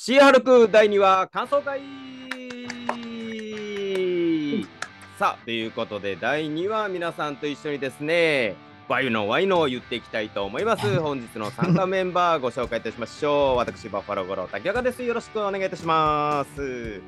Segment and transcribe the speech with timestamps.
[0.00, 1.80] シーハルク第2話感想会。
[5.18, 8.54] さあということで第2話皆さんと一緒にですね
[8.88, 11.00] ワイのワイのを言っていきたいと思います。
[11.00, 13.56] 本日の参加メンバーご紹介いたしましょう。
[13.56, 15.02] 私バッファローゴロ竹岡です。
[15.02, 17.02] よろしくお願いいたします。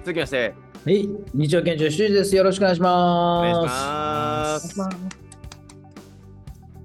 [0.00, 0.54] 続きまして。
[0.84, 2.36] はい、日曜県庁修二です。
[2.36, 3.42] よろしくお願いしおます。
[3.54, 5.08] 願いします。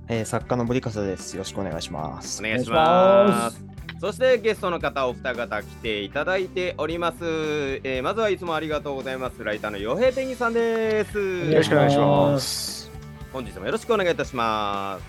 [0.08, 1.34] えー作家の森笠です。
[1.36, 2.42] よろしくお願いします。
[2.42, 7.16] お願いしますそしてゲストの方お二方来ていただいております、
[7.84, 9.44] えーまずはいつもありがとうございます。
[9.44, 11.18] ライターの洋平ペンギンさんです。
[11.18, 12.92] よろしくお願いします。
[13.32, 15.06] 本日もよろしくお願いいたします。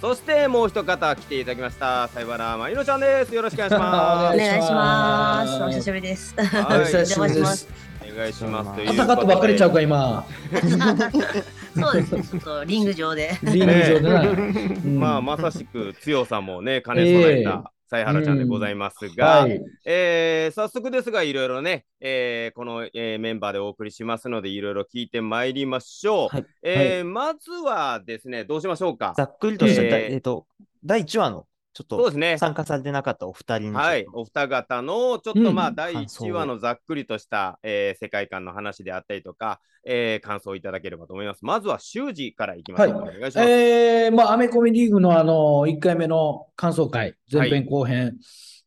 [0.00, 3.34] そしてもう一方来ていただきましたさいばらまゆのちゃんです。
[3.34, 4.34] よろしくお願いします。
[4.34, 5.52] お願いお願いします。
[5.54, 6.34] しますお久しぶりです。
[6.36, 6.80] はい。
[6.82, 7.68] お久しぶりです。
[8.12, 10.24] お願いしますというあたかってばっかりちゃうか、今。
[11.74, 12.22] そうですね。
[12.22, 13.38] ちょっとリング上で。
[13.42, 17.44] リング上でまあまさしく強さもね兼ね備えええ。
[17.44, 19.60] た犀原ちゃんでございますが、はい。
[19.84, 26.28] えー早速ですが、いろいろね、えーこの、えーメンバーでお送りしますので、いろいろ聞いてまいりましょう。
[26.36, 29.14] はいえーまずはですね、どうしましょうか？
[29.16, 30.46] ざっくりとした、えーえーと
[30.84, 31.46] 第1話の
[31.78, 32.38] ちょっとそうですね。
[32.38, 41.44] 参加されてなかったお二人にはい、お二方のちょっとまあ、うん第1話のざっくりとした、えー世界観の話であったりとか、えー感想をいただければと思います。
[41.44, 42.94] まずは修二からいきましょう。
[42.94, 43.38] はお願いします。
[43.40, 48.16] えー、まあ、アメコミリーグのあの、1回目の感想会、前編後編、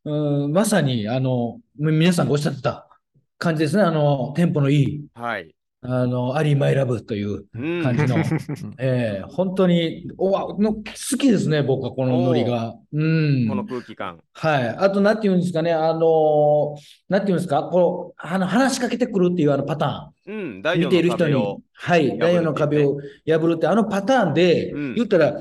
[0.06, 2.88] うん、まさに、あの、み皆さんがおっしゃってた
[3.36, 3.82] 感じですね。
[3.82, 5.54] あの、テンポのいい、はい。
[5.84, 8.16] あの、アリー・マイ・ラブといううん感じの、
[8.78, 10.82] えー、本当に、おわの好
[11.18, 12.76] きですね、僕はこのノリが。
[12.92, 13.04] う
[13.44, 13.48] ん。
[13.48, 14.20] この空気感。
[14.32, 14.68] はい。
[14.68, 16.76] あと、なんていうんですかね、あのー
[17.08, 20.62] なんていうんですか、こう、あの、話しかけてくるっていうあのパタうん、ーン。
[20.62, 21.34] 第4見ている人に。
[21.72, 22.16] はい。
[22.16, 25.40] 第四の壁を破るって、あのパターンで、うん言ったら、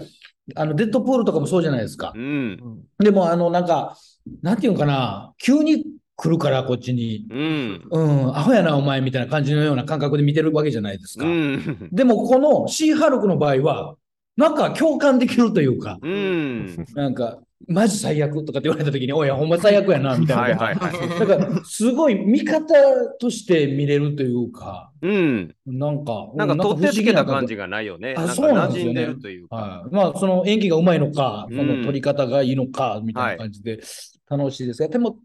[0.56, 2.20] あの、デッドポールとかもそうじゃないですかう。
[2.20, 2.22] ん。
[2.22, 3.96] うんでも、あの、なんか、
[4.42, 5.86] なんていうのかな、急に
[6.22, 7.26] 来るから、こっちに。
[7.32, 7.82] うん。
[7.90, 11.26] うん、アホやな、お前みたいな感じのような感覚で見てるわけじゃないですか。
[11.26, 11.90] うん。
[11.92, 13.96] でも、このシーハルクの場合は、
[14.38, 16.86] なんか共感できるというか、うん。
[16.94, 20.42] なんか、マジ最悪とかって言われたときに、おい、ほんま最悪やな、みたいな。
[20.44, 21.20] はいはいはい。
[21.20, 22.74] だから、すごい見方
[23.20, 25.56] として見れるというか、うん。
[25.66, 27.64] なんか、なんか取ってつけた感じが。
[27.64, 28.14] がないよね。
[28.16, 29.56] あそうなんですよねというか。
[29.56, 29.94] はい。
[29.94, 33.82] まあ、その演技がうまいのか、うんその取り方がいいのか、みたいな感じで
[34.30, 35.18] 楽しいですが、でも、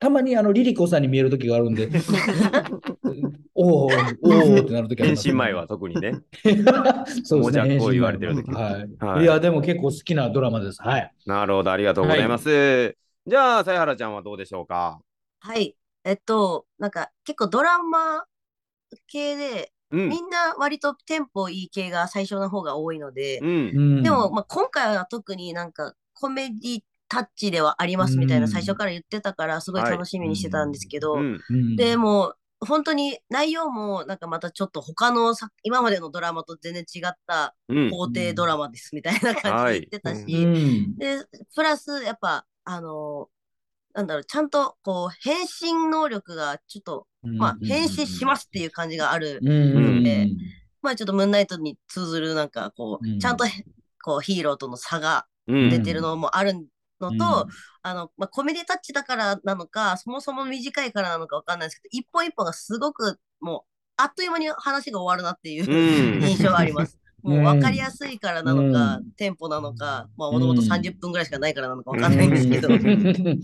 [0.00, 1.88] たまにあの、リリコさんに見えるときがあるんで、
[3.54, 3.88] おお、
[4.22, 6.14] おおってなるときあります変身前は特にね。
[6.42, 6.52] そう
[7.12, 7.38] ですね。
[7.38, 9.04] もじゃこう言われてる時はい。
[9.04, 10.82] はいいや、でも結構好きなドラマです。
[10.82, 11.12] はい。
[11.26, 12.96] なるほど、ありがとうございます。
[13.26, 15.00] じゃあ、さやはらちゃんはどうでしょうか？
[15.40, 15.76] はい。
[16.04, 18.24] えっと、なんか結構ドラマ
[19.06, 20.08] 系で、うん。
[20.08, 23.48] みんな割とテンポいい系が最初の方が多いのでう、ん。
[23.48, 28.50] うんでも、まあ、今回は特になんかコメディタッチではありますみたいなうん。
[28.50, 31.18] 最初から言ってたから、すごい楽しみにしてたんですけど、
[31.76, 37.90] でもう本当に内容もなんかまたちょっと他のさ今までのドラマと全然違ったうん。
[37.90, 40.96] 法廷ドラマですみたいな感じで言ってたし、はいうん。
[40.96, 41.18] で、
[41.54, 43.28] プラスやっぱあの
[43.92, 49.50] なんだろう、ちゃんとこう変身能力がちょっと、まあ変身しますっていう感じがある、うん。
[49.50, 50.04] うん。
[50.04, 50.28] で
[50.80, 53.18] まあちょっとムーンナイトに通ずるなんかこう、うん。
[53.18, 53.44] ちゃんと
[54.04, 55.70] こうヒーローとの差がうん。
[55.70, 56.54] 出てるのもある
[57.00, 57.50] のと、うん。
[57.82, 66.22] あの、まあ、コメディタッチだからなのか、そもそも短いからなのかわかんないですけど、一本一本がすごくもう、あっという間に話が終わるなっていううん。
[66.22, 66.94] 印象があります。
[66.94, 69.12] うんもう分かりやすいからなのか、うん。
[69.12, 72.68] テンポなのか、まあもともとうん30分ぐらいしかないからなのかわかんないんですけど。
[72.68, 72.74] うん。
[72.74, 73.40] うん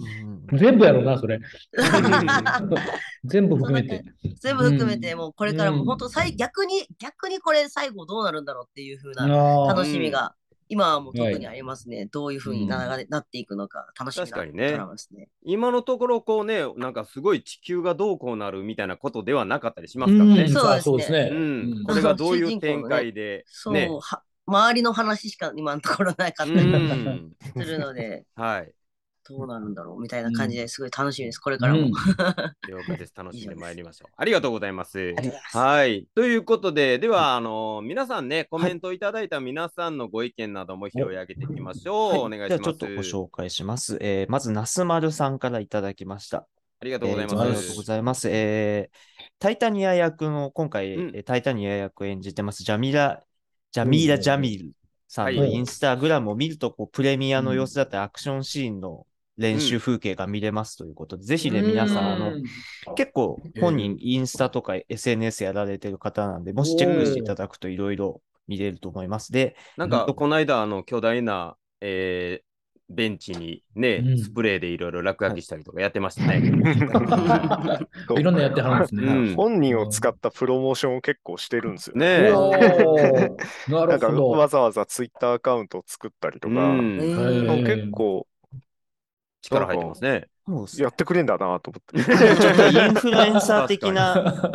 [0.54, 1.40] 全部やろうな、それ。
[3.24, 4.04] 全部含めて。
[4.40, 10.34] 全部含めて、もうこれからもうん本当最、逆に、逆にこれ最後どうなるんだろうっていう風なあ楽しみが、
[10.68, 12.06] 今はもう特にありますね。
[12.06, 15.28] どういう風にな,、うなっていくのか、楽しみな確かにねドラマですね。
[15.42, 20.48] 今のところ、こうね、なんかすごい地球がどうこうなるみたいなことではなかったりしますからねうん。
[20.50, 21.30] そうですねそうですね。
[21.32, 21.84] うん。
[21.84, 23.88] これがどういう展開で、そう、ね。
[24.00, 27.32] は周りの話しか今のところなかうったりん。
[27.56, 28.72] するので、 はい。
[29.28, 31.38] どうなるんだろうみたいな感じですごい楽しみです。
[31.38, 31.80] これからも。
[31.80, 31.92] うん
[32.68, 33.12] 了解です。
[33.16, 34.12] 楽しんでまいりましょう。
[34.16, 35.14] ありがとうございます。
[35.52, 36.06] はい。
[36.14, 42.10] ということで、では、あの皆さんね、コメントいただいた皆さんのご意見なども拾い上げていきましょう。
[42.10, 42.48] はいお願いします。
[42.48, 43.98] じゃあちょっとご紹介します。
[44.00, 46.46] えーまず、那須丸さんからいただきました。
[46.78, 47.76] ありがとうございえーありがとうます。
[47.76, 48.28] ございます。
[48.30, 48.96] えー
[49.38, 53.22] タイタニア役の、今回、うんえータイタニア役を演じてます、ジャミラ、
[53.72, 54.72] ジャミーラ・ジャミル
[55.08, 59.06] さんのはいインスタグラムを見ると、こうプレミアの様子だったり、アクションシーンの
[59.36, 62.32] 練習風景が見れますということで、ぜひね、皆さん、あの、
[62.94, 69.32] 結構本人インスタとか SNS やられてる方なんで、もしチェックしていただくといろいろ見れると思います。
[69.32, 72.46] で、なんか、うんこの間、あの、巨大な、えー
[72.88, 76.38] ベンチにね、うんスプレーでいろいろ落書きしたりとかやってましたね。
[78.16, 79.02] いろんなやってはるんですね。
[79.06, 81.96] うん本人を使ったプロモーションを結構してるんですよ。
[81.96, 82.32] ねえ。
[82.32, 83.30] おー
[83.68, 84.28] ななんかるほど。
[84.30, 86.98] わざわざツイッターアカウントを作ったりとか、うん
[87.64, 88.26] 結構
[89.50, 90.28] 力入ってますね。
[90.78, 92.04] やってくれんだなと思って。
[92.38, 94.52] ちょっとインフルエンサー的な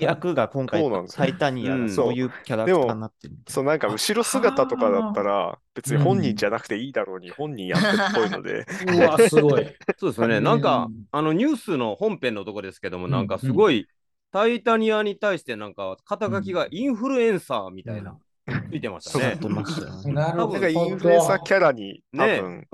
[0.00, 1.16] 役が今回そうなん、ですよ。
[1.18, 1.86] タイタニアうん。
[1.86, 3.36] がそういうキャラクターになってる。
[3.48, 9.66] そうなんか後ろ姿とかだったら別に本人じゃなくていいだろうに本人やってるっぽいので、うわ、すごい。
[9.98, 10.40] そうですよね。
[10.40, 10.60] うんなん。
[10.60, 13.10] か、あのニュースの本編のとこですけども、うん。
[13.10, 13.88] なんかすごい、
[14.32, 20.14] タイタニアに対してなんか肩書きがインフルエンサーみたいな、ついてましたね。
[20.14, 20.52] なるほど。
[20.52, 22.40] なんかインフルエンサーキャラに多ね。
[22.40, 22.66] 分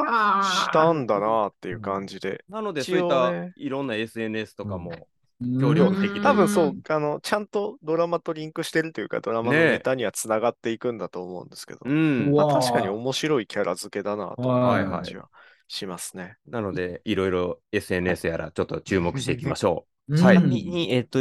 [0.43, 2.45] したんだなっていう感じで。
[2.49, 4.91] なので、一そういったいろんな SNS とかも、
[5.41, 9.73] 協協力的多分そう、あの、ちゃんとドラマとリンクしてるというか、ドラマのね。
[9.73, 12.33] ネタにはつながっていくんだと思うんですけど、うん。
[12.33, 12.37] う。
[12.37, 15.29] わまあ、確かに面白いキャラ付けだなとはい感じは
[15.69, 16.37] しますね。
[16.47, 20.15] なので、いろいろ SNS やらちょっと注目していきましょう。
[20.15, 20.21] ん。
[20.21, 20.37] はい。
[20.37, 21.21] ちなみに、えっ、と、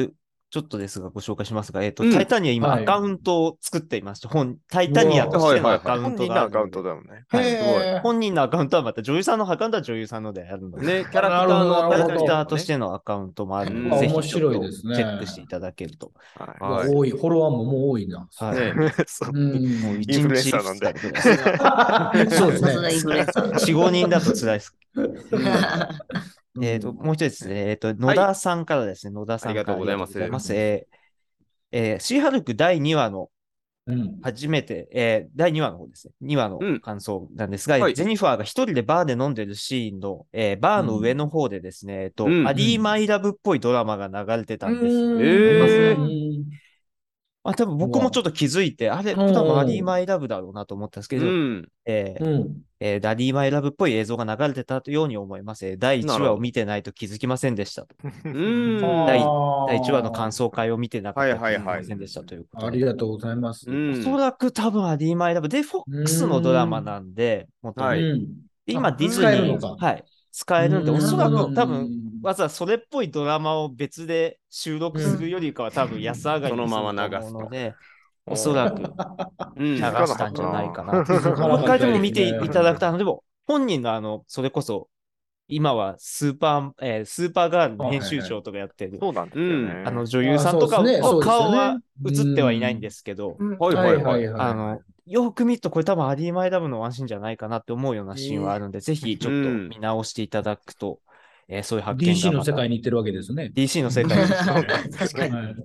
[0.51, 2.13] ちょっとですがご紹介しますが、えっ、と、うん。
[2.13, 2.83] タイタニア今はい。
[2.83, 7.23] アカウントを作っていまして、本、タイタニアとしてのアカウント本人のアカウントだもんね。
[7.29, 7.47] はい。
[7.47, 8.01] へー。
[8.01, 10.85] 本人のアカウントはまた女優さんのアカウントは女優さんのであるのう。
[10.85, 14.95] で、ね、キャラクターなるほどのキャラクターとしてのアカウントもあるうんので、ぜひ面ちょっと白いですね。
[14.97, 16.11] チェックしていただけると。
[16.35, 16.63] はい。
[16.63, 17.11] はい多い。
[17.11, 18.27] フォロワーももう多いな。
[18.35, 18.77] はい。
[18.77, 19.29] ね そう。
[19.33, 19.79] うん。
[19.79, 23.51] もう一インフルエン日サーなんで そうですさすがインフルエンサー。
[23.53, 24.75] 4、5人だと辛いです。
[26.55, 30.11] うんえっと、もう一つですね、えっ、と、野田さんからですね、野田さんからありがとうございます。
[30.11, 30.97] ありがとうございえー
[31.73, 33.29] えーシーハルク第2話の
[33.87, 34.19] うん。
[34.21, 36.13] 初めて、えー第2話の方ですね。
[36.21, 36.79] 2話のうん。
[36.81, 37.95] 感想なんですが、はい。
[37.95, 44.95] ジェニファーが一人でバーで飲んでるシーンの、えーバーの上の方でですね、えっと、うんアリー・マイ・ラブっぽいドラマが流れてたんです。
[44.95, 45.21] うん。
[45.21, 45.97] えー。
[45.97, 46.61] うん
[47.43, 49.33] あ多分僕もちょっと気づいて、あれ、うん。
[49.33, 51.67] 多分アリー・マイ・ラブだろうなと思ったんですけど、うん。
[51.85, 52.61] えーうん。
[52.79, 55.65] えーアリー・マイ・ラブっぽい映像が流れてたように思います。
[55.65, 56.31] えー第1なるほど。
[56.33, 57.95] 話を見てないと気づきませんでしたと。
[58.25, 58.79] うん。
[59.07, 62.67] 第あー第1話の感想会を見てなかったとはいはいはい気づきませんでしたということで。
[62.67, 63.69] ありがとうございます。
[63.69, 63.99] うん。
[63.99, 67.47] おそらく多分アリー・マイ・ラブで、フォックスのドラマなんで、
[68.67, 69.75] 今あディズニー、使えるのか。
[69.77, 71.89] はい、使えるんで、おそらく多分、
[72.21, 77.73] わざわざそれっぽいドラマを別で収録するよりかは多分安上がりにすると思うので、
[78.25, 78.81] おそらく
[79.57, 79.75] うん。
[79.75, 80.93] 流したんじゃないかな。
[81.47, 84.87] もう一回でも見ていただくと、あの、でも、本人のあの、それこそ、
[85.47, 89.83] 今はスーパー、えースーパーガールの編集長とかやってる、そうなんですよね。
[89.85, 91.03] あの女優さんとかあそうですね。
[91.03, 91.49] そうですよね。
[91.49, 91.77] 顔は
[92.09, 94.27] 映ってはいないんですけど、はいはいはい。
[94.27, 100.99] あの、よく見るとこれ多分アリー・マイ・ラブのワンシーンじゃないかなって思うようなシーンはあるんで、ぜひちょっと見直していただくと、
[101.53, 103.51] えーそういう発見が DC の世界に行ってるわけですね。
[103.53, 104.23] DC の世界に
[104.97, 105.35] 確かに。
[105.35, 105.55] はい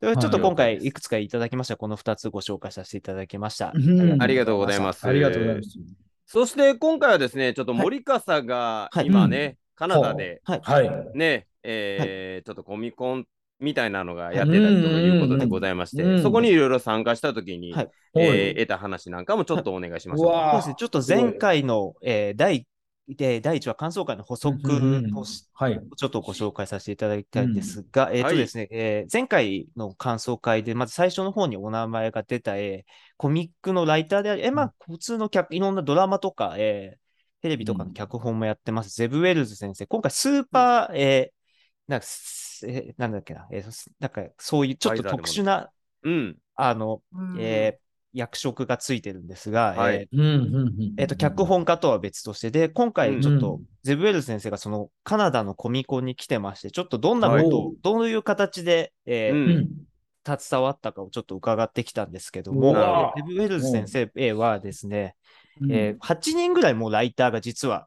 [0.00, 3.72] でちょっと今回いくつかいただきましたこの2つご紹介させていただきました。
[3.74, 5.04] うんありがとうございます。
[5.06, 5.78] ありがとうございます。
[6.26, 10.60] そして今回はですね、ちょっと森笠がはい今ね、カナダではい。
[10.62, 10.90] はい。
[11.14, 13.24] ね、えーちょっとコミコン
[13.58, 22.66] みたいなのがやってたりということでございまして、うんそこにいろいろ参加したときに、はいえー得た話なんかもちょっとお願いしますね、ちょっと前回の、えー第
[23.08, 24.58] で第1話感想会の補足
[25.12, 25.80] としはい。
[25.96, 36.98] ちょっとご紹介させていただきたいんですが、えっ、とですね、えー前回の感想会で、まず最初の方にお名前が出た、えーコミックのライターであり、えーまあ、普通の脚いろんなドラマとか、えー
[37.40, 39.86] テレビとかの脚本もやってます、ゼブ・ウェルズ先生。
[39.86, 43.64] 今回、スーパー、えーなんかす、えーなんだっけな、え
[44.00, 45.70] なんか、そういうちょっと特殊な、
[46.02, 46.36] うん。
[46.54, 47.40] あの、うん。
[47.40, 49.94] えー役職がついてるんですが、はい。
[49.94, 57.76] えーうんうんうんえっ、と、脚本家とは別として、で、今回ちょっとうん、ゼブエル先生がそのカナダのコミコンに来てまして、ちょっとどんなことを、はい。
[57.82, 59.66] どういう形で、えー
[60.36, 63.14] 携わったかをちょっと伺ってきたんですけどうも、わ。
[63.16, 65.14] ゼブエル先生はですね、
[65.60, 65.72] うん。
[65.72, 67.86] えー8人ぐらいもうライターが実は、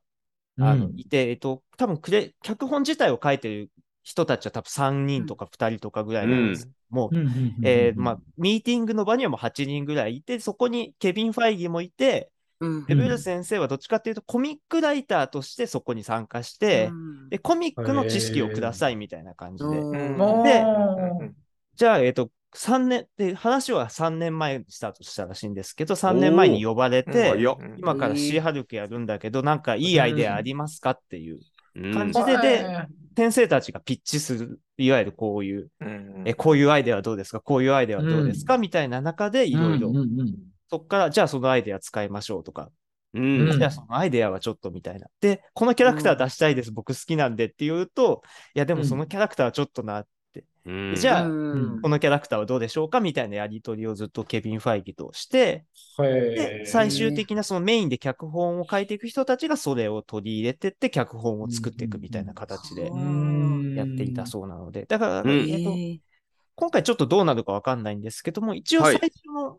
[0.59, 3.69] あのいて、えっと、多分クレ、脚本自体を書いてる
[4.03, 6.69] 人たちは多分3人とか2人とかぐらいなんです。
[6.89, 12.85] もううんうんうんうんえーまあ、ミーティングの場にはもう8人ぐらいいて、そこにケビン・ファイギーもいて、うん。
[12.85, 17.29] レベル先生はどっちかっていうと、コミックライターとしてそこに参加して、うん。
[17.29, 19.69] で、コミックの知識をくださいみたいな感じで。
[19.69, 20.21] うん。
[20.21, 20.43] あー。
[20.43, 20.61] で
[21.25, 21.35] うん
[21.73, 27.33] じゃあ、えっ、と、3年、で、話は3年前にスタートしたらしいんですけど、3年前に呼ばれうんて、
[27.77, 31.35] 今からシーハルクやるんだけど、なんかいいアイデアありますかっていう。
[31.35, 31.41] うん
[31.93, 36.23] 感じで、で、先生たちがピッチする、いわゆるこういう、うん。
[36.25, 37.41] え、こういうアイデアはどうですか？
[37.41, 39.97] こういうアイデアはどうですか、みたいな中でいろいろうん。
[39.97, 40.35] うんうん
[40.69, 42.69] そっから、じゃあそのアイデア使いましょうとか、
[43.13, 43.49] うん。
[43.49, 43.59] うん。
[43.59, 45.07] じゃあそのアイデアはちょっとみたいな。
[45.19, 48.21] で、このキャラクター出したいです、僕好きなんでって言うと、
[48.55, 50.07] いやでもそのキャラクターはちょっとなっ
[50.63, 52.99] じゃあうんこのキャラクターはどうでしょうか？
[52.99, 55.65] みたいなやり取りをずっとケビン・ファイギとして、
[55.97, 65.49] で、最終的なそのメインで脚本を書いていく人たちがそれを取り入れてって脚本を作っていくみたいな形でうんやっていたそうなので、だから、うん。
[65.49, 65.75] えっと、
[66.55, 68.99] 今回ちょっとどうなるかわかんないんですけども、一応はい。
[68.99, 69.57] 最初の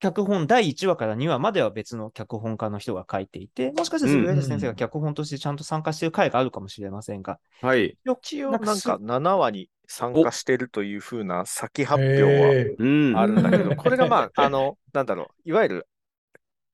[0.00, 7.98] 脚本、第1話から2話までは別の脚本家の人が書いていて、もしかしたらうんズルエル先生が脚本としてちゃんと参加している回があるかもしれませんが、はい。
[8.22, 13.16] 一応なんかす7話に参加してるというふうな先発表はうん。
[13.18, 15.88] あるんだけど、う んこれがまあ、あの、なんだろう、いわゆる、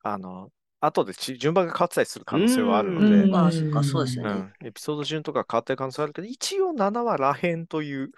[0.02, 3.30] あの、後でち順番が変わってたりする可能性はあるので、うん。
[3.30, 4.52] まあ、そっか、そうですよね。
[4.60, 8.10] うん、エピソード順とか変わってる可能性はあるけど、一応7話らへんという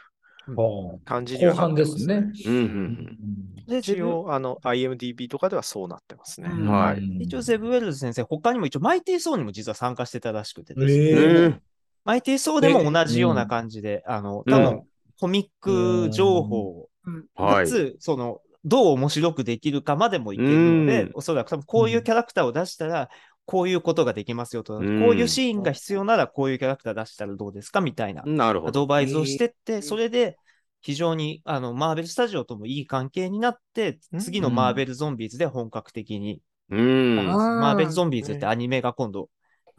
[0.54, 2.50] 後感じにはなってます半ですね。
[2.50, 3.64] うんうん。
[3.68, 6.50] で、一応、あの、IMDB とかではそうなってますね。
[6.52, 6.66] うん。
[6.66, 7.24] はい。
[7.24, 11.48] 一応ゼブ・ウェルズ先生、他にも一応マイティー・ソーにも実は参加してたらしくてですね、えー。
[11.50, 11.62] ん
[12.08, 14.82] マイティー・ソーでも同じような感じで、あの、多分、うん。
[15.20, 16.88] コミック情報。
[17.36, 21.10] かつ、その、どう面白くできるかまでもいけるので、うん。
[21.16, 23.10] おそらく多分こういうキャラクターを出したら、
[23.44, 25.02] こういうことができますよと、うん。
[25.02, 28.22] こういうシーンが必要ならこういうキャラクター出したらどうですかみたいな
[28.68, 28.72] ア。
[28.72, 29.82] ドバイスをしてって、ー。
[29.82, 30.38] それで
[30.80, 34.20] 非常にあのマーベルスタジオともいい関係になって、うん。
[34.20, 38.24] 次のマーベルゾンビーズで本格的に、マーベルゾンビー。
[38.24, 39.28] ズってアニメが今度、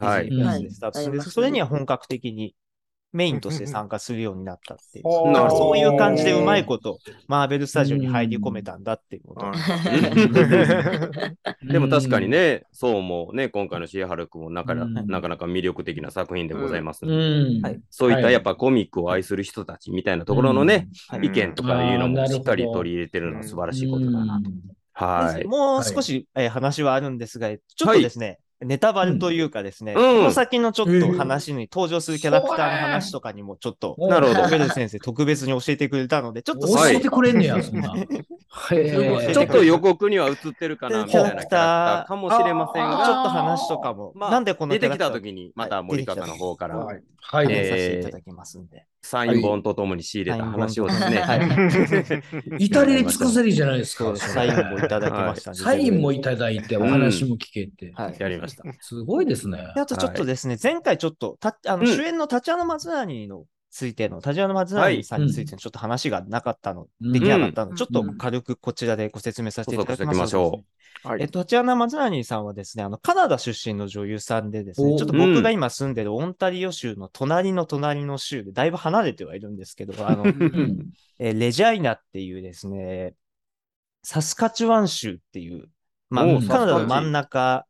[0.04, 0.30] はい。
[0.70, 2.54] スタートするんですけど、はいそれには本格的に
[3.12, 5.04] メインとして参加するようになったっていう。
[5.04, 9.50] そういう感じでうまいこと、マーベルスタジオに入り込めたんだっていうこと。
[11.66, 17.00] でも確かにね、そうもね、今回のシーハルクもなかなかなか魅力的な作品でございます
[17.90, 18.32] そういったはい。
[18.32, 21.22] やっぱコミックを愛する人たちみたいなところのね、はい。
[21.26, 24.48] 意見とかいうのもしっかり取り入れてるのは素晴らしいことだなと。
[24.92, 25.44] はい。
[25.46, 30.16] もう少し、えー話はあるんですが、ちょっとですね、ネタバレというかですね、うん。
[30.18, 37.94] この先のちょっと話に登場するキャラクターの話とかにもちょっと、おなるほどベル先生特別に教えてくれたので、ちょっと教えてくれんねや、そんな。
[38.68, 46.76] ちょっと予告には映ってるかなみたいなキャラクターかもしれませんちょっが、と話とかも、まあなんでこの出てきキャラクターた時にまた森方の方から。
[46.76, 47.02] はい。
[47.22, 47.46] はい。
[47.46, 47.68] 話えー。
[47.68, 48.86] させていただきますんで。
[49.02, 52.64] サイン本とともに仕入れた話をですね、はい。
[52.64, 54.14] 至れり尽くせりじゃないですか。
[54.16, 57.92] サインもいただきましたんでサインもいただいて、お話も聞けて。
[57.94, 58.16] はい。
[58.18, 58.64] やりました。
[58.80, 59.72] すごいですね。
[59.74, 67.12] であとちょっとですね、前回ちょっと、たあの、うん主演のタチアナ・マズラーニのついての、タチアナ・マズラーニさんについてのちょっと話がなかったの、うん。
[67.12, 67.76] できなかったので、うん。
[67.76, 70.64] ちょっと軽くこちらでご説明させていただきましょ
[71.04, 71.22] はい。
[71.22, 80.90] えっと、タチアナ・マズラーニさんはですね、あの、カナダ出身の女優さんでですね、おちょっと僕が今住んでるオンタリオ州の隣の隣の州で、だいぶ離れてはいるんですけど、あの、うん。
[81.18, 83.14] えーレジャイナっていうですね、
[84.02, 85.68] サスカチュワン州っていう、
[86.08, 87.66] まあ、カナダの真ん中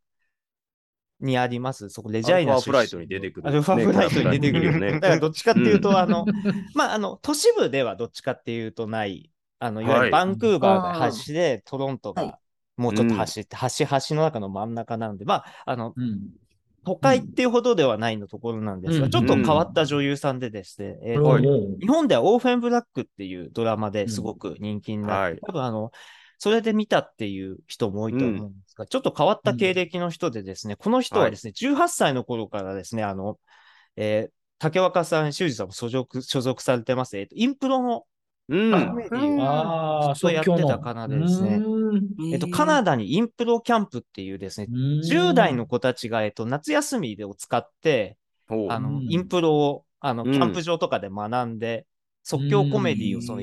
[1.21, 3.49] にあります、そこレジャイナ出身アルファフライトに出てくる。
[3.49, 4.65] アルファフライトに出てくる。
[4.67, 4.93] よね。
[5.01, 6.25] だからどっちかっていうと、あの、
[6.75, 9.85] まあ、あの、都市部ではどっちかっていうとない、あの、い。
[9.85, 12.27] わゆはいるバンクーバーが端で、トロントはい。
[12.27, 12.39] が
[12.77, 16.31] もうちょっと端って、端端の中の真ん中なんで、まあ、あの、うん。
[16.83, 19.11] 都会っていうほどではないのところなんですが、うん。
[19.11, 21.43] ちょっと変わった女優さんでですね、えーとはい。
[21.43, 25.39] 日本ではオーフェンブラックっていうドラマですごく人気になって、はい。
[25.47, 25.93] 多分あの、
[26.41, 33.39] それで見たっていう人も多いと思うんですが、ちょっと変わった経歴の人でですね、この人はですね、18歳の頃からですね、あの、
[33.97, 34.33] えー
[34.63, 38.05] 竹若さん、修二さんも所属所属されてます、えーとインプロの
[38.51, 38.89] うん。
[38.89, 41.63] コメディをああ、ずっとやってた方でですね。
[42.33, 44.67] えっと、カナダにインプロキャンプっていうですね、
[45.03, 48.19] 10代の子たちが、えっと、夏休みを使って、
[48.49, 49.07] あのう、ん。
[49.09, 50.33] インプロを、あの、うん。
[50.33, 51.87] キャンプ場とかで学んで、
[52.23, 53.43] 即興コメディをその、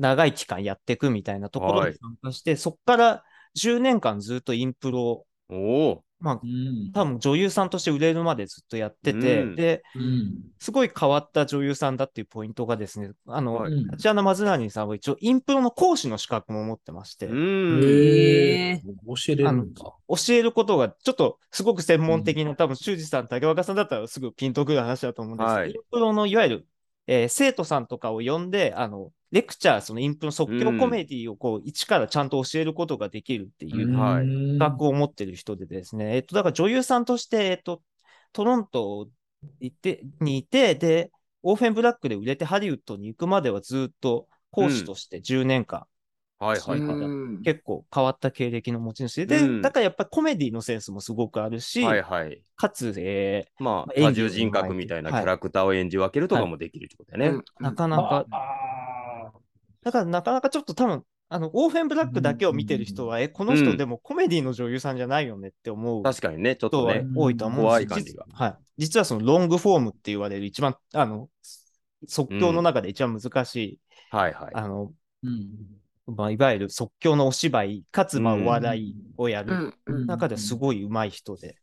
[0.00, 1.92] 長い期間やっていくみたいなところはい。
[1.92, 3.24] に参加して、そこから
[3.56, 5.26] 10年間ずっとインプロ。
[5.52, 6.92] を、まあう、ん。
[6.92, 9.56] 多分女優さんとして売れるまでずっとやってて、うん。
[9.56, 10.34] で、うん。
[10.58, 18.82] すごい変わった女優さんだっていうポイントがですね、あの、タチアナ・マズラーニさんは一応インプロの講師の資格も持ってまして、教え
[19.36, 19.72] れる。
[19.74, 25.70] 教えることがちょっとすごく専門的な、多分修二さん、竹若さんだったらすぐピンとくる話だと思うんですけど、はい。
[25.70, 26.66] インプロのいわゆる、
[27.10, 34.26] えー生徒さんとかを呼んで、あの、レクチャー、そのインプロ即興コメディをこう、一からちゃんと教えることができるっていうはい。
[34.26, 37.82] 資格を持ってる人でですね、えっと、だから女優さんとして、えっと、
[38.32, 39.08] トロント
[39.58, 41.10] 行ってにいて、で、
[41.42, 45.84] オーフェンブラックで売れてハリウッドに行くまではずっと講師として10年間、
[46.40, 46.96] はいはいはい。
[46.98, 47.42] うん。
[47.42, 49.62] 結構変わった経歴の持ち主で、でうん。
[49.62, 52.42] だからやっぱりコメディのセンスもすごくあるし、はいはい。
[52.56, 57.36] かつ、えまあ、多重人格みたいなキャラクターを演じ分けるとかもできるってことだよね。
[57.36, 57.40] うん。
[57.40, 58.26] ーなかなか、
[59.82, 67.06] だからなかなかちょっと多分、あの、オーフェンブラックだけを見てる人は、え、この人でもコメディの女優さんじゃないよねって思う確かにね、ちょっとね。
[67.14, 68.24] 多いと思うんです怖い感じが。
[68.26, 68.56] 実はい。
[68.78, 71.28] 実はそのロングフォームって言われる一番、あの、
[72.08, 73.80] 即興の中で一番難しい、
[74.10, 74.50] はいはい。
[74.54, 74.92] あの、
[75.22, 78.42] うんまあ、いわゆる即興のお芝居、かつまあうん。
[78.44, 79.74] お笑いをやるうん。
[79.86, 80.06] うん。
[80.06, 81.56] 中ですごい上手い人で、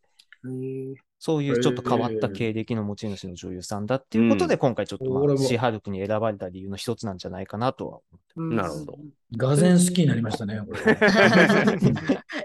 [0.46, 8.00] へーそういうちょっと変わった経歴の持ち主の女優さんだっていうことで、今回ちょっと、まあ、シハルクに選ばれた理由の一つなんじゃないかなとは。
[8.36, 8.98] うんなるほど。
[9.36, 10.62] がぜん好きになりましたね。
[10.66, 10.96] これ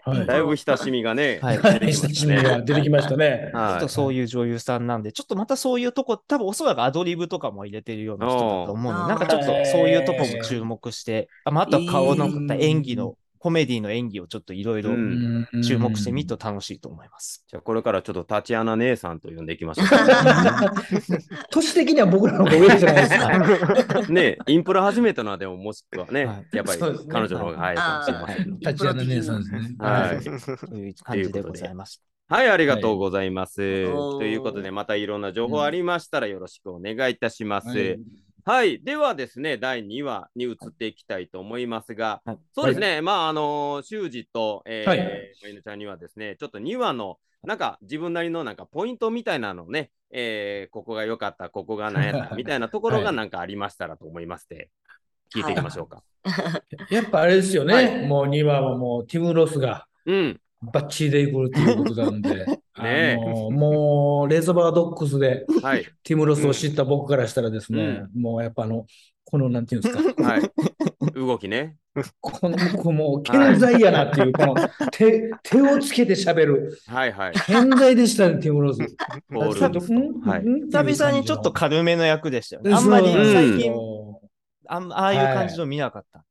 [0.04, 2.58] はいだいぶ親しみがね、はい出てき親しみましたね。
[2.58, 3.50] が出てきましたね。
[3.52, 14.90] ちょはいっとそういう女優さんなんで、ちょっとまたそういうとこ、多分おそらくアドリブとかも入れてるような人だと思うので、なんかちょっとそういうとこも注目して、あまあ、あとは顔のえー演技の、コメディの演技をちょっといろいろ
[15.64, 17.44] 注目してみると楽しいと思います。
[17.48, 19.82] じゃあこれからちょっとタチアナ姉さんと呼んでいきましょ
[21.50, 23.98] 年的には僕らの方が上じゃないですか。
[23.98, 24.06] う。
[24.14, 28.60] ねインプラ始めたのはでももしくはね、はいやっぱり彼女の方が早いかもしれません。
[28.60, 29.74] タチアナ姉さんですね。
[29.80, 32.00] はいという感じでございます。
[32.28, 33.56] はい、ありがとうございます。
[33.56, 37.68] ということで、またいろんな情報ありましたらよろしくお願いいたします。
[37.68, 37.96] は
[38.44, 38.74] はい。
[38.76, 42.38] い、ではですね、第2話に移っていきたいと思いますが、はい。
[42.54, 44.98] そうですね、まあ、あの修二と、えーはい。
[45.42, 54.70] まりのちゃんにはですね、ちょっと2話の、なんか自分なりのなんかポイントみたいなのをね、えーここが良かった、ここが何やった みたいなところがなんかありましたらと思いまして、
[55.34, 56.02] 聞いていきましょうか。
[56.90, 57.74] やっぱあれですよね。
[57.74, 58.06] はい。
[58.06, 60.40] もう2話はもうティム・ロスがうん、
[60.72, 62.46] バッチリでいくっていうことなんで、
[62.82, 68.86] あえの もうレーザーバードックスではい、ティム・ロスを知った僕からしたらですね、もうやっぱあの、
[69.24, 70.42] このなんていうんですか、はい。
[71.14, 71.76] 動きね。
[72.20, 74.54] この子もう健在やなっていう、この
[74.90, 77.32] 手手をつけて喋る、はいはい。
[77.46, 78.80] 健在でしたね、ティム・ロス。
[78.80, 82.72] 久々にちょっと軽めの役でしたよね。
[82.72, 84.20] あんまりうん最近、そ
[84.66, 86.24] あんああいう感じの見なかった。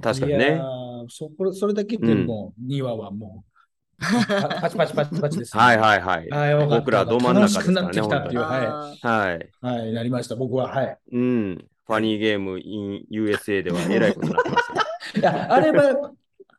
[0.00, 0.60] 確かにね。
[0.60, 3.51] ーそこれそれだけでもう2話はもう、
[3.98, 6.28] パパチパチパチパチです、はいはいはい。
[6.28, 9.36] はい僕らど真ん中ですからね楽しくなってきたっていう、本はあはい。
[9.36, 10.68] い、はい、なりました、僕は。
[10.68, 10.98] はい。
[11.12, 11.64] うん。
[11.86, 14.82] ファニーゲーム in USA ではえらいことになってますよ。
[15.20, 16.12] いや、あれは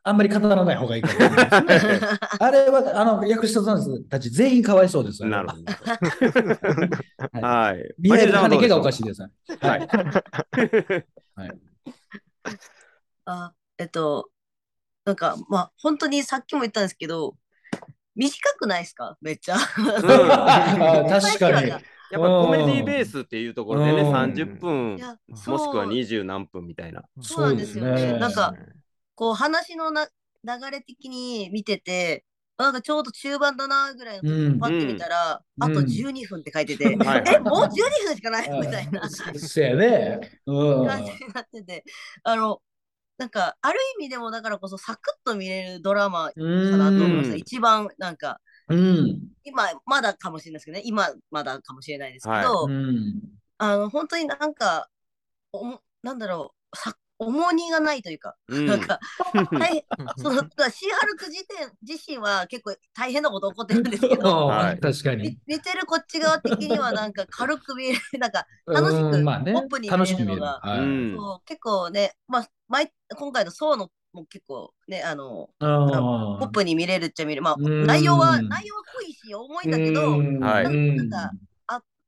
[0.06, 2.00] あんまり語らない方がいいかもしれないですね。
[2.38, 5.24] あれは、あの、役者さんたち全員かわいそうです。
[5.24, 5.62] なるほど。
[7.40, 7.94] はい。
[7.98, 9.06] 見える金気がおかしいい。
[9.06, 9.22] です。
[9.22, 9.88] はい。
[13.24, 14.28] あ、えっと、
[15.04, 17.36] なんか、まあ、本当にさっきも言ったんですけど、
[18.16, 19.16] 短くないですか？
[19.20, 19.56] めっちゃ。
[19.56, 21.68] あ確かに。
[21.68, 21.78] や
[22.20, 24.12] っぱコメディベースっていうところでね、うん。
[24.12, 25.86] 30分もしくはそう。
[25.88, 27.02] 20何分みたいな。
[27.20, 28.12] そうなんですよね。
[28.12, 28.18] ね。
[28.18, 28.54] なんか、
[29.16, 32.24] こう話のな流れ的に見てて、
[32.56, 34.60] なんかちょうど中盤だなぐらいのうん。
[34.60, 35.64] パッて見たら、うん。
[35.64, 37.68] あと12分って書いてて、はいえ、もう12
[38.06, 39.08] 分しかないみたいな。
[39.10, 40.20] そやね。
[40.46, 40.86] うん。
[40.86, 41.84] 感じになってて、
[42.22, 42.60] あの、
[43.18, 47.34] なんか、ある意味でもだからこそサクッと見れるドラマかなと思いました。
[47.34, 49.20] うん一番なんか、うん。
[49.44, 53.20] 今、まだかもしれないですけどね、今まだかもしれないですけど、はうん。
[53.58, 54.88] あの、本当になんか、
[55.52, 58.66] おもなんだろう、さ重荷がないというか、うん。
[58.66, 58.98] なんか、
[59.34, 59.84] はい、
[60.16, 64.80] その、シーハルク自体自身は結構大変なこと起こってるんですけど、 はい。
[64.80, 65.38] 確かみに。
[65.46, 69.52] 見てるこっち側的にはなんか軽く見える、 なんか楽しくうんまあね。
[69.52, 70.42] ポップに見れるのが楽しく見える。
[70.42, 70.78] はい。
[70.80, 70.82] う
[71.14, 71.16] ん。
[71.16, 77.42] そう結構ね、まあ、毎今回のソーのも結構ね、あの、あポップに見れるっちゃ見れる。
[77.42, 77.86] まあ、うん。
[77.86, 81.32] 内容は、内容は濃いし、重いんだけど、なんか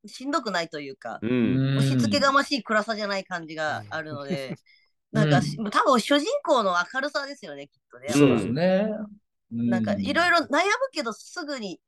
[0.06, 1.76] しんどくないというか、うん。
[1.78, 4.56] 押し付けがましい暗さじゃない感じがあるので、うん
[5.16, 8.08] なんかし、多分主人公の明るさですよね、きっとね。
[8.10, 8.88] そうですね。
[9.50, 11.80] なんかいろいろ悩むけどすぐに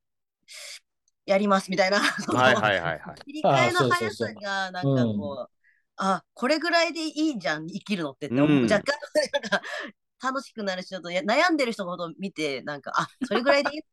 [1.26, 3.20] やりますみたいな、 そのはいはいはいはい。
[3.24, 5.52] 切り替えのあそうそう速そうさがなんかこう、
[5.96, 9.62] あ、これぐらいでいいんじゃん、生きるのってって若干なんか
[10.22, 13.88] 楽しくなるし、ちょっとや悩んでる人のことを見て、なんか、あ、それぐらいでいいのか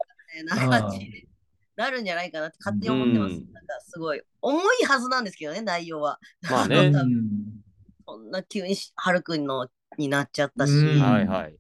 [0.45, 1.27] みたいな感じに
[1.75, 3.35] なるんじゃないかなって勝手に思ってます。
[3.35, 6.19] うんなんかすごい重いはずなんですけどね、内容は。
[6.49, 6.91] まあうね。
[8.13, 11.01] んそんな急にはるくんのになっちゃったし、うん。
[11.01, 11.55] はいはい。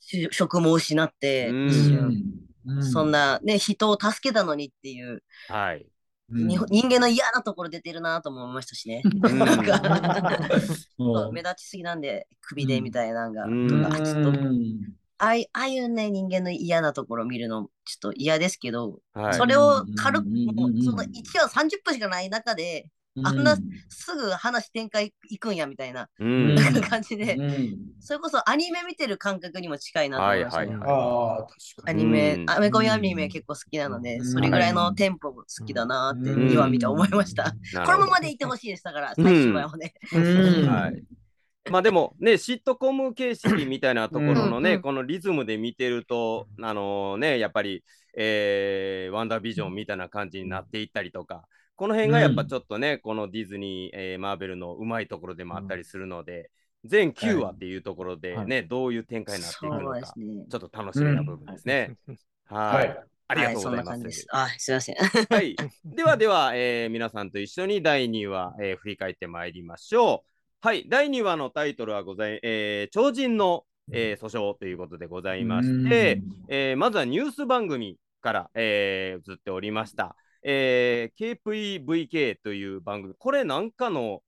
[0.00, 1.68] し職も失って、うん。
[1.68, 2.22] 一瞬
[2.66, 5.86] うんそんなね、人を助けたのにっていう、はい。
[6.28, 9.02] 人間の嫌なところ出てるなとも思いましたしね。
[9.04, 9.38] うん。
[9.38, 9.80] なんか。
[11.32, 13.68] 目立ちすぎなんで首でみたいなのが、うん。
[13.68, 19.34] とかあちょっとうんああいああいうね人間の嫌なところを見るのちょっと嫌ですけど、はい。
[19.34, 22.90] それを軽くうんうんうんうんもうその1話30分しかない中で
[23.24, 23.56] あんな
[23.88, 26.08] すぐ話展開いくんやみたいな。
[26.18, 26.50] うん。
[26.50, 26.80] うん。
[26.82, 27.76] 感じで、うん。
[28.00, 30.88] それこそアニメ見てる感覚にも近いなと思いました、ねはいはい。
[30.88, 32.02] ああ、確かに。
[32.02, 32.50] アニメ、うん。
[32.50, 34.24] アメコミアニメ結構好きなので、うん。
[34.24, 36.48] それぐらいのテンポも好きだなってうん。
[36.48, 37.54] 2話見て思いました。
[37.84, 38.84] このままでいてほしいです。
[38.84, 39.94] だから、最終話をね。
[40.12, 40.66] うん。
[40.68, 41.02] はい。
[41.70, 44.82] まあでもね、シットコム形式みたいなところのね、うん。
[44.82, 47.82] このリズムで見てると、あのね、やっぱり、
[48.16, 51.44] えーワンダービジョンみたいな感じになっていったりとか、
[51.76, 56.50] この辺がやっぱちょっとね、このディズニー、えーマーベルのうまいところでもあったりするので、
[56.84, 60.02] 全9話っていうところでね、どういう展開になっていくのかね。
[60.50, 61.96] ちょっと楽しみな部分ですね。
[62.46, 62.88] はい。
[62.88, 63.04] はい。
[63.28, 64.12] ありがとうございますはそんな感じで。
[64.12, 64.26] す。
[64.30, 64.96] あ、すいません。
[64.96, 65.56] はい。
[65.84, 70.66] ではでは、えー皆さんと一緒に第2話、えー振り返ってまいりましょう。
[70.66, 70.88] はい。
[70.88, 80.14] 第2話のタイトルはござい、えー超人の、えー訴訟ということでございまして、えーまずはニュース番組から、えー映っておりました。
[80.48, 84.22] えー KPVK という番組、これなんかの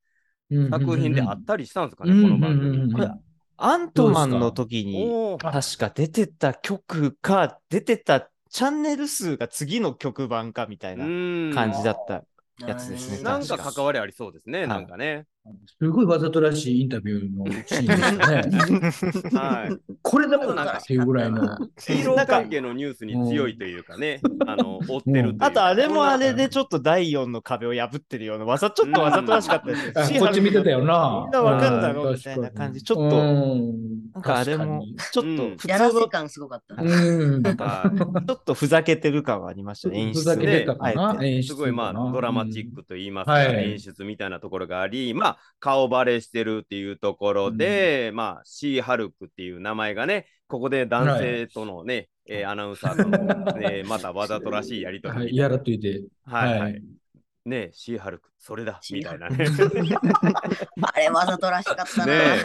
[0.50, 2.81] うん作品であったりしたんですかね、うんこの番うんうんうん。
[2.81, 2.92] 組。
[2.94, 3.11] これ
[3.57, 11.52] アントマンの時に、確か出てた曲か、出てたチャンネル数が次の曲版かみたいなうん。
[11.54, 12.24] 感じだった。
[12.66, 13.57] やつですねなんか。
[13.57, 14.68] 関わりありそうですね、はい。
[14.68, 15.26] なんかね。
[15.78, 19.40] すごいわざとらしいインタビューのシーンでしたね。
[19.40, 19.96] はい。
[20.02, 21.56] これでもなんかっていうぐらいの。
[21.78, 25.46] ヒーロー関係のニュースに強いというかね、あの、追ってるというか。
[25.46, 31.22] あと、あれもあれでちょっと第4の壁を破ってるような、わざ、ちょっとわざとらしかったですこっち見てたよな。
[31.24, 34.82] みんなわかるだろみたいな感じちょっとうんなんかあれも、
[35.12, 36.76] ちょっとうん普やらせ通の、感すごかった。
[36.82, 41.14] ちょっとふざけてる感はありましたね、演出ふざけてたかあえな。
[41.14, 41.34] てい。
[41.37, 56.03] 演出すごいまあドラマチックと言いますか、はい演出みたいなところがあり、まあ顔バレしてるっていうところで、まあシーハルクっていう名前がね、ここで男性とのね、えーアナウンサーとの、 ね、またわざとらしいやりとりはい、やらっといて。
[56.24, 56.98] はい、ははいい。
[57.48, 59.46] ねシーハルク、それだ、みたいなね。
[60.83, 62.07] あれわざとらしかったな。
[62.07, 62.44] ね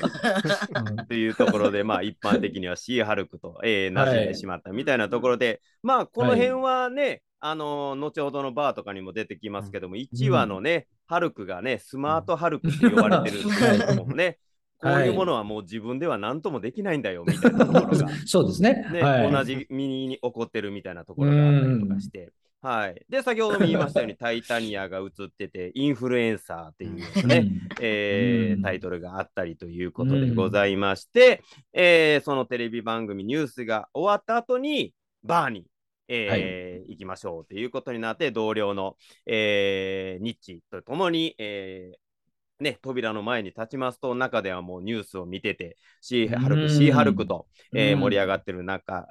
[0.89, 14.39] うんというところで、まあ一般的にはシーハルクと、えー、馴染んでしまったみたいなところで、まあこの辺はね、あのー後ほどのバーとかにも出てきますけども、1話のね、ハルクがね、スマートハルクって呼ばれてるっていうのもね、
[14.79, 18.87] こういうものはもう自分では何ともできないんだよみたいなところが、 そうですね。
[18.93, 22.31] ねはい、同じ身に起こってるみたいなところがあったりとかして。
[22.61, 27.27] はい、で先ほども言いましたように「タイタニア」が映ってて「インフルエンサー」っていううん。
[27.27, 27.51] ね、
[27.81, 28.61] えーうん。
[28.61, 35.65] タイトルがあったりということでございまして、えーそのテレビ番組ニュースが終わった後にバーに、
[36.07, 47.99] えー行きましょうということになって同僚の、えーニッチとともに、えーね、扉の前に立ちますと中ではもうニュースを見ててシーハルク、うんシーハルクと、えーうん。
[48.01, 49.07] 盛り上がってる中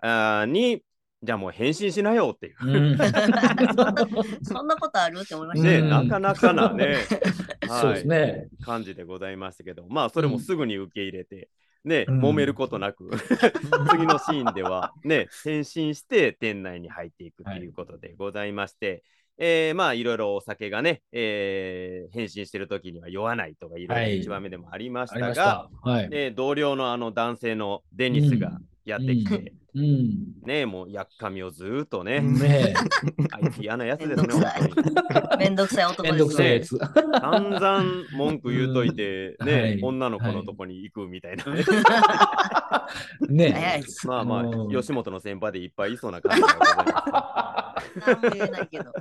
[0.46, 0.82] に
[1.22, 2.56] じゃあもう返信しなよっていう。
[2.60, 2.98] うん。
[4.42, 5.68] そんなことあるって思いました。
[5.68, 5.88] ね、うん。
[5.88, 6.96] なかなかなね、
[7.80, 8.48] そうですね。
[8.64, 11.48] 感じでございましたけど、まあそれもすぐに受け入れて、
[11.84, 12.20] ね、うん。
[12.20, 13.10] 揉めることなく、
[13.90, 17.66] 次のシーンではね、転身して店内に入っていくとい。
[17.66, 19.02] うことでございまして、
[19.38, 24.20] えーまあいろいろお酒がね、えー変身してる時には酔わないとかいろいろはい。
[24.20, 25.70] 一番目でもありましたが、ました。
[25.82, 26.10] はい。
[26.10, 30.34] ね、同僚のあの男性のデニスがやってきて、うん。
[30.44, 32.74] ね、もうやっかみをずーっとね、ね
[33.30, 34.28] あいつ嫌なやつですね、
[35.38, 36.12] めんどくさい本当に。
[36.12, 36.60] めんどくさい男え。
[36.60, 36.78] めんどくですね。
[36.78, 37.20] さいやつ。
[37.20, 37.84] 散々
[38.16, 41.62] 文句言うといて、ね、はい女の子のとこに行くみたいなね。
[41.62, 41.78] 早
[43.30, 44.06] いねです。
[44.06, 46.42] まあまあう、ん吉本の先輩でいっぱいいそうな感じ
[48.06, 48.92] 何も言えないけど。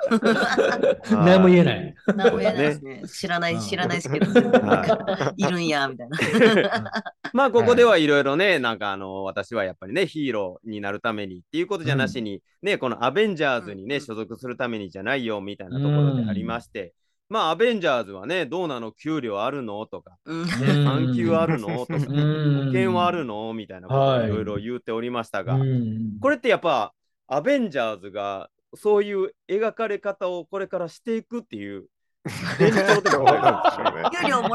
[1.04, 1.14] す。
[1.16, 1.96] 何も言えない。
[2.16, 3.04] 何も言えないですね。
[3.08, 4.26] 知らない、うん知らないですけど。
[4.60, 6.92] は いるんや、みたいな。
[7.34, 16.94] まあ、ここではいろいろね、なんかあの、私はやっぱりね、ヒーローになるためにっていうことじゃなしに、ね、このアベンジャーズにね、うん所属するためにじゃないよみたいなところでありまして、
[17.30, 26.94] まあ、アベンジャーズはね、どうなの給料あるのとか、うんうん産休あるのとか、保うん険はあるのみたいなことをいろいろ言っておりましたが、うんこれってやっぱ
[27.28, 31.88] アベンジャーズがそういう描かれ方をこれからしていくっていう
[32.24, 33.02] たっ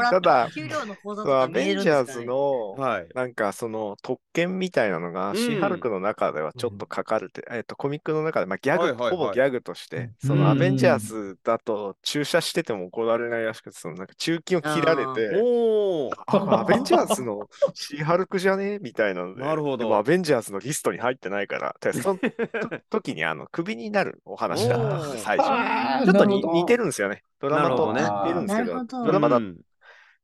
[0.09, 2.23] ただ、給料の口座とそのアか見えベンジャーズ。
[2.23, 3.07] の、はい。
[3.13, 5.35] なんかその特権みたいなのが、うん。
[5.35, 9.11] シーハルクの中ではちょっと書かれて、えっと、コミックの中で、まあ、ギャグ、はいはいはい。
[9.11, 10.15] ほぼギャグとして、うん。
[10.27, 16.11] そのアベンジャーズだと駐車してても怒られないらしくて、そのなんか中金を切られて、おお。
[16.25, 19.77] あアベンジャーズのシーハルクじゃねみたいなので、なるほど。
[19.77, 22.19] でもアベンジャーズのリストに入ってないから、でその
[22.89, 26.05] と時にあのクビになるお話だったんです、最初。
[26.05, 27.23] ちょっとに似てるんですよね。
[27.39, 28.01] ドラマとね。
[28.25, 29.05] てるんですけど、なるほど。
[29.05, 29.57] ドラマだうん。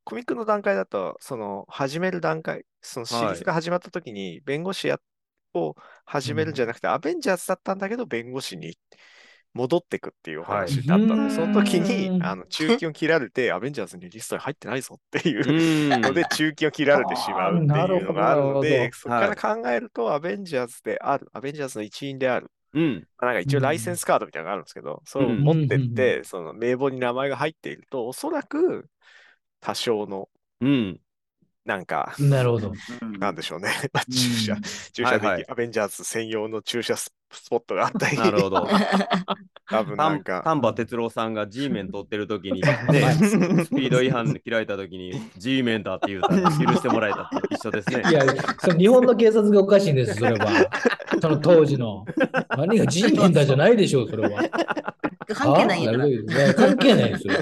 [0.04, 5.00] コミックの段階だと、その始める段階、そのシリーズが始まった時に、弁護士や
[5.54, 8.76] を始めるんじゃなくて、アベンジャーズだったんだけど、弁護士に
[9.54, 12.26] 戻ってくっていうお話だったんで、はいその時うに、ん。
[12.26, 16.00] あの中金を切られて、アベンジャーズにリストに入ってないぞっていううん。
[16.02, 22.50] ので、中金を切られてしまうっていうのがあるので、ほそこから考えると、アベンジャーズである、アベンジャーズの一員である。
[22.74, 23.08] うん。
[23.18, 28.88] まあなんか一応ライセンスカードみたいなのがあるんですけど、それを持ってって、その名簿に名前が入っていると、おそらく
[29.60, 30.28] 多少の
[30.60, 31.00] うん。
[31.64, 32.72] なんか、なるほど。
[33.02, 33.70] うんなんでしょうね。
[33.92, 38.66] まあ注射うん、注射でき、はいはいアベンジャーズ専用の注射ススポットがあったり、なるほど。
[39.68, 42.68] 多分なんか、丹波哲郎さんが G メン取ってる時に、 ね、
[43.02, 48.02] はいスピード違反切られた時に G メンだって言うたら許してもらえたって一緒ですね。
[48.10, 48.24] いや、
[48.58, 50.46] その日本の警察がおかしいんです、それは。
[51.20, 52.04] その当時の。
[52.56, 54.42] 何が G メンだじゃないでしょう、それは。
[55.32, 57.34] 関係ないんや関係ないですよ。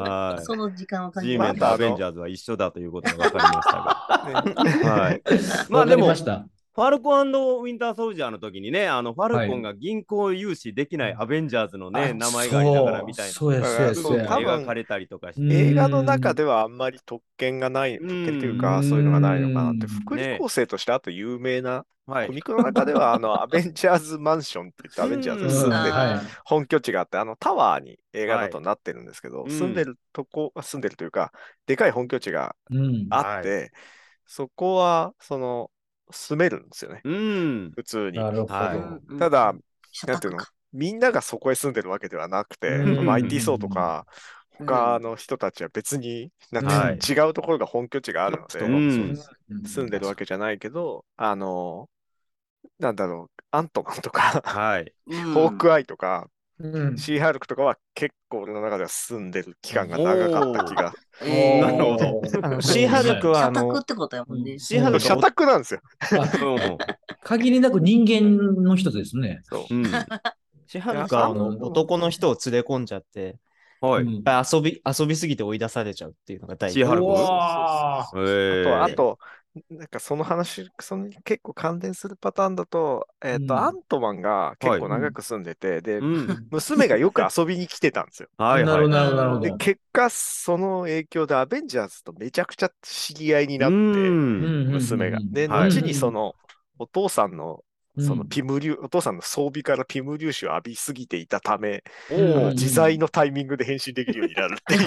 [0.00, 0.44] はい。
[0.44, 1.52] その時間は関 G 係ない。
[1.52, 4.90] メンとアベンジャーズは一緒だということが分かりましたねが。
[4.90, 5.22] はい。
[5.68, 6.46] まあでも、りました。
[6.80, 13.32] ファルコンウィンターソルジャーの時にね、あのファルコンが銀行融資できないアベンジャーズのね、あ名前がありながらみたいな。
[13.34, 13.54] そう。
[13.54, 14.26] や、そうや、そうや。
[14.26, 15.42] 多分描かれたりとかして。
[15.42, 18.88] うん映画の中ではあんまり特権がない、特権っていうか、うん。
[18.88, 19.88] そういうのがないのかなって、うん。
[19.88, 22.26] 福利厚生としてあと有名な、はい。
[22.28, 29.50] コミックの中では、 あの、アベンジャーズマンションって言って、アベンジャーズが住んでるは本拠地があって、あのタワーに映画だとなってるんですけど、はい。
[29.50, 31.30] 住んでるとこ、住んでるというか、
[31.66, 32.76] でかい本拠地がい。
[32.78, 33.06] うん。
[33.10, 33.70] あって、
[34.24, 35.70] そこは、その、
[36.12, 37.72] 住めるんですよね、うん。
[37.74, 38.18] 普通に。
[38.18, 38.54] なるほど。
[38.54, 39.54] はいただ、
[39.92, 40.44] 社なんていうの？
[40.72, 49.16] みんながそこへ住んでるわけではなくて、うんマイティー・ソーとか、うん他の人たちは別に、なんてはい違うところが本拠地があるので、うん
[49.66, 51.88] 住んでるわけじゃないけど、あの、
[52.78, 54.92] なんだろう、アントマンとか、はい。
[55.06, 56.28] うんホークアイとか、
[56.60, 56.98] うん。
[56.98, 60.92] シーハルクとかは結構俺の中では住んでる期間が長かった気が。
[61.22, 64.58] えーなるほどあの シーハルクは、あ社宅のっ、てことやもんね。
[64.58, 65.80] シーハルク社宅なんですよ。
[66.12, 66.78] う ん
[67.22, 69.42] 限りなく人間の一つですね。
[70.68, 73.36] シーハルクは男の人を連れ込んじゃって、
[73.80, 74.04] はい。
[74.04, 77.08] うん遊び、遊びすぎて追い出されちゃうっていうのが大体シーハルク？
[77.10, 78.06] あ
[78.64, 79.18] と、あと、
[79.68, 86.50] なんかその話、その結構関連するパターンだと、えっと、うんアントマンが結構長く住んでて、で、うん。
[86.50, 88.28] 娘がよく遊びに来てたんですよ。
[88.38, 88.66] はいはい。
[88.66, 89.58] なるほど、なるほど、なるほで、ど。
[89.58, 93.76] 結果、その影響でアベンジャーズとめちゃくちゃ知り合いになって、
[94.08, 95.18] うん娘が。
[95.32, 96.36] で、はい後にその、
[96.78, 97.64] お父さんの、
[98.06, 101.82] そのうんピム粒、お父さんの装備からピム粒子を浴びすぎていたため、
[102.52, 104.78] 自在のタイミングで変身できるようになるってい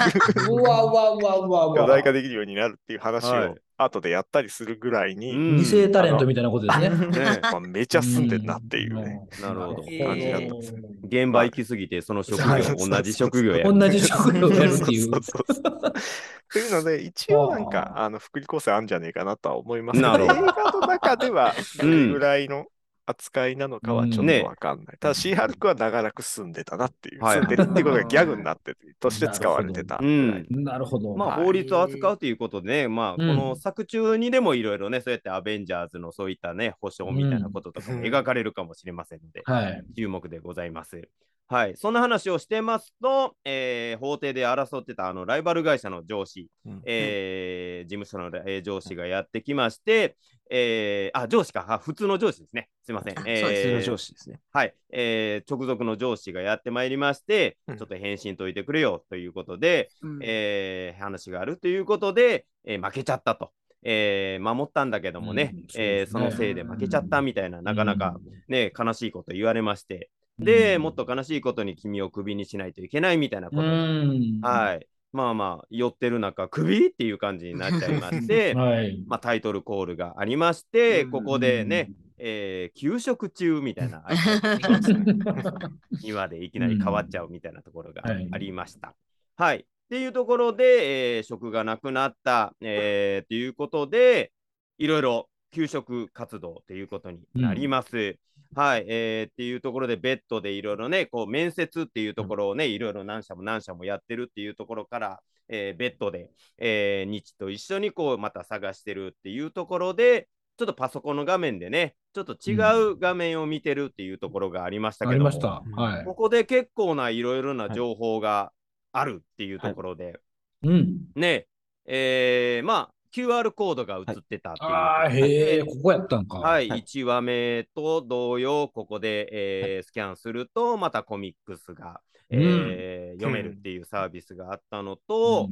[0.48, 1.88] う、うわうわうわうわう巨わ。
[1.88, 3.48] 大化できるようになるっていう話はい。
[3.48, 5.56] を後でやったりするぐらいに、うん。
[5.58, 6.90] 二世タレントみたいなことですね。
[7.10, 9.20] ねまあめちゃ住んでんなっていうね。
[9.38, 9.44] うん。
[9.44, 9.84] なるほど。
[9.84, 13.72] 感じだったんです現場行きすぎて、その職業、同じ職業や。
[13.72, 15.02] 同じ職業をやるっていう。
[15.04, 15.18] そ。
[15.18, 18.10] うそうそうっていうので、一応なんか、あ。
[18.10, 20.40] の、福利厚生あるんじゃねえかなとは思いますけど、なるほど。
[20.40, 22.08] 映画の中では、どうん。
[22.08, 22.66] れぐらいの
[23.06, 24.98] 扱いなのかはちょっとわかんない。
[25.00, 27.40] ただ、シーハルクは長らく住んでたなっていう、はい。
[27.40, 30.00] 住んでるっていうことがギャグになってて、として使われてた。
[30.02, 31.16] なるほど。
[31.16, 31.46] まあ、はい。
[31.46, 33.36] 法律を扱うということでね、まあ、こうん。
[33.36, 39.84] の作中にでもいろいろね、そうやってアベンジャーズのそういったね、保証みたいなこととか描かれるかもしれませんので、はい。
[39.96, 41.10] 注目でございます。
[41.50, 46.82] はい、そんな話をしてますと、えー法廷で争ってたあのライバル会社の上司、うん。
[46.86, 50.16] えー事務所の、えー上司がやってきまして、
[50.56, 52.70] えーあ、上司かあ、普通の上司ですね。
[52.84, 53.18] すいません。
[53.18, 54.40] あえー普通の上司ですね。
[54.52, 63.52] はい、えー直属の上司がやってまいりまして、うんちょっと返信解いてくれよということで、うんえー話があるということで、えー負けちゃったと。
[63.82, 68.16] えー守ったんだけどもね、うんえーそのせいで負けちゃったみたいな、なかなか、
[68.48, 74.40] ね、悲しいこと言われまして、うんで、もっと悲しいことに君をクビにしないといけないみたいなこと、うん。
[74.42, 74.88] はい。
[75.14, 79.04] まあまあ、寄ってる中、クビっていう感じになっちゃいまして、 はい。
[79.08, 84.04] まあ、タイトルコールがありまして、うんここでね、えー給食中みたいな、
[86.04, 88.96] 庭でいきなり変わっちゃうみたいなところがはいありました。
[89.36, 89.58] はい。
[89.60, 94.32] っていうところで、えー職がなくなった、えー、ということで、
[94.80, 98.18] いろいろ給食活動ということになります。
[98.56, 112.54] はい、えー、っていうところで、ベッドでいろいろね、こう面接っていうところをね、いろいろ何社も何社もやってるっていうところから、えーベッドで、えー日と一緒にこうまた探してるっていうところで、ちょっとパソコンの画面でね、ちょっと違
[112.92, 115.64] う画面を見てるっていうところがありましたけども、ありました。
[115.82, 116.06] はい。
[116.06, 118.52] ここで結構ないろいろな情報が
[118.92, 120.20] あるっていうところで、
[120.64, 120.98] うん。
[121.16, 121.48] ね、
[121.86, 124.66] えーまあ、QR コードが映ってたっていう。
[124.66, 126.40] ところああ、でへえ、ここやったんか。
[126.40, 126.82] はい、はい。
[126.82, 135.50] 1話目と同様、ここで、えースキャンすると、またコミックスが、えー読めるっていうサービスがあったのと、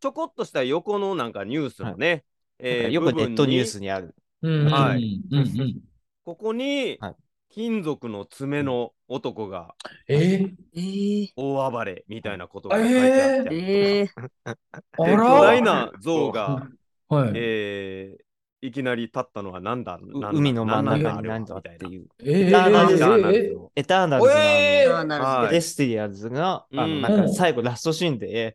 [0.00, 2.24] ちょこっとした横のなんかニュースのね、
[2.58, 4.14] えーよくネットニュースにある。
[4.40, 4.66] うん。
[4.66, 5.02] ははい。
[5.02, 5.22] い。
[5.30, 5.80] うんうん。
[6.24, 7.16] ここに、はい。
[7.54, 9.74] 金属の爪の男が
[10.08, 10.54] えー？
[10.74, 14.08] えー、大暴れみたいなことが書いてあって、えー、
[14.44, 14.56] あ
[15.04, 16.66] で巨大な像が、
[17.14, 17.32] はい。
[17.34, 18.22] えー
[18.64, 22.06] いきなり立ったのは何だうなんだ海の真ん中なんだに何だあれはみたいなっていう。
[22.24, 28.54] えエターナルズえーエターナルズのあのえーあーなるほどはいセレスティアルズが、あの、うんなんか最後ラストシーンで、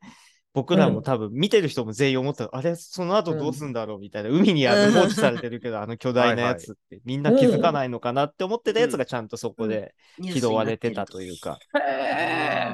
[0.57, 3.99] 僕らも多分見てる人も全員思った、あれ、その後どうすんだろう？
[3.99, 11.59] みたいな、海にあうんの放置されてるけど、あの巨大なやつって、みんな気づかないのかなって思ってたやつがちゃんとそこで拾われてたというか。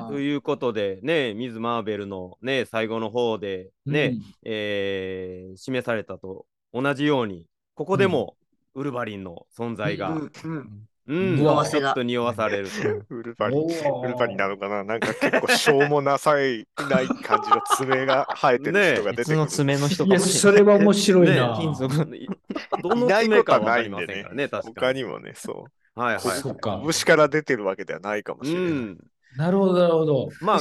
[0.07, 4.21] ということで、ね、ミズ・マーベルの、ね、最後の方で、ね、うん。
[4.45, 8.37] えー示されたと同じように、ここでも
[8.75, 10.17] ウルヴァリンの存在が、
[11.07, 12.81] うんうんうん匂わちょっと匂わされると。
[13.09, 13.57] ウルバリ
[14.01, 14.83] ウルバリンなのかな？
[14.83, 19.45] なんか結構しょうもなさいない感じの爪が生えてる人が出て別くる。
[19.45, 20.65] の爪の人いや、かもしそれれない。
[20.65, 21.49] は面白いねな。
[21.49, 22.07] 金属の。
[22.81, 24.91] どのいない爪ことはないんでねせんからね、確かに。
[24.91, 25.99] 他にもね、そう。
[25.99, 26.81] はいはいそっか。
[26.83, 28.73] 拳から出てるわけではないかもしれない。
[28.73, 28.97] うん。
[29.37, 30.29] なるほど、なるほど。
[30.41, 30.59] まあ。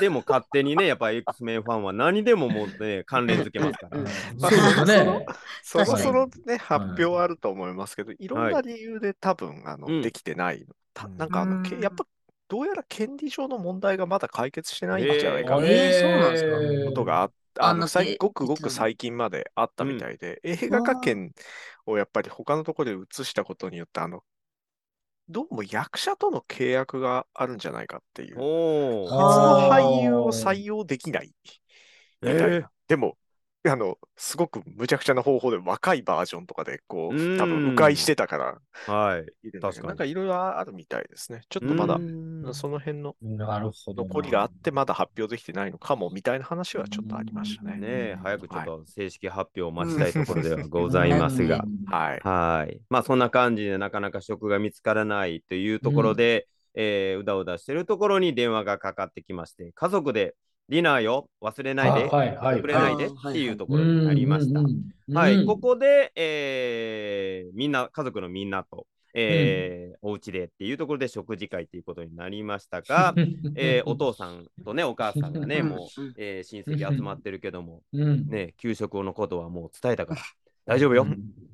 [0.00, 3.98] でも勝手にね、やっぱ X メンファンは何でももうね、 関連づけますから。
[4.02, 5.26] そうですね。
[5.62, 8.62] そろそろね、発表あると思いますけど、いろんはない。
[8.62, 10.02] 理由で多分、あの、うん。
[10.02, 10.64] できてない。
[10.94, 11.16] たうん。
[11.16, 12.06] なんかあの、やっぱ、
[12.48, 16.00] どうやら権利上の問題がまだ解決してないんじゃないかな、えー。
[16.00, 16.90] そうなんですか？
[16.90, 21.32] ことがああのあんだけ最ごくごく最近まであったみたいで、映画化権
[21.86, 24.22] をやっぱり他のところで移したことによって、あの、
[25.32, 28.36] どうも役者との契約があるんじゃないかっていう。
[28.36, 31.34] 別の俳優を採用できない
[32.22, 32.56] みたいな。
[32.56, 33.16] えーでも、
[33.64, 39.48] あの、すごく無茶苦茶な方法で若いバージョンとかで、こう多分、迂回してたからはい。
[39.48, 41.42] いるんだけど、確かになんかいろいろあるみたいですね。
[41.48, 42.00] ちょっとまだ
[42.52, 44.08] その辺のなるほどな。
[44.08, 47.76] 残りがあって、まだ発表できてないのかも、みたいな話はちょっとありましたね。
[47.78, 51.68] ねえ、早くちょっと正式発表を待ちたいところではございますが。
[51.84, 52.22] はい。
[52.24, 52.80] はい。
[52.88, 60.34] まあそんな感じでなかなか職が見つからないというところで、えーうだうだしてるところに電話がかかってきまして、家族で
[60.72, 62.56] ディナーよ、忘れないで、あはいはい。
[62.56, 64.60] 遅れないでっていうところになりました。
[64.60, 64.72] うんうん
[65.08, 73.12] うんはい、ここで、えーみんな、家族のみんなと、えーお家でっていうところで食事会っていうことになりましたが、
[73.54, 75.68] えーお父さんとね、お母さんがね、うん。
[75.68, 78.26] もう、えー親戚集まってるけども、うん。
[78.28, 80.22] ね、給食のことはもう伝えたから、
[80.64, 81.06] 大丈夫よ、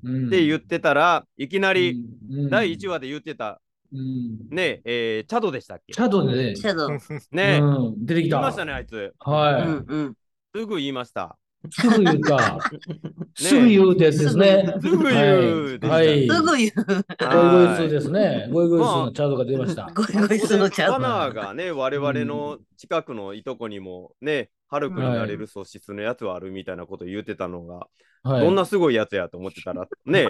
[0.05, 0.29] うん。
[0.29, 2.01] って言ってたら、いきなり、
[2.31, 2.51] うん。
[2.51, 5.93] 第1話で言ってた、うんね、えーチャドでしたっけ？
[5.93, 6.99] チャドでね、シャドウ。
[7.33, 8.37] ね、うん出てきた。
[8.37, 9.15] 言いましたね、あいつ。
[9.19, 9.63] はい。
[9.63, 10.15] うんうん。
[10.55, 11.37] すぐ言いました。
[11.71, 12.59] すぐ言うた。
[13.35, 14.75] すぐ言うってやつですね。
[14.81, 16.29] すぐ言うでしたはい。
[16.29, 16.73] すぐ言う。
[16.75, 18.49] ゴイゴイスーですね。
[18.53, 19.91] ゴイゴイスーのチャドが出ました。
[19.95, 21.01] ゴイゴイスのチャバドウ。
[21.01, 27.87] ナーがね、我々の近くのいとこにもね、ハルクになれる素質のやつはあるみたいなこと言ってたのが、
[28.23, 28.45] はい。
[28.45, 30.29] どんなすごいやつやと思ってたら、 ね、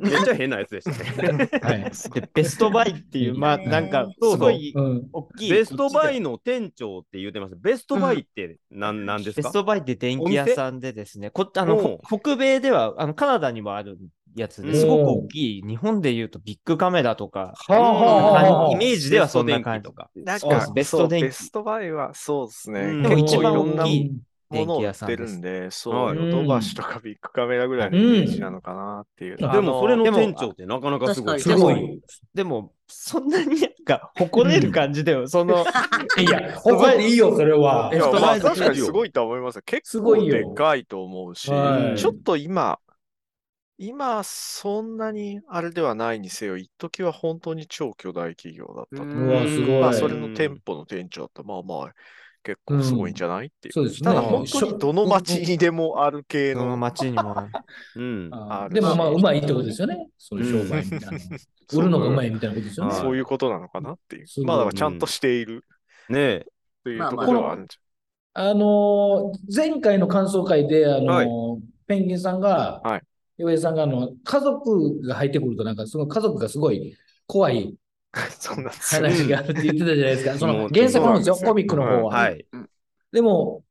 [0.00, 1.48] めっちゃ変なやつでしたね。
[1.62, 1.90] はい。
[2.20, 5.08] でベストバイっていう、まあなんか、そうすごいうん。
[5.12, 5.50] 大きい。
[5.50, 7.56] ベストバイの店長って言ってます。
[7.56, 9.48] ベストバイって何,、なんですか？
[9.48, 13.98] ベストバイって電気屋さんでですね、こあの北米ではあのカナダにもある
[14.36, 20.10] やつうんですごく大きい、日本でいうとビッグカメラとか、はあはあはあはあイメージではそんな感じベスト電気とか。
[20.14, 22.80] なんそうでかすベスト電気ベストバイはそうですね。
[22.80, 24.12] うん結構一番いろんな大きい
[24.50, 29.36] ものを売電気屋ってさんでするんで、そはう、いヨドバシとかビッグカメラぐらいのイメージなのかなっていう。
[29.38, 31.42] うんあでもそれのでも店長ってなかなかすごい。
[31.42, 32.00] 確かにすごい。
[32.34, 35.64] でも、そんなになんか誇れる感じでは、その、
[36.20, 37.90] いや、誇っていいよ、それは。
[37.92, 39.62] いや、まあ確かにすごいと思いますよ。
[39.64, 42.78] 結構でかいと思うし、はいちょっと今、
[43.78, 49.48] 今、そんなにあれではないにせよ、一時は本当に超巨大企業だったと思う。
[49.48, 49.80] すごい。
[49.80, 51.94] まあ、それの店舗の店長だったら、まあまあ、
[52.42, 53.72] 結構すごいんじゃないっていう。
[53.74, 54.04] そうですね。
[54.04, 57.50] ただ、本当にどの町にでもある系そのの、街にもある。
[57.96, 58.28] うん。
[58.32, 60.08] あるあーでもまあ、うまいってことですよね。
[60.16, 61.18] そういう商売みたいな。
[61.74, 62.92] 売るのがうまいみたいなことですよね。
[62.92, 64.40] はいそういうことなのかなっていうす。
[64.40, 65.64] ごいまあ、だからちゃんとしている
[66.08, 66.46] ねえ。
[66.84, 67.78] というまあまあところではあるんじ
[68.34, 71.28] あのー前回の感想会で、あのーはい
[71.88, 73.02] ペンギンさんが、はい
[73.38, 76.96] 洋平さんがあの、家族が入ってくると、なんか、その家族がすごい
[77.26, 77.76] 怖い
[78.12, 80.38] 話があるって言ってたじゃないですか。
[80.38, 82.10] その原作のコミックの方は。
[82.10, 82.46] はい。
[83.12, 83.62] でも、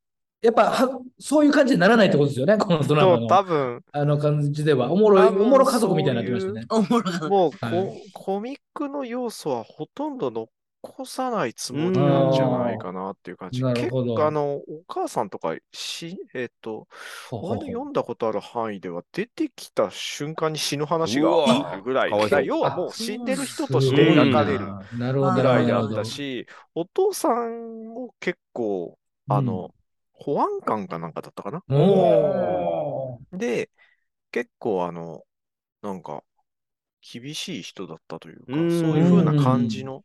[0.42, 3.28] やっぱは、そういう感じにならないってことですよね、このドラマの。
[3.28, 4.92] 多分、あの感じでは。
[4.92, 6.66] おもろい、おもろ家族みたいになってましたね。
[6.70, 7.30] おもろかった。
[7.30, 10.48] もうこ、はいコミックの要素はほとんど残
[11.06, 13.62] さないつもりなんじゃないかなっていう感じ。
[13.62, 14.16] 結ほど。
[14.16, 16.88] 構、あの、お母さんとかし、えっ、と、
[17.30, 17.50] ほうほう。
[17.50, 21.30] ほう俺の読んだことある範囲では、出てきた瞬間に死ぬ話が
[21.72, 24.66] あるぐらい、い要はもう死んでる人として描かれる。
[24.98, 25.94] なるほど、ぐらいであっ。
[25.94, 29.74] たし、お父さんも結構、あの、
[30.14, 31.64] 保安官かなんかだったかな？
[33.38, 33.70] で、
[34.32, 35.24] 結構あの、
[35.82, 36.24] なんか、
[37.02, 38.72] 厳しい人だったというか、うん。
[38.72, 40.04] そういう風な感じの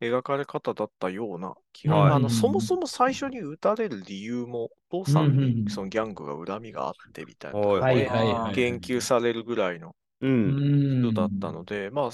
[0.00, 2.12] 描かれ方だったような気が、はい。
[2.14, 7.60] あの、そもそも最初に撃たれる理由も、お父さんにそのギャングが恨みがあってみたいな。
[8.52, 12.10] 言及されるぐらいの人だったので、まあ、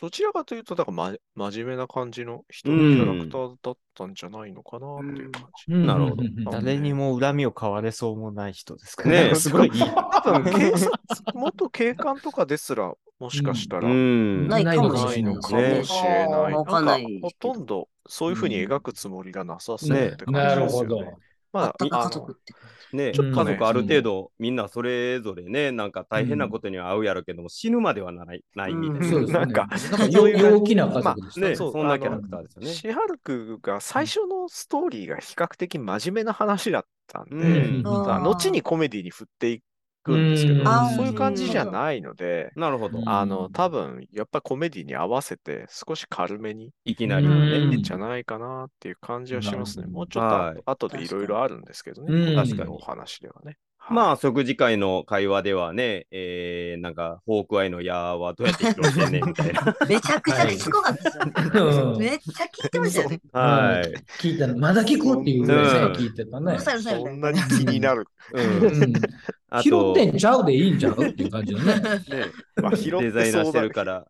[0.00, 1.14] どちらかというと、だから、ま、
[1.50, 2.98] 真面目な感じの人うん。
[2.98, 5.72] のキャラクターだったんじゃないのかなっていう感じ。
[5.72, 5.86] うん。
[5.86, 6.50] なるほど。
[6.50, 9.28] 誰にも恨みを買われそうもない人ですから。
[9.28, 9.68] ねすごい。
[9.68, 9.82] いい。
[10.24, 10.90] 多分警察、
[11.34, 14.48] 元 警官とかですら、もしかしたら、うん。
[14.48, 16.50] ないかもしれないないのかもしれない。
[16.50, 20.88] ねわかんないんかほとんどそういうふうに描くつもりがなさそうって感じですよね。
[20.88, 21.18] ど。
[21.52, 29.08] まあ、あの家族って感ね、ちょっとね家族ある程度、みんなそれぞれね、なんか大変なことには合うやろうけども、死ぬまではならないないみたいな。
[29.08, 29.38] そうですね。
[29.38, 31.56] なんかなんかよ陽気な家族でしたね、ね。
[31.56, 32.68] そんなキャラクターですよね。
[32.68, 39.60] シハルクが最初のストーリーが比較的真面目な話だったんで、うんうんまあ後にコメディに振ってい
[40.02, 40.64] くんですけど、うん
[40.96, 42.98] そういう感じじゃないので、なるほど。
[42.98, 47.78] うんあの、多分、やっぱコメディに合わせて少し軽めにいきなりのうんね。
[47.82, 49.84] じゃないかなっていう感じはしますね。
[49.86, 52.14] うんもうちょっはいと後でいろいろあるんですけどね。
[52.14, 53.58] うん確かにお話ではね。
[53.88, 59.76] まあ、食事会の会話ではね、えー、なんか、ホークアイの矢はどうやって披露してんねんみたいな。
[59.80, 59.88] じ。
[59.88, 61.32] めちゃくちゃすごかったですよね。
[61.54, 63.20] うん めっちゃ聞いてましたよね。
[63.32, 63.94] はい。
[64.20, 67.08] 聞いたの、まだ聞くっていうぐらいねうん聞いてたねそ。
[67.08, 68.04] んなに気になる。
[68.32, 68.60] うん。
[68.62, 71.74] うんあ拾とってんちゃうでいいんちゃうっていう感じのね。
[71.80, 71.82] ね、
[72.62, 74.06] まあ、拾ってデザイナーしてるかから、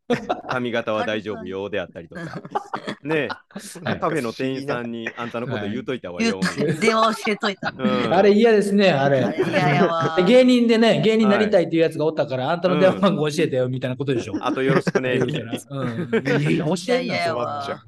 [0.48, 2.22] 髪型は大丈夫よであったりとか。
[3.02, 6.40] ねはいカフェの店員さんにあんたのこと言うといた方がよ。
[6.80, 7.72] 電話教えといた。
[7.76, 9.24] うんあれ嫌ですね、あれ。
[10.26, 14.34] 芸人でね、芸人になりたいっていうやつがおったから、あんたの電話番号教えてよみたいなことでしょ。
[14.40, 15.52] あとよろしくね、みたいな。
[15.70, 16.50] うん。
[16.52, 17.84] いや教えんな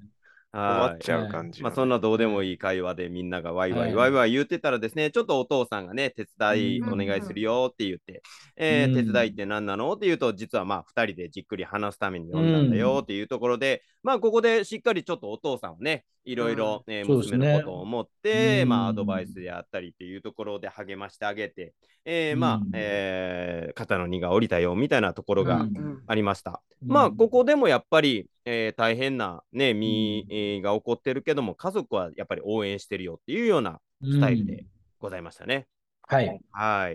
[0.53, 1.29] 終わっちゃう。
[1.29, 1.63] 感じ。
[1.63, 8.23] まあ、そんなどうでもいい会話でみんながワイワはいイワイワイ言ってたらですね、ちょっとお父さんがね、手伝いお願いするよって言って、
[8.57, 9.93] えーうん手伝いって何なの？
[9.95, 17.39] って言うと、実はまあ2人でじっくり話すために呼んだんだよっていうところで、まあここでしっかりちょっとお父さんをね、いろいろ、えーそうですね。
[17.39, 18.69] 娘のことを思って、うん。
[18.69, 21.75] まあアドバイスであったりっていうところで励ましてあげて、
[22.05, 25.77] えーまあ、うんえー肩の荷が下りたよみたいなところがうん。
[25.77, 26.63] うんありました。
[26.83, 26.89] うん。
[26.89, 34.65] まあ、ここでもやっぱり、えー大変なね、身、えーが起こってるけども、家族はやっぱり応援してるよっていうようなスタイルで
[34.99, 35.67] ございましたね。
[36.09, 36.41] はい。
[36.51, 36.95] はい。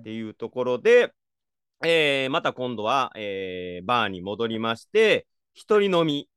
[0.00, 1.12] っていうところで、
[1.84, 6.28] えーまた今度は、えーバーに戻りまして、一人飲み、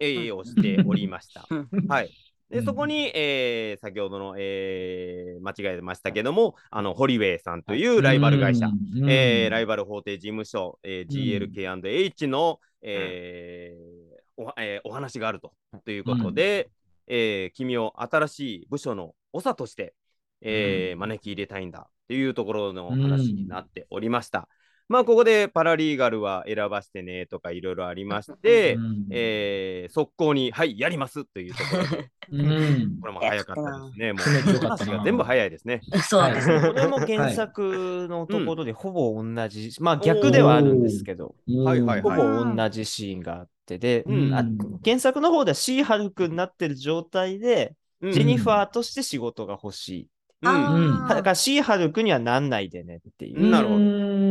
[0.00, 1.46] えーをしておりました。
[1.50, 1.68] うん。
[1.86, 2.12] はい。
[2.50, 2.64] で、うん。
[2.64, 9.10] そこに、えー先ほどの、えー間違えましたけども、あの、ホリウェイさんというライバル会社、うん。
[9.10, 11.08] えーライバル法廷事務所、えーうん。
[11.08, 15.52] GLK&H の、えーおえーお話があると
[15.84, 16.70] ということで、
[17.06, 19.94] えー君を新しい部署の長として、
[20.42, 20.98] えーうん。
[21.00, 24.48] 招き入れたいんだというところの話になっておりました。
[24.88, 32.98] まあ、ここでパラリーガルは選ばしてねとかいろいろありまして、うんえー速攻に、はい、やりますというところで、 うん。
[33.00, 34.12] これも早かったですね。
[34.12, 34.58] もう。
[34.58, 35.80] 話が全部早いですね。
[36.08, 36.60] そうですね。
[36.60, 42.18] これも原作のところでほぼ同じ、まあ逆ではあるんですけど、はいはいほはい。
[42.18, 44.34] ぼ同じシーンがあってで、うん。
[44.34, 44.44] あ
[44.84, 48.12] 原作の方ではシーハルクになってる状態で、うん。
[48.12, 50.08] ジェニファーとして仕事が欲しい。
[50.08, 51.04] あうん。
[51.04, 51.08] ー。
[51.08, 53.50] だからシーハルクにはなんないでねっていう。
[53.50, 53.84] なるほど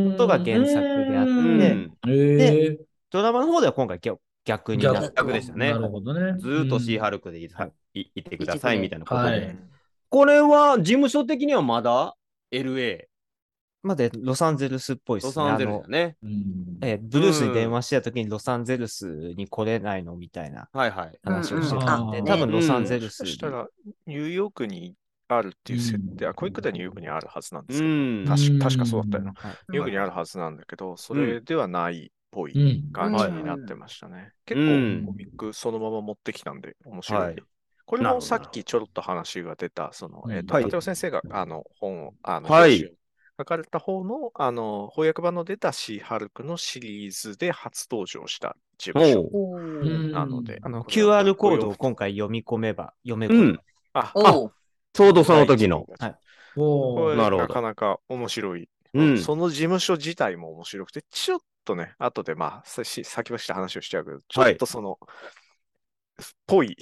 [0.04, 1.30] どことが原作であって。
[1.30, 1.92] うん。
[2.08, 2.78] ええ
[3.10, 5.72] ドラマの方では今回逆逆にな逆でしたね。
[5.72, 6.38] なるほどね。
[6.38, 7.48] ずーっとシーハルクでい,、
[7.94, 9.28] いいてくださいみたいなことで。
[9.28, 9.56] はい。
[10.10, 12.14] これは事務所的にはまだ
[12.50, 13.04] ？LA、
[13.82, 15.44] までロサンゼルスっぽいですね。
[15.44, 16.16] ロサンゼルスね。
[17.00, 21.18] ブルースに電話してた時にロサンゼルスに来れないのみたいなはいはい。
[21.22, 23.28] 話をしてうんたんで、うん多分ロサンゼルスに。
[23.28, 23.66] そしたら、
[24.06, 24.94] ニューヨークに
[25.28, 28.24] あるっていう設定は、うんこういうことはニューヨークにあるはずなんですうけど、ん。
[28.24, 29.32] 確か確かそうだったよな。
[29.34, 29.52] はい。
[29.72, 32.92] ニューヨークにあるはずなんだけど、それではないっぽいうん。
[32.92, 34.32] 感じになってましたね。
[34.46, 35.00] 結うん。
[35.02, 37.20] 構コミックそのまま持ってきたんで面白い。
[37.22, 37.36] はい。
[37.86, 40.32] これもさっきちょろっと話が出た、その、うん。
[40.32, 40.64] えっ、と、はい。
[40.64, 49.30] 立尾先生があの本を、あの、書かれた方の、あの、翻訳版の出たシーハルクのシリーズで初登場した事務所
[50.12, 53.60] なので、QR コードをご今回読み込めば、読めば、うん。
[53.94, 54.12] あ、
[54.98, 55.86] ちょうどその時の。
[56.56, 56.96] おー。
[56.96, 57.48] これなるほど。
[57.48, 58.68] なかなか面白い。
[58.94, 59.18] うん。
[59.18, 64.98] その事務所自体も面白くて、ちょっとね、後でまあ、さし先走って話をしちゃうけど、ちょっとその、
[66.48, 66.76] ぽい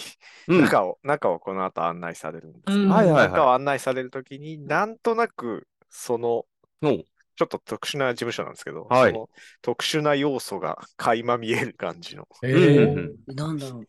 [0.48, 0.62] うん。
[0.62, 2.64] 中を、中をこの後案内されるんです。
[2.68, 2.88] けど、うん。
[2.88, 3.30] はいはいはい。
[3.32, 6.46] 中を案内されるときに、なんとなく、その、
[6.82, 7.04] おう。
[7.36, 9.12] ちょっと特殊な事務所なんですけど、はい。
[9.12, 9.28] その
[9.60, 13.88] 特殊な要素が垣間見える感じの、えうんえなんだろう。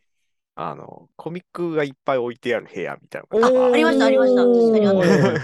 [0.59, 4.99] あの、コミックがいっぱい置いてある部屋みたいなのがあありましたありました確かにあった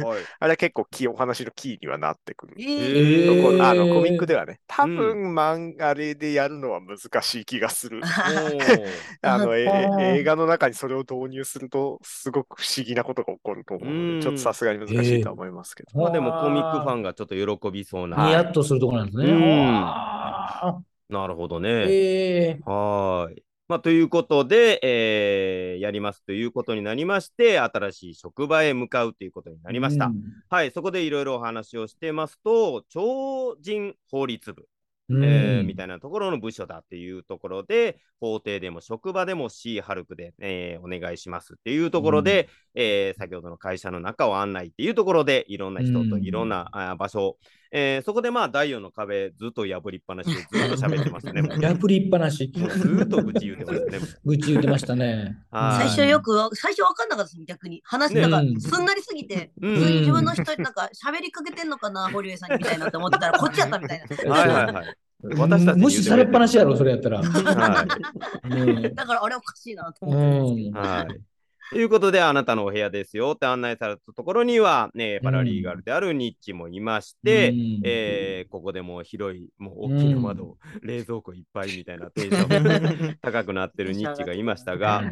[0.06, 2.56] はいあれは結構キーお話のキーにはなってくる。
[2.58, 8.02] ええーあのコミックではね、多うん分漫画でやるのは難しい気がする。
[9.22, 15.90] あの映画の中にそれを導入すると、すごく不思議なことが起こると思うのうんで、ちょっとさすがに難しいとは思いますけど。
[15.94, 18.18] まあでもコミックファンンがちょっと喜びそうな。
[18.26, 19.26] ニヤッとするところなんですね。
[19.26, 19.42] うん
[19.74, 21.70] わなるほどね。
[21.70, 23.44] ええはーい。
[23.70, 30.06] まあ、ということで、えーやりますということになりまして、新しい職場へ向かうということになりました。
[30.06, 30.22] うん。
[30.50, 34.66] はい、そこでいろいろお話をしてますと、超人法律部、
[35.10, 35.24] うん。
[35.24, 47.38] えーみたいなところの部署だっていうところで、法廷でも職場でも C ハルクで、えーお願いしますっていうところで、えー先ほどの会社の中を案内っていうところで、いろんな人といろんな、あー場所、
[47.76, 51.42] えーそこでまあ第4の壁ずっと破りっぱなしでずっと喋ってましたね。
[51.60, 52.54] 破りっぱなし。
[52.54, 54.00] ずっと愚痴言ってましたね。
[54.24, 55.38] 愚痴言ってましたね。
[55.50, 57.82] はい最初よくわ、最初わかんなかったです、逆に。
[57.84, 64.32] 話なんかねすんなりすぎて、自分の人になんか喋りかけてんのかな、堀江さんにみたいなって思ってたら、こっちやったみたいな。
[64.32, 65.78] はいはいはい。
[65.78, 67.24] 無視されっぱなしやろ、それやったら。
[67.24, 67.88] は
[68.44, 68.52] い。
[68.52, 70.80] うんだからあれおかしいなと思ってるんですけど。
[70.80, 71.33] はい。
[71.72, 77.82] ということで、あなたのお部屋ですよって案内されたところには、ね、パラリーガルであるニッチもいまして、うん。
[77.84, 85.04] えーここでもう広い、もう大きな窓、冷蔵庫いっぱいみたいなテンション 高くなってるニッチがいましたが、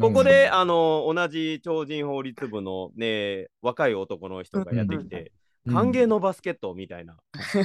[0.00, 5.32] ここで、あの、同じ超人法律部のね、若い男の人がやってきて、
[5.66, 7.16] 歓迎のバスケットみたいな。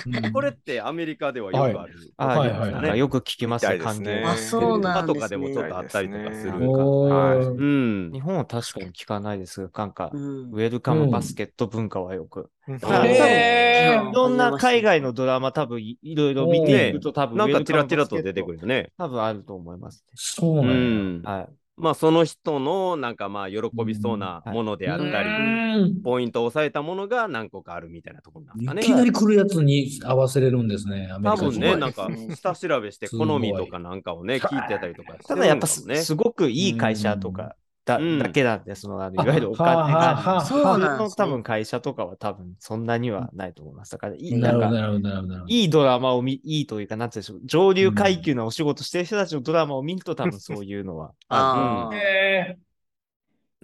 [0.06, 2.14] うんこれってアメリカではよくある。
[2.18, 4.26] あはいはいりますなんかよく聞きますね、歓迎。
[4.26, 6.58] あそうなんですねとかでもちょっとあったりとかするか。
[6.60, 8.22] おーうん日。
[8.22, 12.50] 本は確かに聞かないですが、なんか、うんウェルカムバスケット文化はよく。
[12.68, 18.92] うんいろんな海外のドラマ多分いいろいろ見ていくと多分なんかチラチラと出てくるよね。
[18.98, 21.22] 多分あると思いますうそうなんん。
[21.22, 21.30] ね。
[21.30, 21.59] はい。
[21.80, 25.70] まあその人のなんかまあ喜びそうなものであったり、うん
[26.04, 28.82] ポイントを押さえたものが何個かあるみたいなところなんですかね。
[28.82, 35.68] いきなり来るやつに合わせれるんですね、多分ね、なんか 下調べして好みとかなんかをね、聞いてたりとかしてるただやっぱ。
[35.68, 37.56] すごくいい会社とか
[37.90, 38.20] だ,、うん。
[38.20, 39.92] だけなんで、そのあのいあわゆるお金。
[39.94, 43.92] があそうの多分会社とかは多分そんなにはないと思います。
[43.92, 45.54] だからいいなるほど、なんかなるほど、なるほどなるほど。
[45.54, 51.96] いいドラマを見、いいというか、なんていうんでしょう、上流階級なお仕事してる人たちのドラマを見ると多分そういうのは あー。
[51.96, 52.70] えー。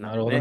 [0.02, 0.40] なるほどね。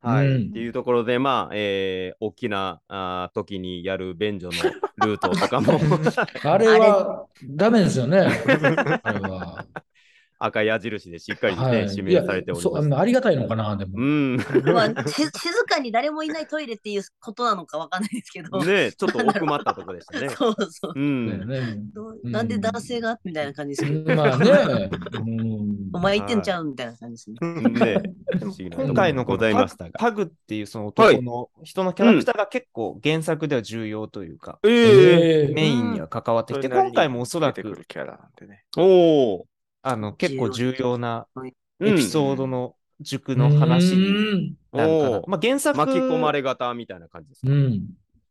[0.00, 0.48] はい、うん。
[0.50, 4.52] っていうところで、まあ、えー大きなあー時にやる便所の
[5.06, 5.78] ルートとかも。
[6.44, 8.20] あれは ダメですよね。
[9.02, 9.66] あれは。
[10.38, 11.90] 赤矢印でしっかりね、はい。
[11.90, 12.62] 指名されております。
[12.62, 13.92] そうありがたいのかな、でも。
[13.96, 14.36] うん。
[14.36, 15.30] ねまあ、し静
[15.64, 18.62] かに誰もいないトイレっていうことなのかわかんないですけど。
[18.62, 20.28] ちょっと奥まったとこでしたね。
[20.36, 20.92] そうそう。
[20.94, 21.48] うん。
[21.48, 21.78] ね
[22.24, 24.14] なんで男性がみたいな感じですけど。
[24.14, 24.90] まあね。
[25.14, 27.70] うんお前言ってんちゃうみたいな感じですね。
[27.70, 28.02] ね
[28.38, 29.90] 不思議なところ今回のこごのざいましたが。
[29.98, 38.64] パグっていうその男の人のキャラクターが結構原作では重要というか、メインには関わってきて、今回もおそらくくるキャラなんでね。
[38.76, 39.46] おお。
[39.88, 41.52] あの結構重要なうん。
[41.88, 44.54] エピソードの軸の話にに。
[44.72, 47.52] なるかまあ、原作巻き込まれ型みたいな感じですか？
[47.52, 47.82] うん。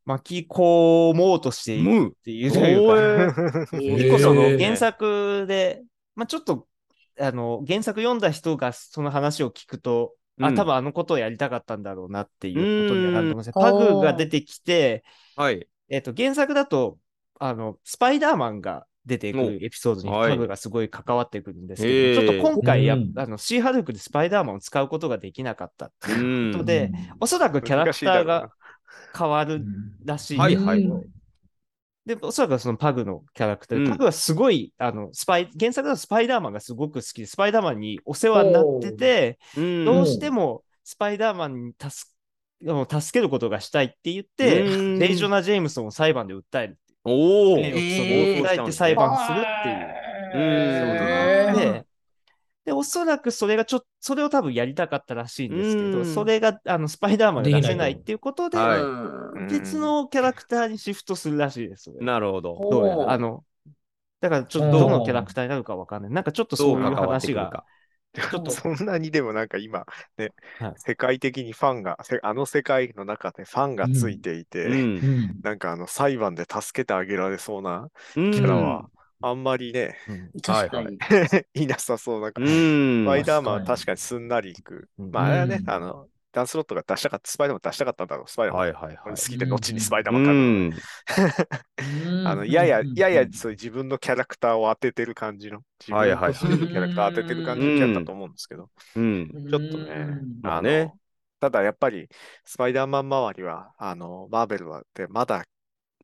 [0.03, 2.07] 巻き込もうとしているむ。
[2.09, 5.83] っていうというか、 その原作で、
[6.15, 6.67] まあ、ちょっと
[7.19, 10.55] あの原作読んだ人がその話を聞くと、あ、うん。
[10.55, 15.03] 多分あのことをやりたかったんだろうなっていうことにはなると思いますパグが出てきて、
[15.35, 15.67] はい。
[15.87, 16.97] えっ、と、原作だと、
[17.39, 19.49] あの、スパイダーマンが出てくお。
[19.49, 20.31] るエピソードにはい。
[20.31, 26.65] パグがすごい関わってくるんですけど、ちょっと今回や、うんあの、シーハルクでスパイダーマンを使うことができなかったってういうことん。
[26.65, 28.51] で、おそらくキャラクターがう
[29.17, 29.65] 変わるうん
[30.03, 30.37] らしい。
[30.37, 31.03] はいはいうん
[32.05, 33.89] で、おそらくそのパグのキャラクター、うん。
[33.89, 39.85] パグはすごい、あの、スパイ、原作だとスパイダーマンがすごく好きで、スパイダーマンにお世話になってて、うん。
[39.85, 42.11] どうしてもスパイダーマンに助
[42.61, 44.99] 助けることがしたいって言って、うん。
[44.99, 46.77] レイジョナ・ジェームソンを裁判で訴える。
[47.05, 47.59] おお。
[47.59, 50.41] えーを訴えて裁判するっていう。
[50.41, 51.85] へーで、
[52.65, 58.57] で、おそらくそれがちょっと、それを多分やりたかったらしいんですけど、うんそれがあのスパイダーマンが出せないっていうことで、
[59.49, 61.91] 別のキャラクターにシフトするらしいです。
[62.01, 62.59] なるほど。
[62.71, 63.43] どうやあの、
[64.19, 66.11] だからちょっとどのキャラクターになるかわかんない。
[66.11, 67.63] なんかちょっとどそうういう話が。
[68.31, 69.85] ちょっとそんなにでもなんか今、
[70.17, 74.73] ねはい世界的にファンが、せあの世界の中でファンがついていて、うん。
[74.73, 78.89] うんなんかあの裁判で助けてあげられそうなキキャラは、
[79.21, 80.97] あんまりね、うん確かに。
[81.53, 82.21] いなさそう。
[82.21, 83.03] なんか、うん。
[83.03, 84.89] スパイダーマンは確かにすんなりいく。
[84.99, 88.29] うんまあ、あれはねう、んあの、ダンスロットが出したかった、スパイダーマン出したかったんだろう。
[88.29, 89.29] スパイダーマンはいはいはい好。
[89.29, 90.39] きで、後にスパイダーうマン買う。
[90.69, 90.83] ん。
[92.23, 99.31] あの、やや、ややうんそういう自分のキャラクターを当ててる感じの、自はいはい分のキャラクター当ててる感じのキャラだと思うんですけど、うん。
[99.47, 100.99] ちょっとね、あまあねの、
[101.39, 102.09] ただやっぱり、
[102.45, 105.45] スパイダーマン周りは、あの、マーベルはでまだまあ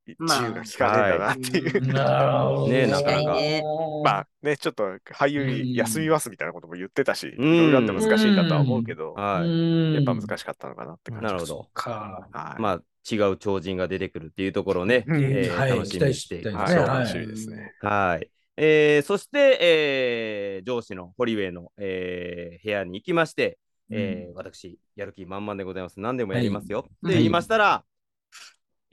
[0.06, 1.94] 自由が利かねえんだなっていう。
[1.94, 2.68] なるほど。
[2.68, 3.64] ねなかなかね
[4.04, 4.84] まあね、ちょっと
[5.14, 9.94] 俳優うん休みますみたいなことも言ってたし、いうんろいろあって難しいんだとは思うけど、はい。
[9.96, 11.70] やっぱ難ししかったのかなって感じなるほど。
[11.74, 12.62] はい。
[12.62, 17.74] まあ、違う超人が出てくるっていうところをね、うんえーはい楽しみにしてい楽しみですね。
[17.82, 18.30] はい。
[18.58, 23.58] えーそして、えー上司のホリウェイの、えー部屋に行きまして、
[23.90, 26.00] えー私、やる気満々でございます。
[26.00, 26.80] 何でもやりますよ。
[26.80, 27.84] はいって言いましたら、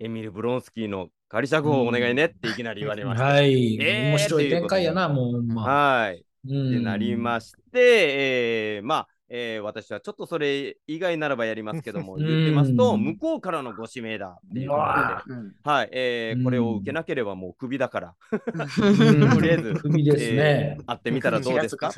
[0.00, 3.24] エミル・ブロンスキーの仮釈放お願いねっていきなり言われました。
[3.24, 3.76] はい。
[3.76, 5.62] えー面白い展開やな、もうま。
[5.62, 6.24] はい。
[6.48, 6.68] うん。
[6.68, 12.26] ってなりまして、えーまあ、えー私はちょっとそれ以外ならばやりますけども、うん。
[12.26, 16.44] 言ってますと、向こうからのご指名だっていうことで、はい、えーうん。
[16.44, 19.30] これを受けなければもうクビだから、うん。
[19.30, 20.76] とりあえず首ですね。
[20.78, 21.88] えー会ってみたらどうですか？
[21.88, 21.92] っ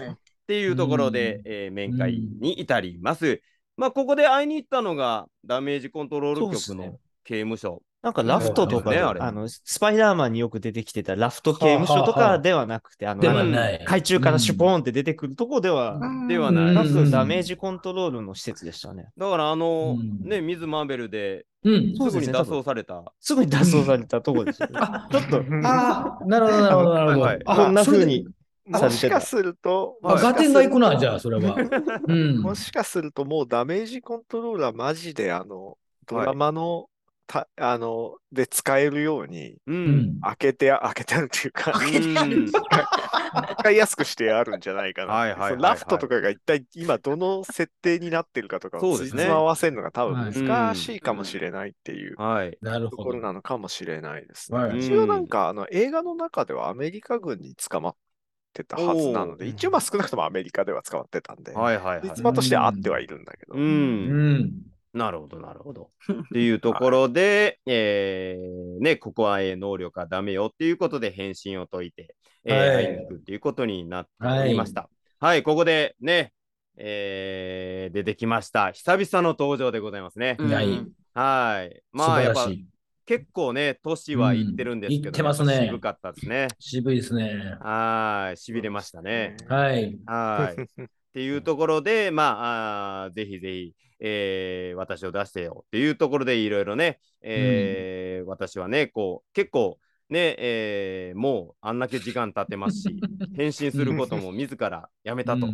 [0.46, 3.42] ていうところで、えー面会に至ります。
[3.76, 7.82] まあ、ここで会いに行ったのが、ダメージコントロール局の刑務所。
[8.02, 13.22] なんかラフトとかで、ねあれあの、スパイダーマンによく出てきてたラフト刑務所とかではなくて、あの。
[13.84, 19.10] 海中からシュポーンって出てくるとこでは、うんではないダメージコントロールの施設でしたね。
[19.18, 21.94] だから、あの、うんね、ミズ・マーベルでうん。
[21.94, 23.04] すぐに脱走された。
[23.20, 24.80] すぐに脱走されたとこですよね。
[25.10, 27.64] ちょっと、ああ、なるほど、なるほど、なるほど。
[27.64, 28.26] こんな風に
[28.78, 28.90] さも。
[28.90, 31.56] しかすると、あ、ガテンが行くな、じゃあ、それは。
[32.06, 32.38] うん。
[32.38, 35.76] もしかするともうダメージコントローラーマジであの、
[36.06, 36.88] ドラマの、
[37.30, 39.72] たあの、で使えるように、う。
[39.72, 40.20] うんん。
[40.20, 42.50] 開けて、開けてあるっていうか、開けてあるうん
[43.60, 45.12] 使いやすくしてあるんじゃないかな。
[45.12, 52.58] はいはいはいはいそのラフトとかが一体今どの設定になってるかとかをつそうですねじつま合わせるのが多分はい難しいかもしれないっていうはい。
[52.60, 53.20] なるほどところ。
[53.20, 54.58] なのかもしれないですね。
[54.58, 57.96] はい一応なんかあの映画の中ではアメリカ軍に捕まっ
[58.52, 62.24] てたはずなので、一応まあ少なくともアメリカでは捕まってたんで、はいはいはい実。
[62.24, 63.58] 話としてはあってはいるんだけど、う。
[63.58, 64.52] うんん。
[64.92, 65.90] なるほど、なるほど。
[66.10, 74.88] っていうところで、えーね、ここはえー能力はダメよっていうことで返信を解いて、えーはい会いに行くっていうことになっておりました。
[75.20, 76.32] はい、ここでね、
[76.76, 78.72] えー出てきました。
[78.72, 80.36] 久々の登場でございますね。
[80.38, 80.68] うんはい
[81.12, 81.82] はい。
[81.92, 82.48] ま素あ、やっぱ。
[83.06, 86.46] 結構ね、年はいってるんですけど、うんいってますね渋かったですね。
[86.60, 87.56] 渋いですね。
[87.60, 89.36] はい、しびれましたね。
[89.48, 89.98] はい。
[90.06, 90.62] はい。
[90.84, 99.78] っていうところで、まあ、あーぜひぜひ、えー私を出してよっていうところでいろいろね、えー私はね、こう、結構
[100.10, 103.00] ね、えーもうあんだけ時間経ってますし、
[103.36, 105.46] 返信することも自らやめたと。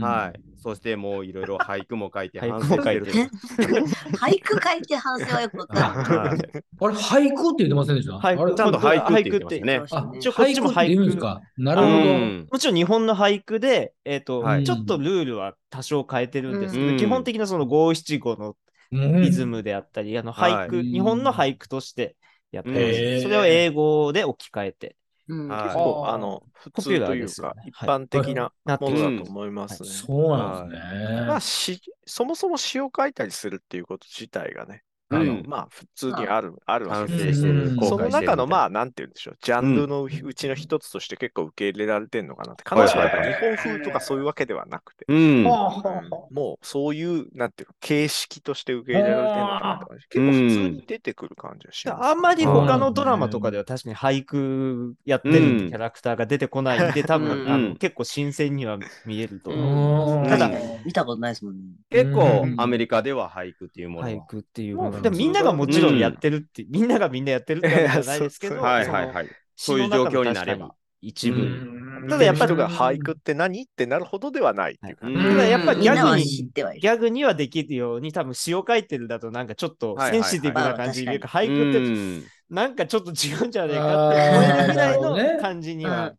[0.00, 0.40] はい。
[0.56, 3.86] そしてもういろいろ俳句も書いて俳反句も書いて省してると。
[4.16, 6.16] 俳句書いて反省はよくわかんない。
[6.18, 6.38] はい。
[6.80, 8.12] あれ、俳句って言ってませんでした？
[8.14, 9.36] 俳句あれちゃんと俳句？
[9.36, 10.10] って言ってましたね。
[10.14, 11.04] あ、一応こっちも俳句。
[11.06, 11.40] ですか？
[11.58, 11.92] なるほど。
[11.96, 12.48] うん。
[12.50, 14.64] もちろん日本の俳句で、えっ、と、はい。
[14.64, 16.96] ちょっとルールは多少変えてるんですけど、うん。
[16.96, 18.54] 基本的なその五七五の
[18.92, 19.22] うん。
[19.22, 20.86] リズムであったり、あの俳句、はい。
[20.86, 22.16] 日本の俳句として
[22.52, 22.80] やってます。
[22.80, 23.22] へー。
[23.22, 24.96] それを英語で置き換えて。
[25.28, 25.48] うん。
[25.48, 25.62] はい。
[25.64, 27.62] 結構あの普通というかね。
[27.66, 28.52] 一般的な。
[28.66, 29.88] ものだと思いますね。
[29.88, 31.26] そうなんですね。
[31.26, 35.44] まあし、そもそも詩を書いたりするっていうこと自体がね、あのうん。
[35.46, 36.78] まあ普通にある、あ。
[36.78, 37.76] るわ反けでうん。
[37.86, 45.42] その中のまあ、あ、なんて言うんでしょう、ジャンルのうちの一つとして結構受け入れられてるのかなって、必ずしもやっぱ日本風とかそういうわけではなくて、うん。
[45.42, 52.04] もうそういう、なんていうの、形式として受け入れられてるのかなとか、結構普通に出てくる感じはします。
[52.04, 57.48] あんまり他のドラマとかでは確かに俳句やってるキャラクターが出てこないんで、多分、うん。
[57.50, 60.22] あうんの結構新鮮には見えると思う。
[60.22, 60.28] うん。
[60.28, 60.50] ただ
[60.84, 61.60] 見たことないですもんね。
[61.90, 62.60] 結構うん。
[62.60, 64.12] アメリカでは俳句っていうものは。
[64.12, 64.99] 俳句っていうもうのが。
[65.02, 69.28] でもみんながもちろんやってるって、みんながみんなやってるってわけじゃないですけど、 はいはいはい。
[69.56, 70.74] そういう状況になれば。
[71.00, 71.40] 一部。
[71.40, 71.44] う
[71.76, 76.24] んただやっぱり俳句って何ってなるほどではないっていうか、うんただやっぱギャグに。
[76.24, 85.00] ギャグにはできるように、多分詩を書いてるだとなんかちょっとセンシティブな感じで言うか、ま俳句ってうんなんかちょっと違うんじゃないかってあー思えるぐらい
[85.36, 86.14] の感じには。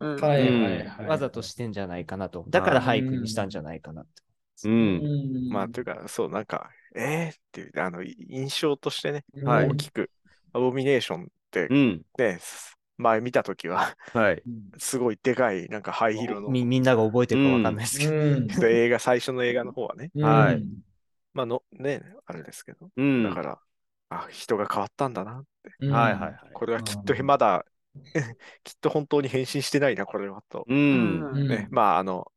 [1.08, 2.46] わざとしてんじゃないかなと。
[2.48, 4.70] だから俳句にしたんじゃないかなって。
[4.70, 4.74] うん。
[4.74, 10.10] うんまあ、というか、そう、なんか、えーっていう、あの、印象としてね、はい大きく、
[10.54, 12.02] アボミネーションってうん。
[12.18, 12.40] ね、
[12.98, 14.44] 前見たときは、はい。
[14.78, 18.12] すごいでかい、なんか灰色の、みみんなが覚えてるかわかんないですけど。
[18.14, 20.64] うんで映画、最初の映画の方はね、はい
[21.34, 23.24] まあの、ね、あれですけど、うん。
[23.24, 23.60] だから、
[24.10, 25.72] あ、人が変わったんだなって。
[25.80, 26.34] うんはいはいはい。
[26.54, 27.66] これはきっとまだ、
[28.64, 30.66] きっと本当に変身してないな、これはと。
[30.68, 31.32] うん。
[31.32, 32.32] うんね、まあ、あの、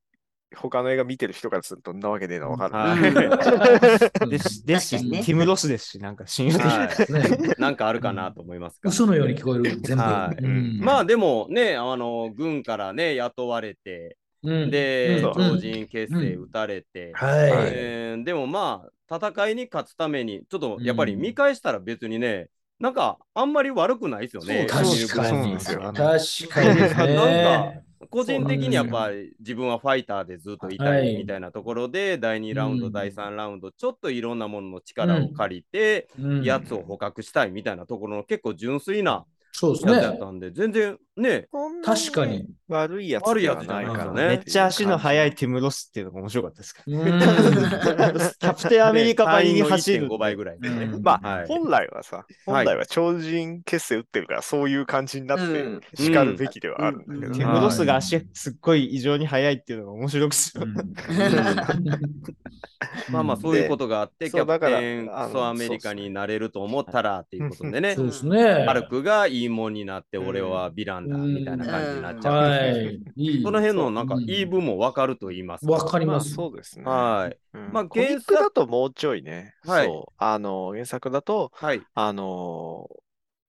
[0.54, 2.74] 他の映画見てる人からすると、どんなわけねえのわかる。
[2.74, 4.30] はい。
[4.30, 7.12] ですですし、ティム・ロスですし、なんか親友的はい。
[7.12, 8.90] ねなんかあるかなと思いますが。
[8.90, 10.84] 嘘のように聞こえる、全部。
[10.84, 14.70] まあでもね、あの、軍からね、雇われて、うん。
[14.70, 15.32] で、うん。
[15.34, 17.12] 超人結成打たれて、
[18.24, 22.48] でもまあ、戦いに勝つために、ちょっとやっぱり見返したら別にね、
[22.80, 24.66] なんかあんまり悪くないですよね。
[24.68, 25.52] 確かに。
[25.52, 25.80] ンですよ。
[25.80, 27.14] 確かに。
[27.14, 27.72] なんか
[28.06, 31.14] 個人的にやっぱり自分はファイターでずっといたはい。
[31.14, 36.42] いみたいなところで、第2ラウンド、うん第3ラウンド、ちょっといろんなものの力を借りて、うん。
[36.42, 39.92] やつを捕獲したいみたいなところの結構純粋なそうですね。
[39.92, 41.46] やつやったんで、全然ね、
[41.84, 42.46] 確かに。
[42.66, 46.82] 悪いやつじゃないですよねめっちゃ足の速いティム・ロスっていうのが面白かったですか？
[46.86, 46.98] うら。
[46.98, 50.08] ん キャプテンアメリカばりに走る。
[50.08, 50.84] 5倍ぐらいでね。
[50.86, 60.66] うんまあ、はい本来はさ、本来は超人血清打ってるから、そういう感じになってうん叱るべきではあるんだけど、うんティム・ロスが足すっごい異常に速いっていうのが面白くする。
[63.10, 68.64] まあまあ、そういうことがあって、キャプそうだからテンソアメリカになれると思ったらっていうことでねそう、ですね。
[68.66, 72.34] ハルクがいいもんになって、うん俺はヴィランだみたいな感じになっちゃう。
[72.34, 73.00] はい。
[73.42, 75.72] その辺のなんかうん言い分も分かると言いますか？
[75.72, 76.34] わかります。
[76.34, 76.84] そうですね。
[76.84, 77.38] はい。
[77.54, 81.82] うんまあコミックだともうちょいね、はいそう、あの、原作だと、はい。
[81.94, 82.88] あの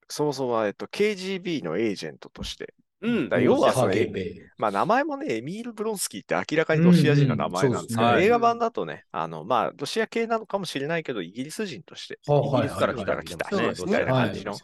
[0.08, 2.74] そもそもは、えっと、KGB のエージェントとして、
[3.06, 3.30] うん。
[3.30, 4.10] だ要はそれ
[4.58, 14.56] まあ名前もね、エミール・ブロンスキーって明らかにロシア人の名前なんですけど、うんうんね映画版だとね、あの、まあ、ロシア系なのかもしれないけど、イギリス人として、はいイギリスから来た来たそう人みたいな感じの、い。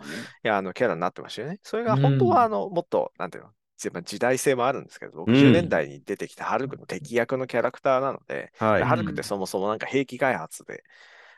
[0.44, 1.60] や、あの、キャラになってましたよね。
[1.64, 3.50] それが本当は、あの、もっと、なんていうの、
[3.94, 5.34] まあ時代性もあるんですけど、うん。
[5.34, 8.84] 60年代に出てきたハルクの敵役のキャラクターなので、はい。
[8.84, 10.84] ハルクってそもそもなんか兵器開発で、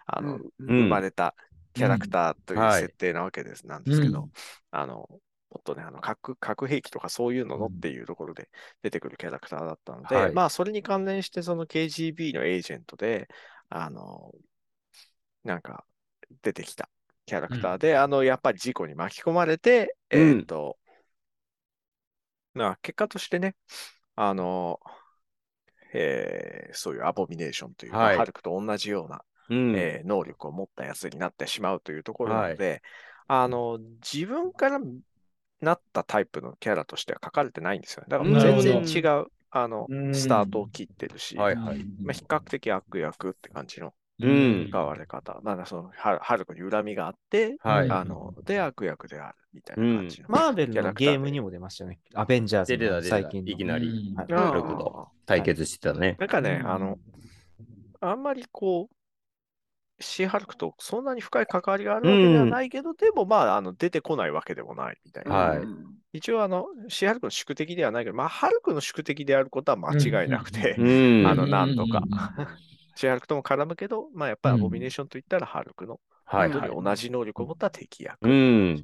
[0.05, 0.41] あの、うん。
[0.67, 0.83] うん。
[0.83, 1.35] 生まれた
[1.73, 2.81] キャラクターというはい。
[2.81, 4.31] 設定なわけです、なんですけど、うん。
[4.71, 5.07] あの、
[5.53, 8.49] もっとね、あの核核兵器とかそういうののっていうところで
[8.81, 10.33] 出てくるキャラクターだったので、はい。
[10.33, 13.27] まあ、それに関連して、その KGB のエージェントで、
[13.69, 14.31] あの、
[15.43, 15.85] なんか
[16.41, 16.89] 出てきた
[17.25, 20.39] キャラクターで、あの、やっぱり事故に巻き込まれて、うん。
[20.39, 20.77] えっ、と、
[22.53, 23.55] まあ、結果としてね、
[24.15, 24.79] あの、
[25.93, 28.17] えーそういうアボミネーションという、まあはい。
[28.17, 29.75] ハルクと同じようなうん。
[29.75, 32.81] えー能力を持ったやつになってしまうというところなので、
[33.27, 34.79] あの、自分から
[35.63, 38.07] なったタイプのキャラとしては書かれてないんですよね。
[38.09, 41.77] だから全然違う、あのう、んスタートを切ってるし、はいはい。
[42.03, 45.39] まあ、比較的悪役って感じのうん使われ方。
[45.43, 47.85] なんだその、ハハルクに恨みがあって、はい。
[47.85, 50.27] うんあの、で、悪役であるみたいな感じの。
[50.29, 51.99] マーベルのゲームにも出ましたね。
[52.13, 53.01] アベンジャーズの。
[53.01, 53.51] 最近の。
[53.51, 56.17] いきなりハルクと対決してたね。
[56.19, 56.99] なんかね、うんあの、
[58.01, 58.95] あんまりこう、
[60.03, 64.97] シーハルクとそんなに深い関わりがあるわけではないけど、でもまあ、あの出てこないわけでもない。
[65.05, 65.35] みたいな。
[65.35, 65.59] はい。
[66.13, 71.27] 一応、あの、シーハルクの宿敵ではないけど、まあ、ハルクの宿敵であることは間違いなくて、うん。
[71.27, 72.03] あのなんとか。
[72.37, 72.47] うん。
[72.95, 74.61] シーハルクとも絡むけど、まあ、やっぱりアうん。
[74.61, 76.51] ボミネーションといったらハルクの、はい。
[76.51, 78.83] 同じ能力を持った敵役、ね。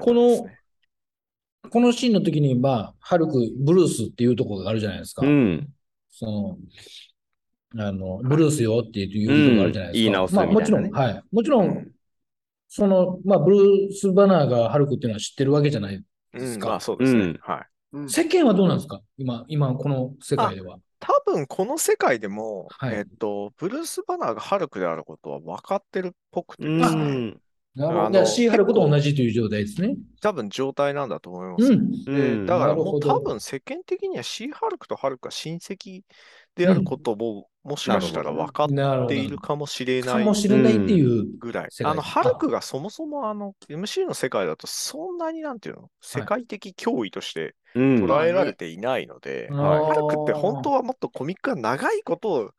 [0.00, 0.48] この
[1.70, 5.26] このシーンの時に、まあ、ハルク、ブルースっていうところがあるじゃないですか。
[5.26, 5.68] うん。
[6.10, 6.58] その、
[7.76, 10.10] あの、ブルースよっていうところがあるじゃないですか。
[10.10, 11.22] うん言い直すまあ、もちろん、みはい。
[11.32, 11.92] もちろ、うんん
[12.70, 15.94] その、まあ、ブルース・バナーがハルクっていうのは知ってるわけじゃない。
[15.94, 17.20] うん、ですかまあそうですね。
[17.20, 17.66] うんはい。
[17.92, 19.00] うん世間はどうなんですか？
[19.16, 20.78] 今、今、この世界では。
[21.00, 27.40] 多分この世界でも、はいえっと、ブルース・バナーがハルクであることは分かってるっぽくてうですね、ん。
[27.74, 28.26] なるほど。
[28.26, 29.96] シーハルクと同じという状態ですね。
[30.20, 31.72] 多分状態なんだと思います。
[31.72, 31.80] うん。
[31.80, 36.02] うんでだからもう多分世間的にはシーハルクとハルクが親戚
[36.54, 39.16] であることも、もしかしたら分かって。
[39.16, 41.24] いるかもしれかないもしれないっていう。
[41.38, 41.66] ぐらい。
[41.70, 48.04] 世界あの、ハルクがそもそもあの、MC の世界だとそんなになんていうの、世界的脅威としてうん。
[48.04, 52.50] 捉えられていないので、はいハルクって本当はもっとコミックが長いことを、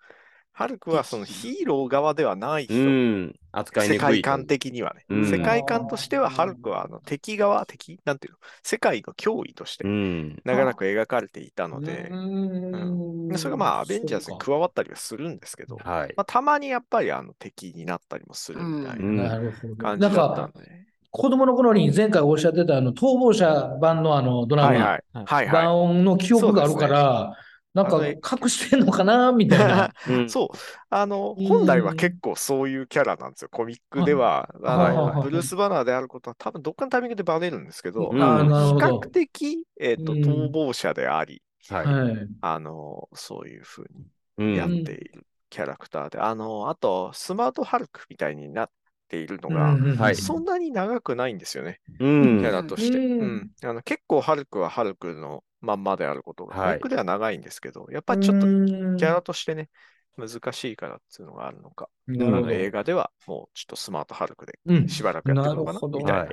[0.60, 3.36] ハルクはそのヒーロー側ではない人、うん。
[3.54, 4.06] 扱いにくいと。
[4.08, 10.42] 世界観的にはね、うん世界観としてはハルクはあの敵側、敵なんていうの、世界の脅威としてうん。
[10.44, 16.14] 長らく描かれていたので、うんでそれがまあアベンジャーズに加わったりはするんですけど、はい。
[16.18, 19.76] まあ、たまにやっぱりあの敵になったりもするみたいうんななるほど。
[19.78, 20.86] 感じだったんか、で。
[21.12, 25.04] 子供の頃に前回おっしゃってた、あの、逃亡者版のあの、ドラマ、はいはい。
[25.14, 25.48] はいはい。
[25.52, 27.38] 版音の記憶があるから、
[27.74, 29.92] なんか隠してんのかなみたいな。
[30.10, 30.58] うんそう。
[30.90, 33.50] あの、うん本来は結構そういうキャラなんですよ。
[33.52, 34.50] コミックでは。
[35.24, 39.00] ブルース・バナーであることは多分どっかのタイミングでバレるんですけど、比較。
[39.10, 41.86] 的、えっと、うん逃亡者であり、はい。
[41.86, 42.28] はい。
[42.42, 43.86] あの、そういうふう
[44.38, 48.70] うんにやっているキャラクターで、あの、あと、スマートハルクみたいになっ
[49.08, 52.98] ているのが、はいそんなに長くないんですよね、うんキャラとして。
[52.98, 59.70] うんうんあの結構、ハルクはハルクのまんまであることが、はいクでは長いんですけど、やっぱりちょっとうんキャラとしてね、
[60.18, 62.52] 難しいからっていうのがあるのか、なるほど。
[62.52, 66.28] 映画ではもうちょっとスマートハルクでうんしばらくやってるのかなみたい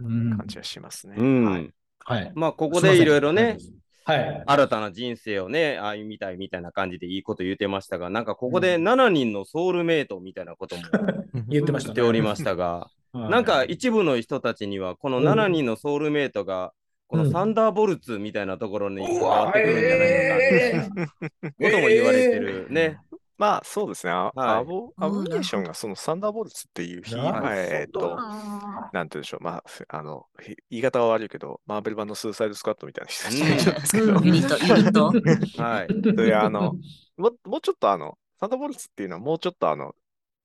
[0.00, 1.16] な感じはしますね。
[1.18, 1.44] うん。
[1.44, 1.70] はい
[2.06, 2.32] はい。
[2.36, 3.58] まあ、ここでいろいろね、
[4.04, 4.42] はい。
[4.46, 10.82] 新たな人生をね、歩みたいみたいな感じでいいこと言ってましたが、なんかここで7人のソウルメイトみたいなことも
[11.48, 11.94] 言ってましたね。
[11.96, 13.30] 言っておりましたが、 はい。
[13.30, 16.72] なんか一部の人たちには、この7人のソウルメイトが、
[17.08, 22.98] このサンダーボルツみたいなところに変わってくるんじゃないのかことも言われてるね。
[23.38, 24.12] まあそうですね。
[24.12, 29.44] あはいアボアボミネーションがそのサンダーボルツっていう日、えーっと、あなんて言うんでしょう。
[29.44, 35.12] まあ、あの、ひ言い方は悪いけど、マーベル版のスーサイドスクワットみたいな人たちですけど、うんーユニット、ユニット。
[35.62, 36.16] はい。
[36.16, 36.76] で、あの、
[37.18, 39.94] ももうちょっとあの、サンダーボルツっていうのはもうちょっとあの、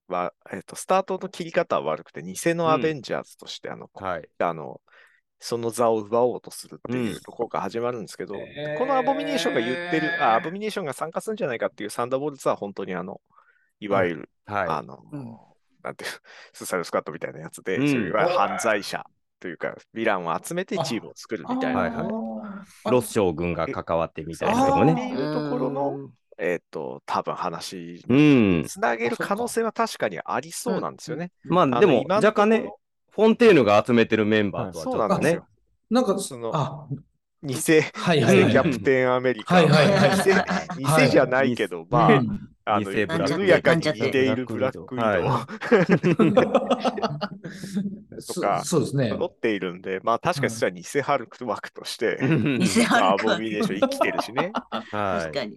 [0.10, 4.28] はえっと、スタートの切り方は悪くて、偽のアベンジャーズとして、あの、はい。
[4.40, 4.82] あの、
[5.44, 7.20] その座を奪おうとするっていううん。
[7.20, 8.36] ところから始まるんですけど、
[8.78, 13.20] このアボミネーションが言ってる、あ、アボミネーションが参加するんじゃないかっていうサンダーボルツは本当にあの、
[13.80, 15.38] いわゆる、あはの、うん。
[15.82, 16.12] なんていう、
[16.54, 17.90] スーサイドスクワットみたいなやつで、うん。
[17.90, 19.04] そういういわゆる犯罪者
[19.40, 22.06] というか、ヴィランを集めてチームを作るみたいな、はいはい
[22.84, 22.92] あい。
[22.92, 25.10] ロス将軍が関わってみたいなとこってね。
[25.10, 28.64] いうところの、えっ、と、多分話うにん。
[28.66, 31.32] つなげる可能性は確かにありそうなんですよね。
[31.44, 32.70] まあでも若干ね
[33.12, 35.48] フォンテーヌが集めてるメンバーとはちょっとねそうなんですよ。。
[35.90, 36.88] なんか、そのあ、
[37.44, 37.56] 偽。
[37.56, 39.56] 偽キャプテンアメリカ。
[39.56, 46.46] はいはいはい偽じゃないけど、まあ、うんあの、緩やかに似ているブラックウィド
[48.34, 49.10] とかそそうですね。
[49.10, 54.52] 揃っているんで、まあ確かにそれは偽ハルク枠として、偽ハアルクボミネーション生きてるしね。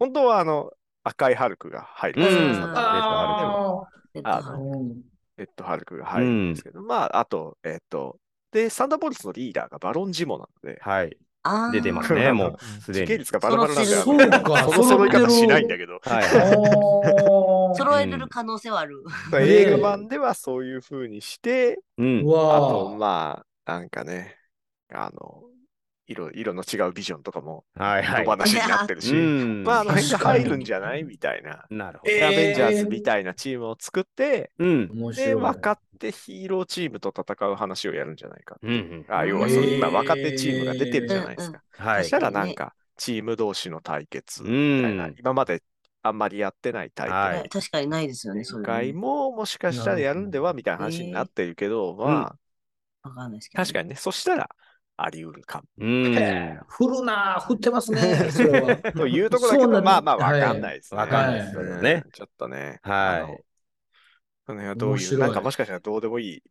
[0.01, 0.73] 本当はあの、
[1.05, 2.47] 赤いハルクが入るんですよ。
[2.47, 8.17] うんサンダーボルツあえっとあーうんレッドハルクが入るんですけど、まあ、あと、えっと、
[8.53, 11.17] で、サンダーボルツのリーダーがバロンジモなので、はい。
[11.43, 11.73] あー。
[11.73, 13.07] 出てますね、 もうすでに。
[13.07, 16.29] 時系率がバラバラなんで、そうか、その揃い方しないんだけど、 はい。
[16.31, 19.03] ど 揃えれる可能性はある。
[19.41, 22.19] 映画版ではそういう風にして、うん。
[22.21, 24.37] あと、ーまあ、なんかね、
[24.93, 25.43] あの、
[26.07, 28.27] 色色の違うビジョンとかもはいはい。
[28.27, 31.65] になってるし、うんまあ、あの辺が入るんじゃないみたいな。
[31.71, 32.13] なるほど。
[32.13, 34.87] えーアベンジャーズみたいなチームを作って、うん。
[34.89, 35.35] で、面白い。
[35.35, 38.57] 分かってヒーローチームと戦う話をやるんじゃないか。
[38.63, 39.05] うんうん。
[39.09, 41.63] あ要はそう、えー今若手チームが出てるじゃないですか。
[41.79, 42.11] はいそし。
[42.11, 45.15] たらなんか、チーム同士の対決うみたいな、ん。
[45.19, 45.63] 今まで
[46.03, 48.65] あんまりやってないタイプのはい確かにないですよね、それ。
[48.65, 52.37] 展開ももしかしたらやるんではみたいな話になってるけど、ま
[53.03, 53.67] わかんないですけあ、ど。
[53.67, 54.49] 確かにね、そしたら
[54.97, 56.15] あり得るかうん。
[56.15, 58.01] へー振るなー振ってますね。
[58.31, 58.77] それ。
[58.77, 61.01] というところだけど、まあまあはいわかんないですね。
[61.01, 62.79] わかんないですよねうんちょっとね。
[62.83, 63.39] はいあの
[64.47, 66.43] この辺はどういう、なんかもしかしたらどうでもいい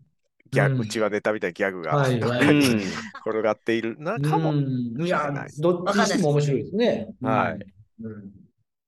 [0.52, 2.20] ギャグ、うちはネタみたいなギャグが、転
[3.42, 4.52] がっているなかも。
[4.52, 7.08] うんいやない、どっちにしても面白いですね。
[7.22, 7.60] はい
[8.04, 8.43] うん。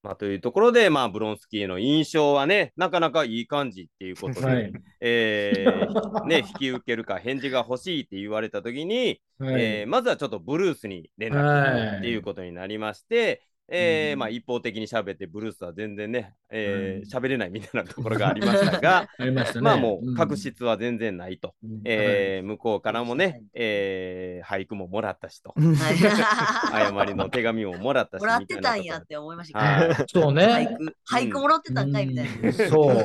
[0.06, 4.72] まあ、というところで、まあ、ブロンスキーの印象はね、なかなかいい感じっていうことで、はい。
[5.02, 17.24] えー ね、引き受けるか返事が欲しいって言われたときに、はいえーまずはちょっとブルースに連絡はいっていうことになりまして、えーうんまあ、一方的に喋って、ブルースは全然ね、えーうん。
[17.24, 19.62] 喋れないみたいなところがありましたが、 ありましたね。
[19.62, 20.38] まあもう確うん。
[20.38, 21.56] 執は全然ないと。
[21.64, 21.82] うん。
[21.84, 30.46] えー向こうからもね、えー俳句ももらったしと、は い誤りの手紙ももらったし、 もらってたんやって思いましたそうね。
[30.46, 32.32] 俳句、俳句もらってたんかいみたいな。
[32.44, 32.54] うん。
[32.54, 32.96] そう。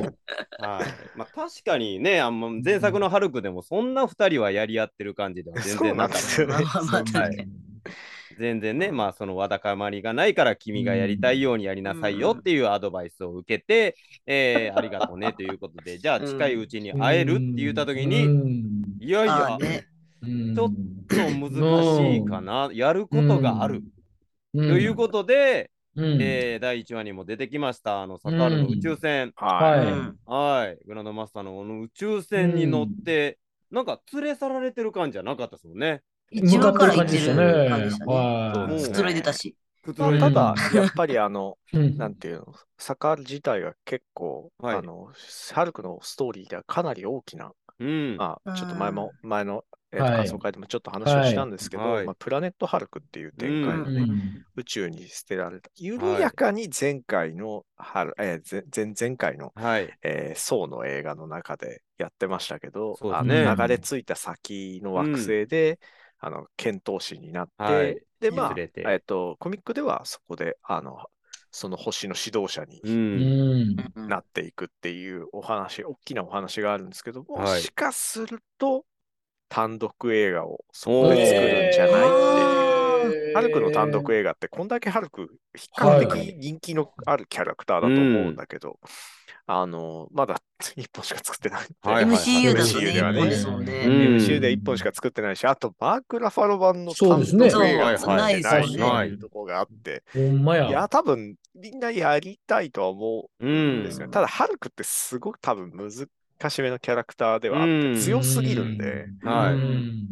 [0.62, 1.08] はい。
[1.14, 6.40] まあ、確かにね、あんま前作のハルクでもそんな2人はやり合ってる感じでは全然なかった。
[6.42, 6.46] ね。
[6.46, 7.48] まあまあまあ、確かに。
[8.40, 18.84] 全然ね、まあそのわだかまりがないから君がやりたいようにやりなさいよっていうアドバイスを受けて、えー ありがとうねということで、じゃあ近いうちに会えるって言った時に、うん。
[18.98, 19.86] いやいや、ね。
[20.22, 20.54] うん。
[20.54, 20.74] ちょっ
[21.08, 23.84] と難しいかな、やることがある、
[24.54, 24.68] うん。
[24.68, 26.20] ということで、うん。
[26.22, 29.80] えー第1話にも出てきました、あのサカールの宇宙船、はい。
[29.80, 30.16] はいうん。
[30.24, 33.38] はい、グランドマスターのこの宇宙船に乗って、
[33.70, 36.02] なんか連れ去られてる感じじゃなかったですもんね。
[36.30, 37.98] 一向かってる感じでしたる感じでねし。
[37.98, 38.14] たね。
[38.14, 38.82] はい。
[38.82, 39.56] くつろいでたし。
[39.82, 45.12] くつろいでまあただ、やっぱりあの、 うんなんていうの、サカール自体が結構、はいあの、
[45.52, 48.16] ハルクのストーリーではかなり大きな、うん。
[48.16, 55.68] まあ、ちょっと前も、前の、えー感想会でもちょっと話をしたんですけど、はいまあ、プラネットハルクっていう展開のね、うん宇宙に捨てられた。
[55.74, 59.92] 緩やかに前回の春、えー前前前回の、はい。
[60.02, 65.80] えー、ソーの映画の中でやってましたけど、あそうですねの流れ着いた先の惑星で、
[66.20, 68.00] あの剣闘士になって、はい。
[68.20, 70.98] で、まあえっと、コミックではそこで、あの、
[71.50, 72.88] その星の指導者にう。
[72.88, 73.76] うん。
[73.76, 74.08] んうん。
[74.08, 77.62] なっていくっていうお話、大きなお話があるんですけども、はい。
[77.62, 78.84] しかすると、
[79.48, 83.30] 単独映画をそこで作るんじゃないっていう。
[83.30, 83.34] えー。
[83.34, 88.78] ハルクの単独映画って、こんだけハルク、比較的人気のあるキャラクターだと思うんだけど、
[89.52, 90.40] あの、まだ
[90.76, 91.60] 1本しか作ってない。
[91.82, 93.84] はいはいはい MCU だと MCU ね、ではね一本ですもんね。
[93.84, 100.68] うん MCU で1本しか作ってないし、あと、マーク・ラファロ版の単そうですね独映画がそうないないですねっていうところがあって、ほんまや。
[100.68, 104.12] いや、多分、みんなやりたいとは思ううんですよね。
[104.12, 105.90] ただ、ハルクってすごく多分難
[106.50, 110.06] しめのキャラクターではあって、うん強すぎるんで、はいうん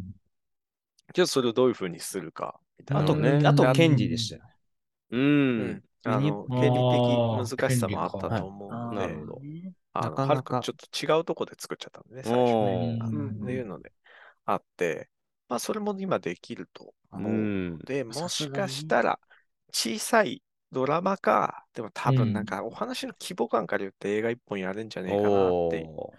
[1.14, 3.02] じゃあそれをどういうふうにするか、みたいな。
[3.04, 4.42] あと、うんあと、ケンジでしたよ。
[5.12, 5.82] うん。
[6.10, 9.42] あの、権利的難しさもあったと思うので、なるほど。
[9.42, 10.28] ねあの、なかなか。
[10.28, 12.98] ハルクちょっと違うとこで作っちゃったんでね、最初ね。
[13.42, 13.92] っていうので
[14.44, 15.10] あって、
[15.48, 17.42] まあ、それも今できるとう思う。
[17.42, 17.78] のん。
[17.84, 19.20] で、もしかしたら、
[19.72, 20.42] 小さい
[20.72, 22.14] ドラマか、でも多うん。
[22.14, 26.18] 分なんかお話の規模感から言って映画一本やるんじゃねえかなっていうお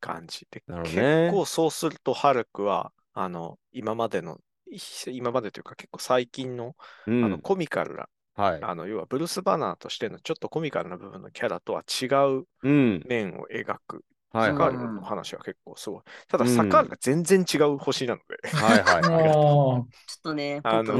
[0.00, 0.46] 感じ。
[0.50, 0.74] で、ね。
[0.82, 4.38] 結構そうすると、ハルクは、あの、今までの、
[4.70, 6.76] い今までというか結構最近の。
[7.20, 8.08] あのコミカルな、
[8.38, 8.62] はい。
[8.62, 12.06] あの、要はブルース・バナーとしてのちょっとコミカルな部分のキャラとは違
[12.38, 13.02] ううん。
[13.06, 14.04] 面を描く。
[14.30, 14.52] はいはい。
[14.52, 16.02] サカールの話は結構すごい。
[16.28, 16.50] ただ、うん。
[16.54, 19.02] サカールが全然違う星なので、はいはい。
[19.08, 19.86] ちょっ
[20.22, 20.94] とね、ポあの。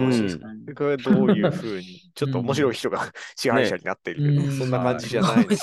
[0.74, 5.46] これどういうふうに、ちょっと面白い人が支配者になっているけど、ねそんな感じじゃない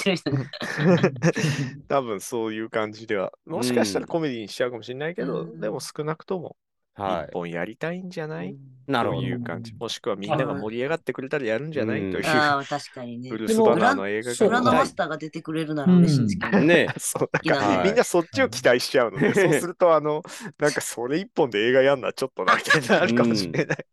[1.89, 5.59] 多分そういう感じでは、もしかしたらうんコメディにしちゃうかもしれないけど、うん。
[5.59, 6.55] でも少なくとも
[6.95, 8.55] は一本やりたいんじゃない、
[8.87, 8.91] い。
[8.91, 9.27] なるとほど。
[9.27, 9.73] いう感じ。
[9.73, 13.37] もしくはみんなが盛り上がってくれたらやるんじゃない、うんという、ああ、確かにねブ。
[13.37, 14.93] ルース・バナーの映画ランドマス。
[14.95, 16.59] ターが出てくれるなら嬉しいんですけど。
[16.61, 20.23] ね そう、なんいやか、はいみんなそっちを期待しちゃうので、そうすると、あの、
[20.59, 23.85] なんかそれ一本で映画やんのはちょっとな、みたいになるかもしれない。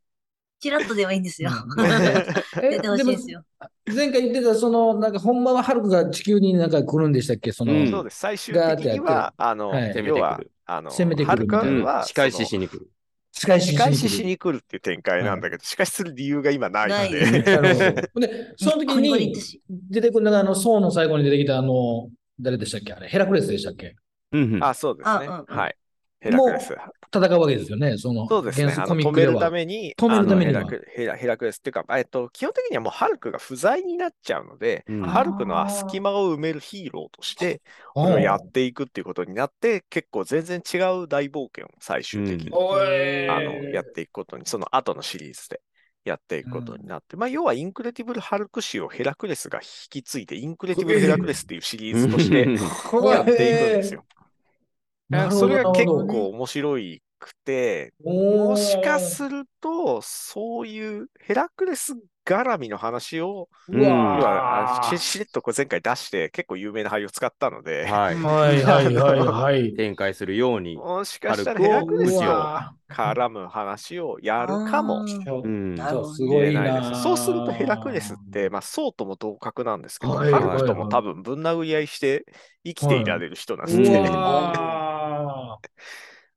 [0.60, 1.50] チラッとではいいんですよ。
[2.62, 3.44] え出てほしいですよ。
[3.86, 7.50] 前回言ってた、その、なんか、ほんまはハルクが地球になんか来るんでしたっけ？
[7.52, 8.18] その、うんそうです。
[8.20, 12.88] 最終的には、あの、はい攻めてくる要は、あの、攻めてくるみたいなは、仕返ししに来る。
[13.32, 17.24] 仕返し仕返しに来るっていう展開なんだけど、仕返しする理由が今ないので。
[18.20, 19.32] で、その時に
[19.90, 22.10] 出てくるのが、あの、宋の最後に出てきた、あの、
[22.40, 23.94] 誰でしたっけあれ、ヘラクレスでしたっけ？
[24.32, 24.64] うんうん。
[24.64, 25.26] あ、そうですね。
[25.26, 25.76] はい。
[26.20, 26.76] ヘラクレス。
[27.14, 28.72] 戦うわけですよね、その、そうですね。
[28.72, 29.40] 止めるコミックでは。
[29.40, 35.02] ために、止めるためにヘラクヘラクレスっていうか、えっと、基本的にはもうハルクが不在になっちゃうので、うん。
[35.02, 37.60] ハルクの隙間を埋めるヒーローとして、
[37.94, 43.28] これをやっていくっていうことになって、結構全然違う大冒険を最終的に、おい。
[43.28, 45.60] あのやっていくことに、その後のシリーズで。
[46.04, 52.40] やっていくことになって、まあ、要はインクレディブル・ハルク誌をヘラクレスが引き継いで、インクレディブル・ヘラクレスっていうシリーズとして
[53.08, 54.04] やっていくんですよ。
[55.30, 61.94] それが結構面白いくて、もしかすると、そういうヘラクレス
[62.24, 68.14] 絡みの話を、う要わししれっとこう前回出して、結構有名な俳優を使ったので、はい。
[68.16, 69.74] はいはいはいはい。
[69.76, 70.76] 展開するように。
[70.76, 72.22] もしかしたらヘラクレスを
[72.88, 75.00] 絡む話をやるかも。
[75.00, 75.76] うん。
[76.14, 76.94] すごいな。
[77.02, 82.24] そうするとヘラクレスって、まあ、ソウとも同格なんですけど、はいハルクとも多分ぶん殴り合いして
[82.64, 84.00] 生きていられる人なんですうね。
[84.08, 85.58] わ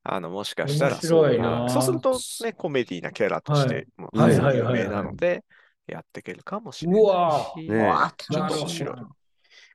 [0.07, 1.37] あの、もしかしたらそう。
[1.37, 1.67] な。
[1.67, 4.79] そうするとね、コメディなキャラとして、もうはいはいはい。
[4.79, 5.43] 有名なので、
[5.87, 8.95] やっていけるかもしれないし、ねうわーちょっと面白い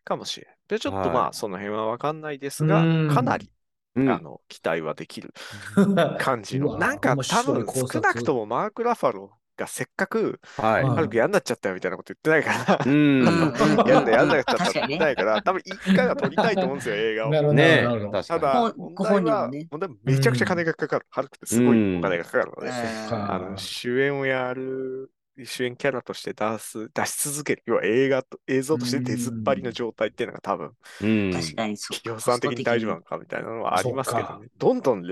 [0.05, 0.57] かもしれない。
[0.69, 1.11] で、ちょっとはい。
[1.11, 3.51] まあ、その辺はわかんないですがうん、かなり、
[3.97, 4.11] うん。
[4.11, 5.33] あの、期待はできる。
[5.77, 6.79] ー感じの。
[6.79, 10.85] なんか面白多分少なくともマーク・ラファロがせっかく、はい。
[10.85, 13.21] はいハルクやんなっちゃったよみたいなこと言ってないから、うん。
[13.23, 13.25] う
[13.85, 17.31] んやんなやんなっちゃったって言ってないから、多分一回は撮りたいと思うんですよ、映画を。
[17.31, 18.23] なるほどねなるほど。
[18.23, 19.69] ただ、ほ問ご本題は、人もね。
[19.71, 21.07] 問題はめちゃくちゃ金がかかる。
[21.11, 23.35] ハルクってすごいお金がかかるので、か。
[23.35, 25.11] あの主演をやる、
[25.47, 30.73] 主演キャラとして出す、出し続ける、要は映画と、映像として出ずっぱりの状態っていうのが多分、
[31.03, 31.33] うん。
[31.33, 31.95] 確かにそう。
[31.95, 34.49] 企業さん的に大丈夫なのかみたいなのはありますけどね。
[34.59, 35.05] どんどん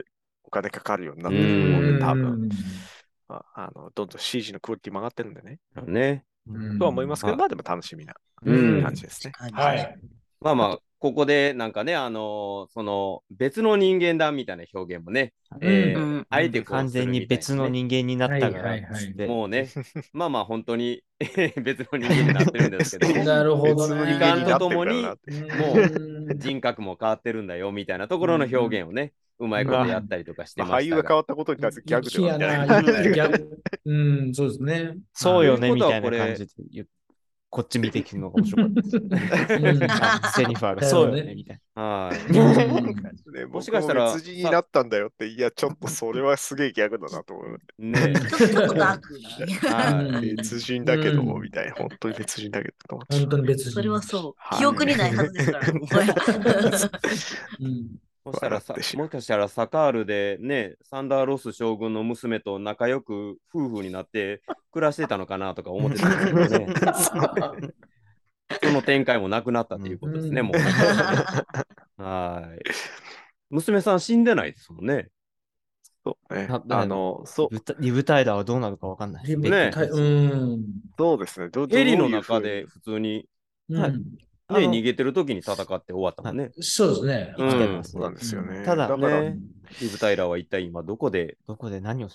[0.44, 2.48] お金かかるようになってると思うんで、多分、うん
[3.28, 5.58] ああの、どんどん CG のクオリティも上がってるんでね。
[5.86, 6.24] ね。
[6.46, 9.32] うんとは思いますけど、はいまあでも楽しみなうん感じですね。
[9.36, 9.98] はい。
[10.40, 19.28] まあまあ、ここでなんかね、あのーその別の人間だみたいな表現もね、えーうんあえてこう完全に別の人間になったからはいはい。
[19.28, 19.68] もうね、
[20.12, 21.02] まあまあ本当に
[21.62, 24.18] 別の人間になってるんですけど、なるほどね。
[24.18, 25.30] 間になってるからなって。
[25.32, 25.74] も
[26.32, 30.96] う人格も変わってるんだよみたいなところの表現をね、うまいことやったりとかしてまあ、ましたが。
[30.96, 33.38] 俳優が変わったことに対するギャグではみたいやな。
[33.84, 33.94] う
[34.26, 34.96] ん、そうですね。
[35.12, 36.88] そうよね、みたいな感じで言う。
[37.50, 38.96] こっち見てきるのが面白かったです。
[38.98, 42.18] うん あジェニファーが、そうよね、みたいはい。
[43.32, 47.58] ね、もしかしたら僕も別人になったんだよって、いや、ちょっとそれはすげえギャグだなと思う。
[47.78, 48.12] ね。
[50.36, 53.72] 別人だけど、うんみたいな、本当に別人だけど本当に別に。
[53.72, 54.56] それはそうは。
[54.56, 55.72] い記憶にないはずですから。
[58.32, 67.74] そしたらさもしかしたらサカールでね、サンダーロス将軍の娘と仲良く夫婦になって暮らしてたのかなとか思ってたんですけどね。
[68.62, 70.52] その展開もなくなったということですね、うんも
[71.98, 72.02] う。
[72.02, 72.62] はい。
[73.50, 75.10] 娘さん死んでないですもんね。
[76.02, 76.62] そうねな。
[76.70, 77.58] あの、そうな。
[77.58, 79.26] リブタリブタイラーはどうなるかわかんない。
[79.26, 80.64] リブねタイうん。
[80.96, 81.50] そうですね。
[81.50, 83.26] どヘリの中で普通に、
[83.70, 84.02] はいうん
[84.48, 86.50] ね、逃げてる時に戦って終わったもんね。
[86.60, 87.34] そうですね。
[87.38, 88.64] うん生きてますそうなんですよね。
[88.64, 89.36] ただだから、ね
[89.80, 92.08] リブ・タイラーは一体今どこでどこで何を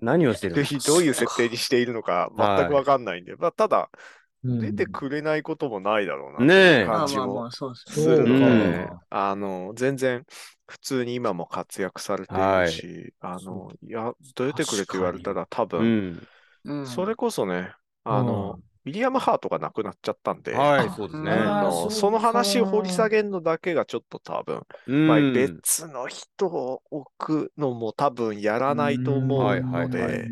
[0.00, 0.62] 何をしてるの？
[0.62, 0.68] か。
[0.68, 6.46] ぜひどういう設定にしているのか 全くわかんないんで、まあ、ただ、うん出てくれないこともないだろうな。
[6.46, 8.08] ねえまあ感じもまあまあ、そうです。
[8.08, 10.24] るので、うんあの、全然
[10.68, 16.28] 普通に今も活躍されているし、あの、いや、出てくれって言われたら多う分、ん。
[16.64, 17.72] うんそれこそね、
[18.04, 21.30] あの、ウィリアム・ハートが亡くなっちゃったんで、はい、そうですね。
[21.30, 30.30] あのその話を掘り下げるのだけがちょっと多分、うんまあ、別の人を置くのも多分やらないと思うはいはいのはで、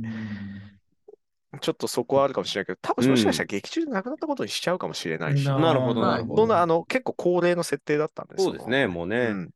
[1.61, 5.61] ちょっとそこはあるかもしれないけど、多分もしかしたら劇中で亡くなったことにしちゃうかもしれないし、うん。
[5.61, 6.43] なるほど、はいなるほど。
[6.43, 9.17] そんなあの結構高齢の設定だったんですそうですね、もうね。
[9.17, 9.51] うん、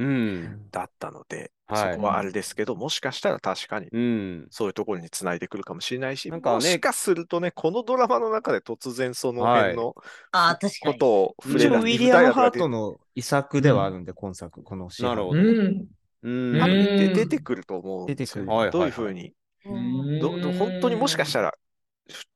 [0.00, 0.70] うん。
[0.70, 1.94] だったので、はい。
[1.94, 4.48] そこはあれですけど、もしかしたら確かにうん。
[4.50, 9.94] そういうところにつないでくるかもしれないし、なんかねもしかするとね、このドラマの中で突然その辺の
[10.32, 10.94] ああ、確かに。
[10.94, 15.42] ことを触一れた応ウィリアム・ハートのの遺作ではあるんで、今作、このシーンなるほど。
[15.42, 15.86] うん。
[16.22, 16.60] ううん。
[16.60, 16.62] ん。
[16.62, 18.44] うん出てくると思うんですよ。
[18.44, 18.56] 出てくる。
[18.56, 19.34] はいはいどういうふうに、
[19.64, 20.18] うん。
[20.18, 21.54] どど本当にもしかしたら、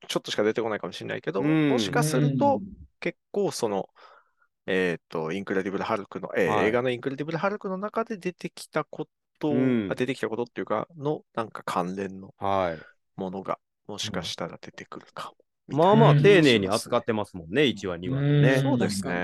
[0.07, 1.69] ちょっとしか出てこないかもしれないけど、うん。
[1.69, 2.63] もしかすると、
[2.99, 3.89] 結構その、
[4.67, 9.07] えっ、と、インクレディブル・ハルクの、えーはい映画のインクレディブル・ハルクの中で出てきたこ
[9.39, 12.95] と、うんあ出てきたことっていうか、のなんか関連のはい。
[13.15, 15.33] ものが、もしかしたら出てくるか
[15.67, 15.77] も。
[15.77, 18.61] まあまあ、うん丁寧に扱ってますもんね、1話、2話でうんね。
[18.61, 19.13] そうですね。
[19.13, 19.15] う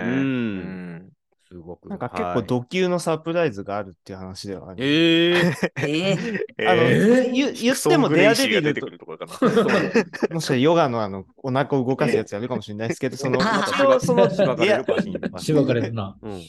[0.56, 1.12] うんん。
[1.52, 1.90] すごく。
[1.90, 4.78] なんか結構はいド級のサプライズがあるっていう話ではある。
[4.80, 5.54] ええ。
[5.86, 6.18] え
[6.58, 9.26] え あのえー言言ってもデアデビルとクソングレイシーが出てく、るとかな。
[9.28, 14.56] もしかしたらヨガのあのお腹を動かすやつやるかもしれないですけど、そのあ一応そのしば
[15.66, 16.18] かれな。
[16.22, 16.42] うん。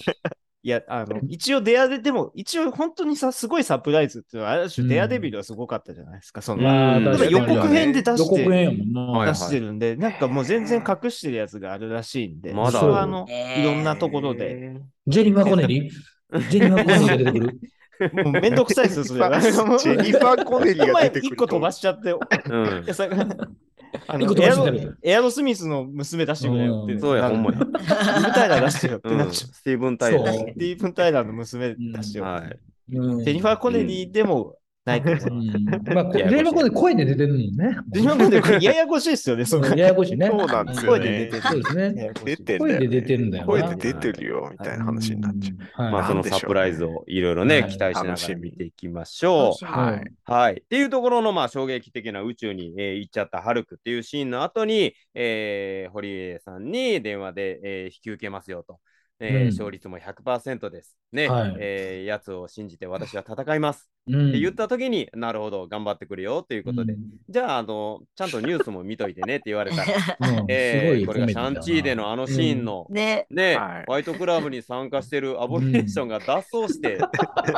[0.64, 4.88] いや、あの、一応デアで、でも、一応本当にさ、すごいサプライズっていうのは、ある種うん。
[4.88, 6.40] デアデビルはすごかったじゃないですか。
[6.40, 9.00] その、まあ、予告編で出予して告編やもんな。
[9.00, 13.60] はい出してるんで、なんかもう全然隠してるやつがあるらしいんで、まだそれはあの、えー。
[13.60, 16.48] いろんなところで、ジェニファー・コネリー？
[16.48, 17.60] ジェニファー・コネリ出てくる。
[18.24, 19.40] もうめんどくさいですよ、それは。
[19.40, 22.84] ジェニファー・コネリーが前出てくる一個飛ばしちゃって、うん
[24.06, 24.66] あのエアロ
[25.02, 26.94] エアロスミスの娘出してくれよって。
[26.94, 27.58] うんそうや、ほんまや。
[27.58, 29.16] スティーブン・タイラー出してよってう。
[29.16, 29.54] なんっちゃう。
[29.54, 30.32] スティーブン・タイラー。
[30.32, 32.24] スティーブン・タイラーの娘出してよ。
[32.24, 32.44] はい。
[32.44, 35.46] うんジェニファー・コネリーでもないけど、うん
[35.94, 37.76] まあ、こややこしいジェニファー・コー声で出てるもんね。
[37.88, 40.26] ジェニファー・コーこれややこしいですよね、そややこしいね。
[40.26, 41.42] そうなんですよね声で出てる。
[41.42, 42.12] そうですね。
[42.24, 42.66] 出てんだよ、ね。
[42.66, 45.86] 声で出てるんだよな声で出てるよ、みたいな話になっちゃう。
[45.86, 45.92] うん。
[45.92, 49.64] まあ、はいそのサプライズをいろいろね、はい期待しながら見ていきましょう。
[49.64, 50.12] はい。
[50.24, 50.54] はい。
[50.54, 58.80] っていうところの、まあ、衝撃的な宇宙に、えー行っちゃったハルクっていうシーンの後に、えー、堀江さんに電話で、えー引き受けますよと。
[59.22, 60.96] えーうん勝率も100%です。
[61.12, 63.88] ね、はいえーやつを信じて私は戦います。
[64.08, 66.96] うんって言った時に、なるほど、頑張ってくるよということで、
[67.28, 69.84] じゃあ、あの、ちゃんとニュースも見といてねって言われたら、
[70.20, 73.26] うんうんえすごいーこれがシャンチーでのあのシーンの、ね。
[73.30, 76.98] ね、はいファイトクラブに参加してるアボミネーションが脱走して、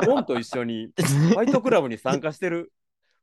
[0.07, 2.73] ボンと一緒にファイトクラブに参加してる。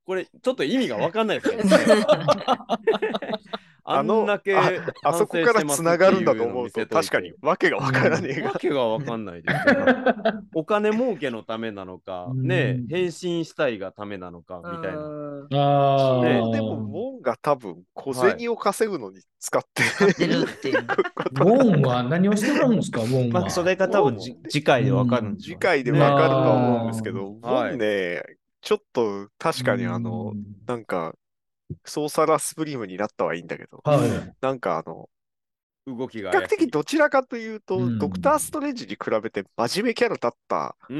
[0.03, 1.63] これ、ちょっと意味が分かんないですね。
[3.83, 4.71] あんだけあ
[5.03, 7.33] あそこからつながるんだと思うと、確かに。
[7.41, 8.49] わけがわからねえが。
[8.49, 9.85] わけが分かんないですよ。
[10.53, 12.47] お金儲けのためなのか、うん。
[12.47, 14.97] ね、変身したいがためなのか、みたいな。
[14.97, 15.55] うん。
[15.55, 16.41] ああ、ね。
[16.51, 20.85] でも、ウォンが多分小銭を稼ぐのに使って使ってるっていう。
[20.85, 23.41] ウォンは何をしてるんですか、ウォンは。
[23.41, 27.71] まあ、それが多分じ次回でわかる次回でわかるとは思うんですけど、ウはい。
[27.71, 28.23] ォンね、
[28.61, 30.43] ちょっと確かにあのう、ん。
[30.67, 31.13] なんか、
[31.85, 34.33] ソーサラースプリームになったはいいんだけど、はい。
[34.41, 35.09] なんかあの、
[35.87, 36.65] 動き比較が怪しい。
[36.65, 37.97] 的どちらかというと、うん。
[37.97, 40.95] ドクター・ストレンジに比べて真面目キャラだったう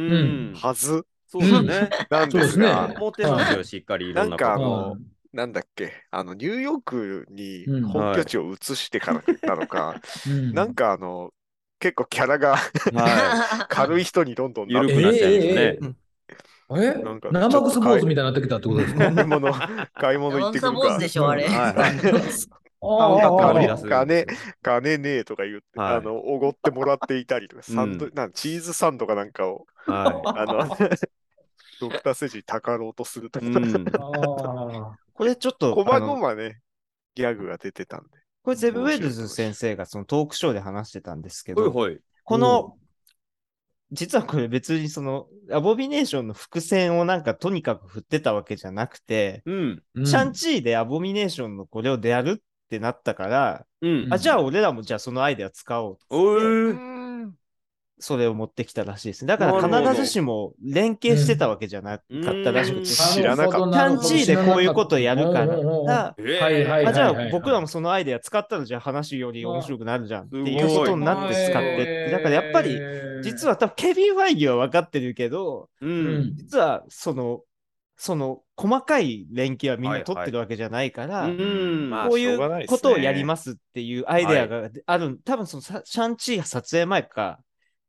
[0.56, 0.64] ん。
[0.64, 1.06] はず。
[1.28, 1.96] そうですね。
[2.10, 5.12] なんですが、です持ってますよ、しっかりなんかあのはい。
[5.34, 7.82] なんだっけ、あの、ニューヨークにうん。
[7.82, 10.52] 本拠地を移してからなのか、うん。
[10.52, 11.34] なんかあの、
[11.80, 12.58] 結構キャラが
[12.92, 15.78] は 軽い人にどんどんなって緩くなっちゃいますね。
[15.80, 15.86] えええ
[16.72, 19.12] なんか生臭坊主みたいになってきたってことですか？
[19.12, 19.54] 買い物、
[19.94, 20.80] 買い物行ってくるか。
[20.80, 21.10] 生臭坊主で。
[21.10, 21.46] しょ、あれ。
[23.88, 24.26] 金、
[24.64, 25.96] 金ねえとか言って、はい。
[25.98, 30.68] あの、おごってもらっていたりとか、サンド、うんなんチーズサンドかなんかを、はあの、
[31.80, 33.46] ドクター・セジにたかろうとするとか、
[35.14, 36.62] これちょっと、こまごまね、
[37.14, 38.08] ギャグが出てたんで。
[38.44, 41.72] これゼブ・ウェルズ先生がそのトークショーで話してたんですけど。
[41.72, 42.78] この、
[43.92, 49.84] 実はこれ別にその、アボミネーションの伏線をなんかとにかく振ってたわけじゃなくて、うん。
[49.96, 54.08] うんシャンチーでアボミネーションのこれをやるってなったから、うん。
[54.10, 55.98] あ、じゃあ俺らもじゃあそのアイデア使おう。
[56.10, 57.01] おうーん
[58.02, 59.28] それを持ってきたらしいですね。
[59.28, 62.84] だから必ずしも連携してたわけじゃなかったらしくうん。
[62.84, 72.10] て、知らなかったシャンチーでこういうことやるからじゃあはいはい僕らもそのアイデア使ったらじゃあ話より面白くなるじゃんっていうことになって使ってって。
[72.12, 72.80] だからやっぱり、
[73.22, 75.88] 実は多分ケビン・ファイギーは分かってるけど、う。
[75.88, 77.44] うんん、実はその
[78.04, 87.40] その細かい連携はみんな取ってるわけじゃないから、こういうことをやりますっていうアイデアがある、多分そのさシャンチー撮影前か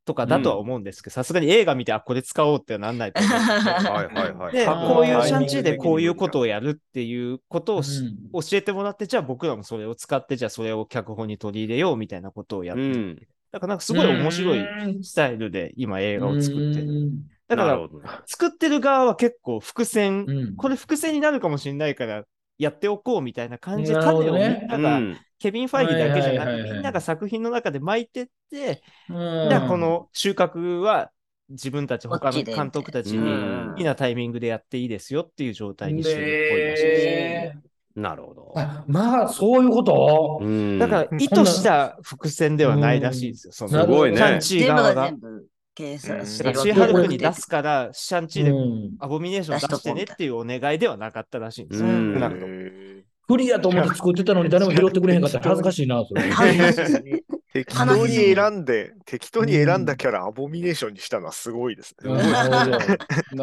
[0.05, 3.33] とかだとは思うんですけど、さすがに映画見て、あ、これ使おうってなんないと思う。
[3.33, 4.53] んですよはいはいはい。
[4.53, 8.17] で、多分こういうシャンチーでこういうことをやるっていうことをしうん。
[8.33, 13.17] 教えてもらって、じゃあ僕らもそれを使って、じゃあそれを脚本に取り入れようみたいなことをやってる、うん。
[13.53, 17.13] だからなんかすごい面白いスタイルで今映画を作ってる。
[17.49, 17.79] だから
[18.27, 20.57] 作ってる側は結構伏線、うん。
[20.57, 22.25] これ伏線になるかもしれないから
[22.59, 24.39] やっておこうみたいな感じで種を
[24.69, 26.73] なが、うんケビン・ファイギーだけじゃなくて、はいはいはいはい。
[26.73, 29.49] みんなが作品の中で巻いてって、うん。
[29.49, 31.11] じゃあこの収穫は
[31.51, 33.69] 自分たち、他の監督たちにうん。
[33.73, 37.57] 好きなタイミングでやっていいですよっていう状態にしてるっぽいらしいです。
[37.57, 37.63] ね
[37.95, 38.55] なるほど。
[38.57, 40.39] あまあ、そういうこと？
[40.41, 40.79] うん。
[40.79, 43.53] だから意図した伏線ではないらしいですよ。
[43.53, 44.17] そのすごいね。
[44.17, 44.95] シャンチー側が。
[44.95, 48.91] が全部計算してだからるシーハルクにで出すから、シャンチーでうん。
[48.99, 51.89] アボミネーション出してねっていうお願いではなかったらしいんですよ。
[53.29, 56.23] 不利やと思って作ってたのに誰も拾ってくれへんかったら恥ずかしいな、それ。
[57.53, 62.11] 適当に選んで、適当に選んだキャラ、アボミネーションにしたのはすごいですね。
[62.11, 62.69] な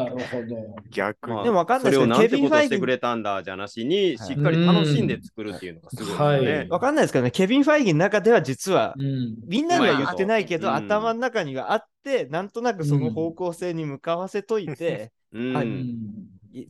[0.10, 0.76] るほど。
[0.90, 1.36] 逆に。
[1.36, 6.70] まあでもわかんないですけどそれをなんてケビンファイギーことしてくれたんだじゃなしに、しっかり楽しんで作るっていうのがすごいですはねい。
[6.70, 9.36] わかんないですけどね、ケビン・ファイギーの中では実は、うん。
[9.48, 15.38] みんなには言ってないけど、うん頭の中にはあって、なんとなくその方向性に向かわせといて、ち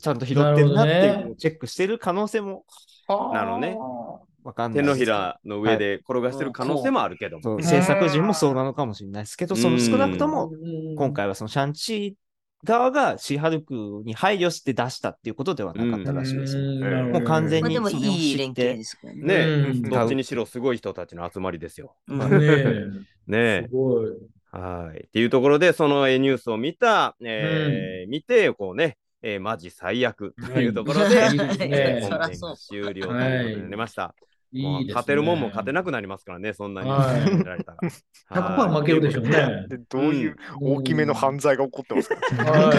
[0.07, 2.65] ゃんと拾ってるなっていうのをチェックしてる可能性も
[3.33, 3.77] なるほどね。
[4.43, 4.95] わかんない手の。
[4.95, 7.43] ひらの上で転がしてる可能性もあるけども。
[7.43, 16.61] そう制作陣もそうなのかもしれないですけど、その少なくとも、うん今回はそのシャンチー側がシーハルクに配慮して出したっていうことではなかったらしいですよ。
[16.61, 19.21] うんもう完全まあでもにそれをいい連知って携ですからね。
[19.21, 21.95] ねうんどっちにしろすごい人たちの集まりですよ。
[22.07, 22.85] うんねえ。
[23.27, 24.09] ねすごい。
[24.51, 25.05] はい。
[25.05, 34.03] っていうところで、そのえーニュースを見た、えー見て、こうね、えーマジ最悪というところで、 はいいいですね本編が終了ということになりました。
[34.03, 34.93] もういいですね。
[34.93, 37.77] 勝てるもんも勝てなくなりますからね、そんなにはいやられたら。
[38.31, 39.65] 100%負けるでしょうね。
[39.67, 42.73] でどういう大きめの犯罪が起こってますか、は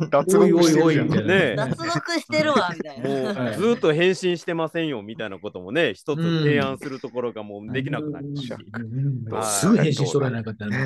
[0.00, 0.08] い。
[0.10, 3.42] 脱獄してるね脱獄してるわ、みたいもうな。
[3.42, 10.76] はいずーっと返信してませんよみたいなこともね、一つ提案するところがもうできなくなりますし、うんはいすぐ返信しとらなかった ね。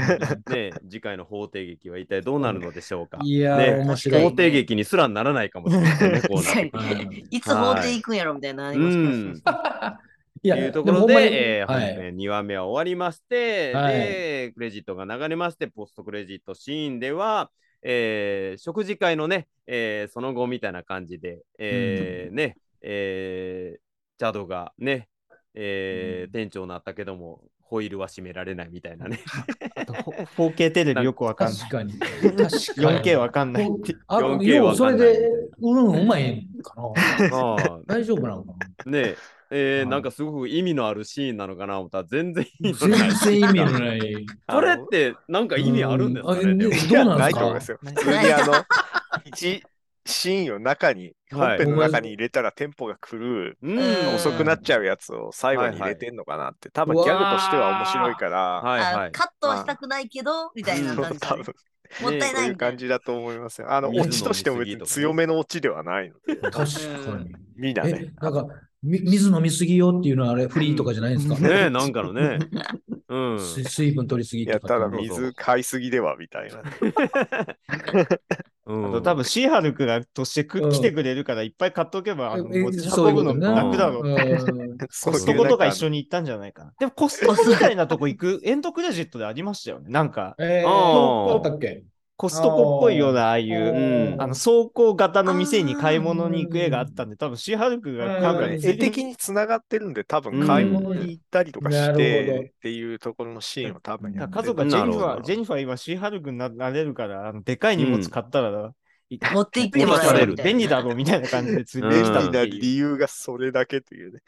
[0.51, 3.19] ね、次回の法廷劇は一体どうなるのでしょうか。
[3.23, 4.23] いやねー、面白い。
[4.23, 8.73] 法廷劇にすらならないかもしれないね、いつ法廷行くんやろみたいな。
[10.43, 10.51] うん。
[10.51, 17.51] いというところで、えー本はい編2話目は終わりまして、はいで、クレジットが流れまして、ポストクレジットシーンでは、
[17.83, 23.81] えー食事会のね、えーその後みたいな感じで、えーね、えー
[24.19, 25.09] チャドがね、
[25.55, 29.21] えー店長になったけども、ホイールは閉められないみたいなね。
[29.77, 31.59] あとほ 4K テレビよくわかんない。
[31.59, 31.93] 確かに。
[31.93, 32.49] 確かに。
[33.03, 33.95] 4K わかんないって。
[34.07, 35.29] あ 4K ようそわかんないれで、
[35.61, 36.83] うん、うまい んかな。
[37.37, 38.55] ああ大丈夫なのか
[38.87, 39.17] ね
[39.51, 43.11] えーはいなんかすごく意味のあるシーンなのかな思ったら全然意な味のない。
[43.13, 44.27] 全然意味のない。
[44.47, 47.31] これってなんか意味あるんですかね、うどうなんすか？
[47.31, 47.79] いと思いますよ。
[47.83, 48.55] 普通にあの、
[49.25, 49.63] 一
[50.07, 53.21] シーンを中に、はい本編の中に入れたらテンポが狂う、
[53.63, 59.09] うんうん遅くなっちゃうやつを最後に入れてんのかなって、多分ギャグとしては面白いから、はいはい。
[59.09, 61.55] あカットはしたくないけど、みたいな感じで多分
[62.01, 62.73] もったいないいうみたいな。
[62.73, 63.71] 感じだと思いますよ。
[63.73, 66.61] あの、水オチとしても別に強めのオチではないので、確か
[67.19, 67.31] に。
[67.31, 68.51] えみんなね。、なんか、み
[68.83, 71.35] 水飲みすぎよっていうのはあれ、フリーとかじゃないんですか？
[71.37, 72.39] ねえ、なんかのね。
[73.09, 73.39] うん。
[73.41, 76.63] 水水分取りすぎとかってただ水買いすぎではみたいな。
[78.67, 84.03] うんあと多分シーハルクがとしてくうん来てくれるからいっぱい買っとけば、あのえ持ちそうい運ぶのうことね楽だろう。
[84.07, 86.75] うんコストコとか一緒に行ったんじゃないかな。
[86.79, 89.87] でもコストコみたいなとこ行くエンドクレジットでありましたよね。
[89.89, 91.83] なんかえー、あーどうだったっけ？
[92.19, 108.75] コストコっぽいようなああいうう、んあの走行型の店に買い物に行く絵があったんで、多分シーハルクがうんなんか絵的につながってるんで、多分買い物に行ったりとかしてっていうところのシーンを多分やって家族がジェニファー、ジェニファー今シーハルクにななれるから、あのでかい荷物買ったら、
[109.11, 112.45] い持って行ってもらえる便利だろうみたいな感じでついてきた 利な。
[112.45, 114.21] 理由がそれだけというね。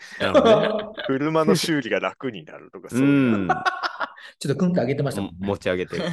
[1.06, 3.48] 車の修理が楽になるとか、そうういう、ん。
[4.38, 5.36] ちょっとクンって上げてましたもんね。
[5.40, 5.96] 持ち上げて。
[5.96, 6.04] う ん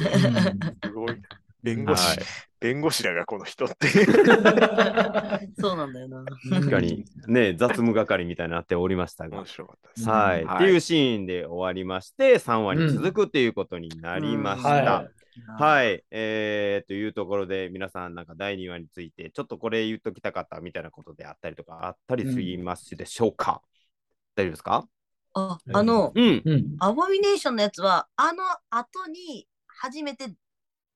[0.84, 1.47] すごいな。
[1.62, 2.18] 弁護士、はい
[2.60, 3.86] 弁護士だがこの人って。
[5.60, 6.24] そうなんだよな。
[6.50, 9.46] 確かに、ね、雑務係みたいになっておりましたが面。
[9.46, 10.08] 白かったです。
[10.08, 10.44] はい。
[10.44, 14.68] はいっていうシーンで終わりまして、3話に続くっていうことになりました。
[14.68, 15.08] うんは。
[15.56, 23.62] はいいえー、というところで、皆さん、なんか第2話について、ちょっとこれ言っときたかったみたいなことであったりとか、あったりしますでしょうか、
[24.34, 24.88] 大丈夫ですか？
[25.34, 26.42] あ、あの、うん。
[26.44, 26.76] うん。
[26.80, 30.34] アボミネーションのやつは、あの後に初めて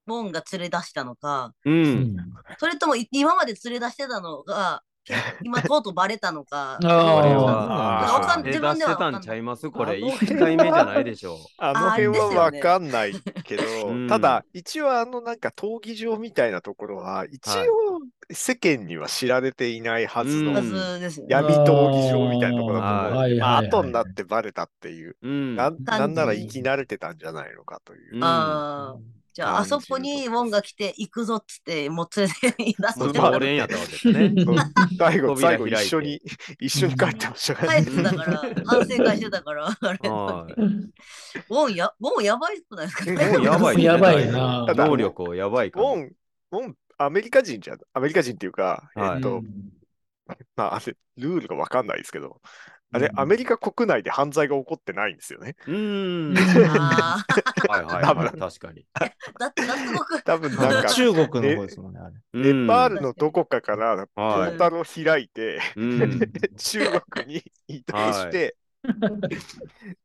[0.07, 1.71] ウォンが連れ出したのか、う。
[1.71, 2.17] うんん
[2.59, 4.83] それともい今まで連れ出してたのが、
[5.43, 6.75] 今とうとうバレたのか。
[6.75, 13.15] ああーわかん出自分ではんないしてたんちゃいますこれ、あの1回目じゃないでしょ あの辺はわかんない
[13.45, 18.01] けど、うんただ、一応あのなんか闘技場みたいなところは、一はい応
[18.31, 20.53] 世間には知られていないはずの。
[20.53, 23.39] 闇闘技場みたいなところだと思う。
[23.39, 25.17] まあ、はい後になってバレたっていう。
[25.21, 28.19] なんなんなら生き慣れてたんじゃないのかという。
[29.35, 34.35] じゃあ、あそこにウォンが来て、行くぞっつって、もう連れて出すもうって常 連やったわけですね。
[34.99, 36.21] 最後、扉最後一緒に、
[36.61, 37.85] 一緒に帰ってましたからね。
[37.87, 40.09] 帰ってたから、反省会してたから、あれ。
[40.11, 40.53] はい。
[40.53, 45.95] ウォンや、ウォンやばいくないですかもうやばいねやばいな能力をやばいかも。
[45.95, 46.13] ウォン、
[46.53, 49.43] ウォン、アメリカ人じゃ、アメリカ人っていうか、はいえっと、
[50.57, 52.43] まあ、あれ、ルールがわかんないですけど、
[52.93, 55.57] あれ、うんアメリカ国内で犯罪が起こってないんですよね。
[55.67, 56.35] うーん。
[56.69, 57.25] あ
[57.69, 58.39] はいはい多分はい。
[58.39, 58.85] 確かに。
[58.95, 60.23] あ、だって脱獄。
[60.23, 62.15] 多分なんか、中国の方ですもんね、あれ。
[62.35, 66.21] うんネパールのどこかからポはいータルを開いて、うん。
[66.57, 68.57] 中国に移動して、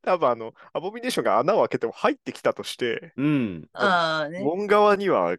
[0.04, 3.70] 多分あの、アボミネーションが穴を開けても入ってきたとして、うん。
[3.74, 4.40] ああね。
[4.40, 5.36] ウォン側には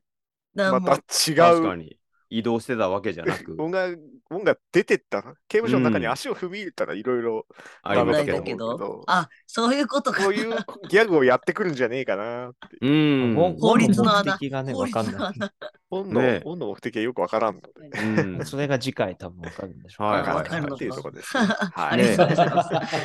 [0.55, 1.01] また違う、
[1.37, 1.99] 確かに。
[2.31, 7.47] 移動してたわけじゃなくウ、ォンが、ウォンが出てった、刑務所の中にうん足を踏み入れたらいろいろ、
[7.83, 9.05] ありますけど。
[9.07, 10.25] あ、そういうことか。
[10.25, 10.55] こういう
[10.89, 12.79] ギャグをやってくるんじゃねえかなって。
[12.81, 13.57] うん。
[13.59, 15.15] 法律の穴目的がね、法わかんない。
[15.15, 15.53] 律の穴。
[15.91, 17.69] 本の、ね本の目的はよくわからんので。
[18.03, 18.45] うん。
[18.45, 20.07] それが次回多分わかるんでしょう。
[20.09, 21.47] はいっていうところですね。
[21.47, 22.03] はあい。
[22.03, 22.99] りがとうございます。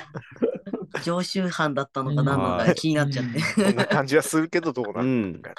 [1.04, 3.64] 常習犯だったのか何なのか気になっちゃって。
[3.64, 5.54] こんな感じはするけど、どうなるうんか。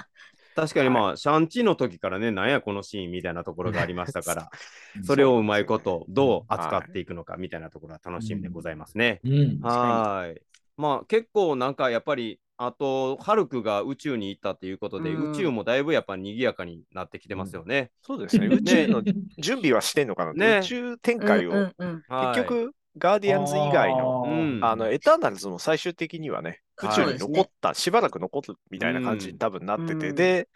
[0.54, 4.50] 確かにまあ、シャンチーの時からね、なんやこのシーンみたいなところがありましたから、
[5.02, 9.20] それをうまいことどう扱っていくのかみたいなところは楽しみでございますね。
[9.24, 9.60] うん。
[9.60, 10.40] はーい。
[10.76, 15.32] まあ結構なんかやっぱり、あと、ハルクが宇宙に行ったっていうことで、うん。
[15.32, 17.90] 宇宙もだいぶやっぱ賑やかになってきてますよね。
[18.02, 18.46] そうですね。
[18.46, 19.02] 宇宙の
[19.38, 20.58] 準備はしてんのかなってね。
[20.60, 22.02] 宇宙展開を、うんうんうん。
[22.08, 22.36] はい。
[22.36, 24.60] 結、局、ガーディアンズ以外の、うん。
[24.64, 27.04] あの、エターナルズも最終的にはね、宇はい。
[27.04, 30.14] 宙に残った、しばらく残るみたいな感じに多分なってて、うん。
[30.14, 30.48] で、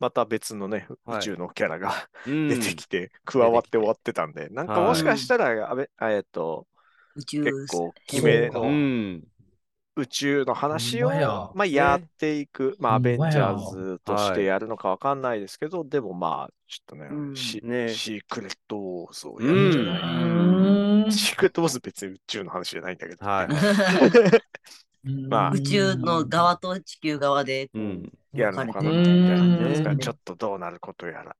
[0.00, 1.28] また別のね、はい。
[1.28, 1.92] 宇宙のキャラが
[2.26, 2.34] うん。
[2.48, 6.68] 出てきて、加わって終わってたんで、なんかもしかしたら、あべえっと、
[7.14, 8.80] 宇宙結構、決めの
[9.16, 9.22] ん。
[9.96, 17.34] 宇宙の話をまあ、やっていく、まあ、アベンジャーズとしてやるのかわかんないですけど、でもまあ、ちょっとね、うん。
[17.34, 18.00] シね。
[18.00, 21.10] シークレットウォーズをやるんじゃない、うん。
[21.10, 23.48] シークレットウォーズ別に宇宙の話じゃないんだけど、はい。
[25.04, 25.50] まあ。
[25.50, 28.12] 宇宙の側と地球側でこううん。
[28.32, 29.44] やるのかなうんみたいな。
[29.44, 29.98] んですが、うん。
[29.98, 31.36] ちょっとどうなることやら。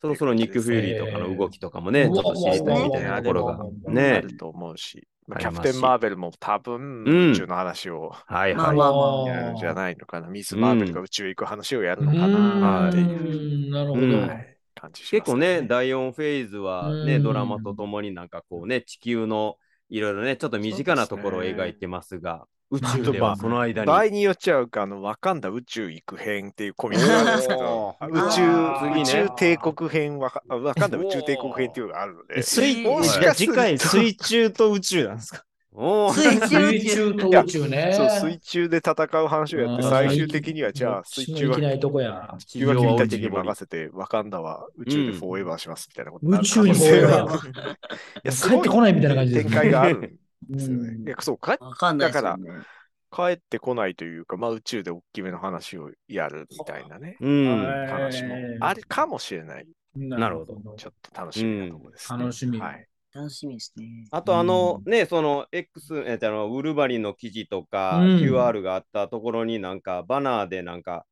[0.00, 3.60] そろそろニック・フューリーとかの動きとかもね、ちょっと知りたいみたいなところが。
[3.86, 4.20] あね。
[4.22, 7.30] ると思うし、まあキャプテン・マーベルも多分うん。
[7.30, 8.54] 宇宙の話をはいはい。
[8.56, 10.26] まあまあまあやるんじゃないのかな。
[10.28, 13.70] ミス・マーベルが宇宙へ行く話をやるのかなっていう、うん。
[13.70, 14.02] なるほど。
[14.02, 14.26] うん。
[14.26, 14.56] はい。
[14.74, 17.22] 感じします結構ね、第4フェーズはね、うん。
[17.22, 19.56] ドラマとともになんかこうね、地球の
[19.92, 23.86] いろいろね、ちょっと身近なところを描いてますが、宇宙ではその間に。
[23.86, 28.40] 場合によっちゃうか、あの、ワカンダ宇宙行く編っていうコミックがあるんですけど、宇宙、
[28.80, 29.02] 次ね。
[29.02, 33.52] 宇宙帝国編ワカ、ワカンダ宇宙帝国編っていうのがあるので、水もしかすると。
[33.52, 35.44] 次回、水中と宇宙なんですか？
[35.74, 37.12] おー水中宇水宙。
[37.12, 37.92] 中と宇宙ね。
[37.92, 38.92] そう、水中で戦
[39.22, 42.34] う話をやって、最終的にはじゃあ、水中はないとこや。
[42.38, 47.72] 地地球は君たちにに任せて、ワカンダは宇宙でフォーエバーしますみたいなことになる宇宙にフォーエバー。
[47.72, 47.76] い
[48.24, 49.56] や、す 帰っごいてこないみたいな感じです展ね。
[49.56, 50.12] 開があるんで
[50.50, 50.98] うんすよね。
[51.06, 52.66] いやそう、帰わかんないですよね。
[53.10, 57.86] 帰ってこないというか、まあ宇宙で大きめの話をやるみたいなね、うん。
[57.88, 59.66] 話もあるかもしれない。
[59.94, 62.88] なるほどちょっと楽しみなところです、ね楽しみはい。
[63.14, 64.06] 楽しみですね。
[64.10, 71.04] あとあのね、その X、えっとあのウルヴァリンの記事とか、うん QR があったところになんかバナーでなんか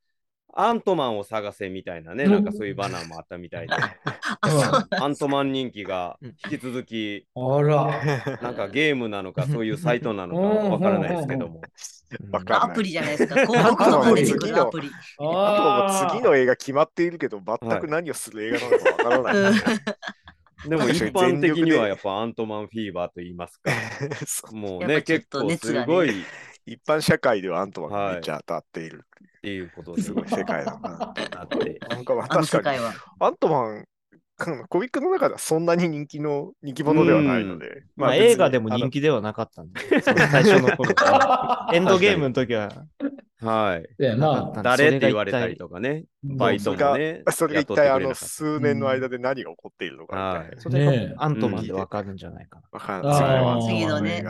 [0.55, 3.75] アントマンを探せみたいなね、うんなんかそういうバナーもあったみたいで、
[4.91, 6.19] アントマン人気が
[6.51, 8.39] 引き続き、あら。
[8.41, 11.61] なんかゲームなのかそういうサイトなのかわからないですけども。
[12.33, 12.71] わかんない。
[12.71, 13.47] アプリじゃないですか。
[13.47, 14.89] 広告とか出てくるアプリ。
[14.89, 19.61] あとは次の映画決まっているけど、全く何をする映画なのかわからない。
[20.65, 23.71] うんでも一般的にはやっぱアントマンフィーバーと言いますか、
[24.53, 26.25] もうね、結構すごいっ
[26.67, 29.05] 一般社会ではアントマンがめっちゃ当たっている。
[29.43, 30.91] ていうことで、すごい世界だな。
[30.91, 31.81] なって。
[31.89, 32.79] なんか確かに。
[33.19, 33.87] アントマン、
[34.69, 37.85] コミックの中ではそんなに人気の人気者ではないので。
[37.97, 40.15] まあ、映画でも人気ではなかったんで、最
[40.45, 41.71] 初の頃から。
[41.75, 42.71] エンドゲームの時は
[43.41, 43.89] はい。
[43.99, 46.05] で、まあ、誰って言われたりとかね。
[46.23, 47.23] バイトもね。
[47.33, 50.63] それが一体あの数年の間で何が起こっているのかみたいはいな。
[50.63, 52.69] それねがアントマンでわかるんじゃないかな。
[52.71, 53.63] わかんあーない。
[53.67, 54.23] 次のね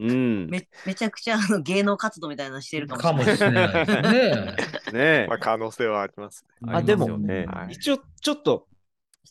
[0.00, 3.68] めめちゃくちゃあの芸能活動みたいなのしてるかもしれかない。
[3.68, 5.00] もしれないですね。
[5.24, 6.72] え まあ、可能性はありますね。
[6.74, 8.66] あでもりますよねはい一応、ちょっと、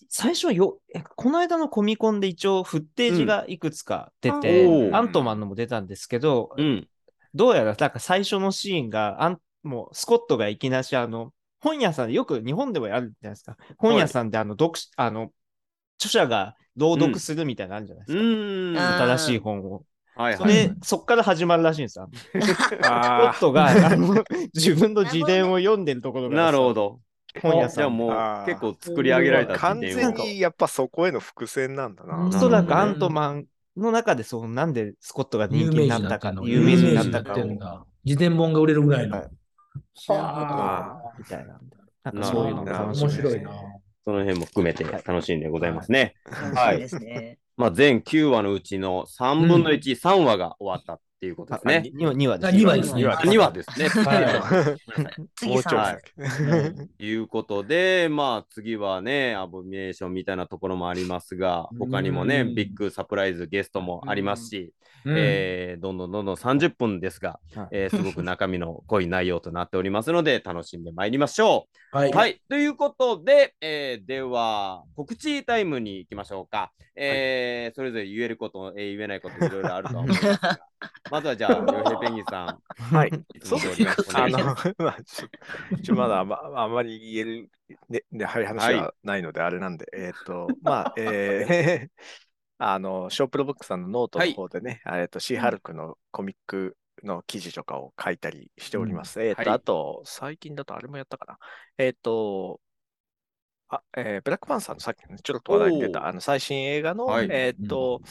[0.09, 6.87] 最初はよ、えこの間のコミコンで一応、フッテージがいくつか出て、うんアントマンのも出たんですけど、うん。
[7.33, 13.57] どうやら、なんか最初のシーンが、あんもうスコットがいきなし、あの、本屋さんで、よく日本でもやるじゃないですか。
[13.77, 15.31] 本屋さんで、あの、読し、あの、
[15.99, 18.23] 著者が朗読するみたいなのあるじゃないですか。
[18.23, 18.77] うん。
[18.77, 19.85] あ新しい本を。
[20.15, 20.37] はいはい。
[20.37, 22.09] それ、そっから始まるらしいんですよ。
[22.93, 26.73] スコあットが、あの、自分の自伝を読んでるところが、なるほ。
[26.73, 27.01] ど。
[27.41, 32.15] 本屋さんもう結構作り上げられたあ、完全にやっぱそこへの伏線なんだな。
[32.15, 33.45] うんおそらくうんアントマン
[33.77, 36.33] の中で、そう、なんでスコットが人気になったか。
[36.43, 37.85] 有名人になったかを。
[38.03, 39.17] 自伝本が売れるぐらいの。
[39.17, 39.29] はい
[40.09, 41.59] あみたいな。
[42.03, 43.51] なんかそういうのが面白いな。
[44.03, 46.15] その辺も含めて楽しんでございますね。
[46.25, 47.37] 楽しいですね。
[47.57, 51.83] まあ全9話のうちの3分の1、3話が終わったっていうことですね。
[51.95, 52.47] 2話、2話です。
[52.47, 53.03] あ二話ですね。
[53.03, 53.87] 2話2話ですね。
[53.89, 54.77] は
[55.37, 56.87] 次さもうちょいい。
[56.97, 64.73] ということで、まあ次はね、アボミネーションみたいなところもありますが、他にもね、うんビッグサプライズゲストもありますし、
[65.05, 72.09] うんえーどんどんどんどん30分ですが、はいえーすごく中身の濃い内容となっておりますので、 楽しんでまいりましょはう。
[72.11, 76.71] はい、ということで、えーでは、告知タイムに行きましょうか。
[76.95, 80.59] えーそれぞれ言えること、えー言えないこといろいろあるとは思いますが、
[81.09, 83.11] まずはじゃあ、ヨヘペンギンさん、はい。
[83.35, 87.49] いつも通りおあのます。、 まあ、ちょちょまだあんまあんまり言える、
[87.89, 91.89] ね、ね、はい、話はないので、あれなんで、えっと、まあ、えー
[92.63, 99.19] あの、 ShoProブックスさんのノートの方でね、えっと、シーハルクのコミックの記事とかを書いたりしております。
[99.23, 101.37] えっと、はいあと、最近だとあれもやったかな。
[101.79, 102.61] えっと、
[103.69, 108.01] あ、えーブラックパンサーのさっきのちょろっと話題に出た、あの、最新映画の、はいえっと、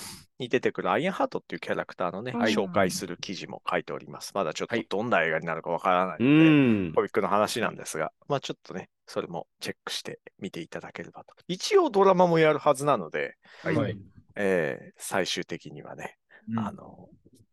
[0.41, 4.33] に出てくるアイアンハートっていうキャラクターのね、はい紹介する記事も書いております。
[4.35, 6.51] まだちょっとはいどんな映画になるかわからないうので、
[6.91, 7.03] んコ。
[7.03, 11.35] ミックの話なんですが、まあちょっとね、それもチェックして見ていただければと。
[11.47, 13.99] 一応ドラマもやるはずなので、はいはい。
[14.41, 16.17] えー最終的にはね、
[16.51, 17.09] うんあの、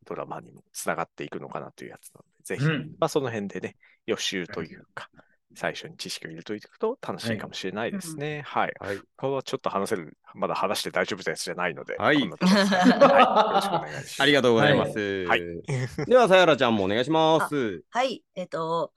[0.06, 5.10] ドラマにもつながっていくのかなというやつなので、ぜひ、うんまあその辺でね、予習というか、
[5.56, 8.44] 最初に知識を入れておいていくと楽しいかもしれないですね。
[8.46, 8.74] はい。
[8.80, 8.98] はい。
[9.18, 12.26] これはちょっと話せる、まだ話して大丈夫なやつじゃないので、はい はい。
[12.26, 14.22] よろしくお願いします。
[14.22, 15.26] ありがとうございます。
[15.26, 15.42] はい
[16.06, 17.84] では、さいはらちゃんもお願いします。
[17.90, 18.94] はい、えっ、と、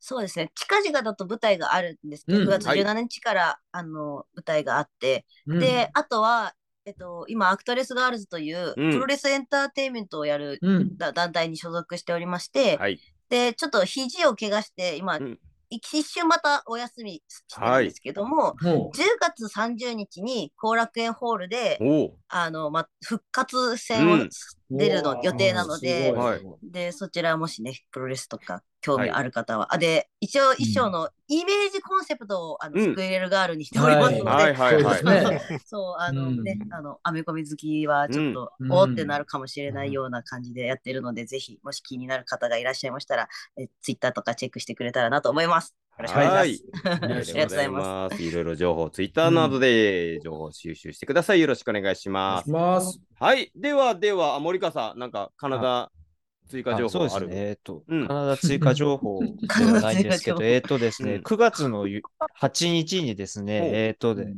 [0.00, 6.54] そうですね、近々だと舞台があるんですけど、うん9月はい17日から、あの舞台があって、うんで、あとは、
[6.84, 8.92] えっと、今、アクトレスガールズといううん。
[8.92, 10.96] プロレスエンターテインメントをやるうん。
[10.96, 12.98] だ団体に所属しておりまして、はい。
[13.28, 15.38] で、ちょっと肘を怪我して、今、うん。
[15.70, 22.16] 一瞬またお休みしてるんですけども、も10月30日に後楽園ホールで、おお。
[22.28, 24.20] あの、ま、復活戦をうん。
[24.22, 24.28] う
[24.70, 26.24] 出るの予定なので、すごい。
[26.24, 26.40] はい。
[26.62, 35.60] で、そちらもしね、プロレスとか興味ある方は、あ、で、一応衣装のイメージコンセプトを、あの、うんスクエルガールにしておりますので、はいはいはい。
[35.64, 45.74] そうあのうんね、あの、アメコミ好きはちょっと、うんおーってなるかもしれないような感じでやってるので、ぜひ、もし気になる方がいらっしゃいましたら、えツイッターとかチェックしてくれたらなと思います。
[45.98, 46.88] よろしくお願いします。
[46.88, 47.00] はい。
[47.02, 48.22] ありがとうございます。
[48.22, 51.40] いろいろ情報、ツイッターなどで情報収集してください。
[51.40, 52.50] よろしくお願いします。
[53.18, 53.52] はい。
[53.54, 55.92] では、では、あ森川さん、なんか、カナダ
[56.52, 57.34] 追加情あそうです報あるね。
[57.36, 58.06] えっと、うん。
[58.06, 61.22] カナダ追加情報 ではないんですけど、えっとですね、うん。
[61.22, 62.02] 9月のゆ
[62.38, 64.32] 8日にですね、えっとで、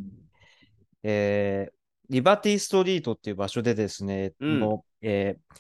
[1.03, 1.75] えー
[2.11, 4.61] リバティストリートっていう場所でですね、うん。
[4.61, 5.57] のえー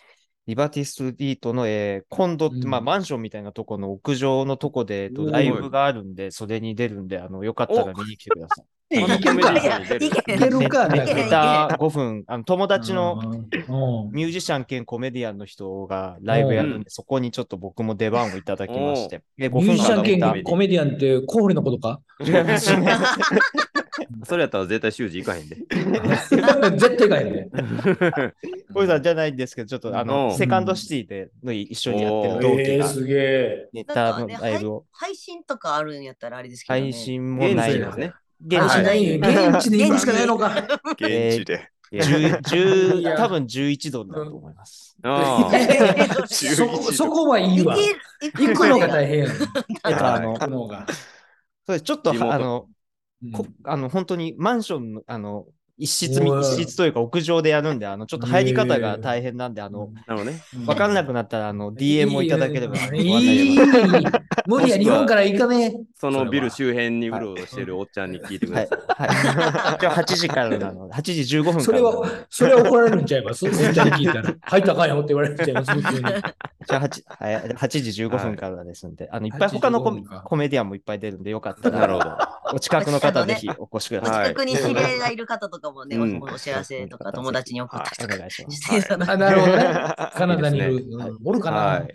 [0.46, 2.68] リバティストリートの、えー、コンドって、うん。
[2.68, 8.66] まあ、マンションみたいなとこの屋上のとこで、えっとライブがあるんで、それに出るんで、あの、よかったら見に来てください。
[9.00, 9.20] い
[10.24, 22.00] けるかねネタ5分、あの友達のうんミュージシャン兼コメディアンの人がライブやるんで、そこにちょっと僕も出番をいただきまして、で5ミュー分ジシャン兼コメディアンってコールのことか
[24.24, 25.56] それやったら絶対習字行かへんで。
[25.56, 27.48] 絶対かいね。
[28.72, 33.68] これさんじゃないんですけど、ちょっとあうの、んセカンドシティでの一緒にやってる同期がえー、すげえ。
[33.72, 36.80] ネタのかね、ライブを配配信とかあるんやったらあれですけど、ね。
[36.80, 38.12] 配信もないですね、。
[38.46, 40.38] 現地ない現地で今しかないの？
[40.38, 40.54] か。
[40.92, 41.70] 現地で。
[41.92, 44.96] 10 10いや多分11度だと思います。
[45.02, 46.26] ああ。
[46.26, 47.76] そこはいいわ。
[48.20, 49.26] 行くのが大変や
[49.82, 50.76] あの。
[51.66, 52.66] そうですちょっとあの、
[53.64, 55.46] あの、本当にマンションの、あの、
[55.76, 60.40] 一室一室というか屋上でやるんで、あの、ちょっと入り方が大変なんで、あの、なるほどね。
[60.66, 63.58] わかんなくなったら、あの、DM をいただければ、い内い
[64.46, 68.68] 無理や、日本から行かねそのビルそ周辺にうろうろしてるおっちゃんに聞いてくはい。
[68.70, 69.08] ださい。
[69.08, 69.78] はい。
[69.82, 71.64] 今日8時からなので、8時15分から。
[71.64, 73.40] それは、それは怒られるんちゃいます？
[73.52, 74.32] そんちゃんに聞いたら。
[74.42, 75.72] 入ったらあかんよって言われるんちゃいます？
[75.72, 76.08] 普通に。
[76.66, 80.22] じゃあ 8, はい8時15分からですんで、あの、いっぱい8時他のコメ15分か。
[80.22, 82.16] コメディアンもいっぱい出るんで、よかったら、なるほど。
[82.54, 84.18] お近くの方ぜひお越しくだおさい。
[84.18, 86.22] はい近くに知り合いがいる方とかもね、うん。
[86.22, 88.60] お知らせとか友達に送ったりとかお願いします。
[88.60, 88.82] してい。
[88.82, 89.64] た だあいてなるほどね。
[90.14, 90.96] カナダにいるいいで。
[90.96, 91.86] はいうんおるかな、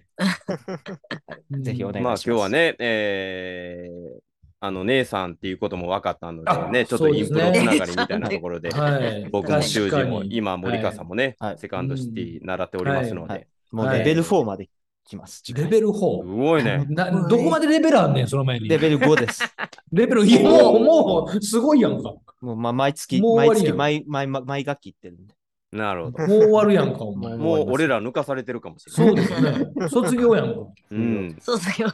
[1.60, 2.30] ぜひお願いします。
[2.30, 4.20] まあ今日はね、えー、
[4.62, 9.30] あの姉さんっていうことも分かったのであね、ちょっとインプロつながりみたいなところで、はい。
[9.32, 11.58] 僕も修二も今森川さんもね、はい。
[11.58, 14.70] セカンドシティ習っておりますので、はいもうレベル4まで
[15.06, 15.44] 来ます。
[15.54, 16.36] レベルす4。
[16.38, 16.86] ごいね。
[16.90, 18.70] などこまでレベルあんねん、その前に。
[18.70, 19.44] レベル5です。
[19.92, 22.14] レベル、もう、もう、すごいやんか。
[22.42, 25.36] もうまあ毎月、毎月毎、毎、毎毎学期行ってるんで。
[25.72, 26.28] なるほど。
[26.28, 27.36] もう終わるやんか、お前。
[27.36, 29.26] もう俺ら抜かされてるかもしれない。
[29.26, 29.90] そうですね。
[29.90, 30.62] 卒業やんか。
[30.92, 31.38] うん。
[31.40, 31.94] そうだよ。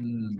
[0.00, 0.36] うん。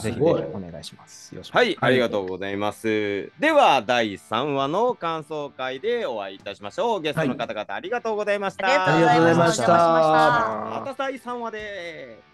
[0.00, 1.34] ぜひお願いします。
[1.50, 3.30] はい、ありがとうございます。
[3.38, 7.02] では、第3話の感想会でお会いいたしましょう。
[7.02, 8.66] ゲストの方々、ありがとうございました。
[8.66, 12.33] ありがとうございましたまた第3話で。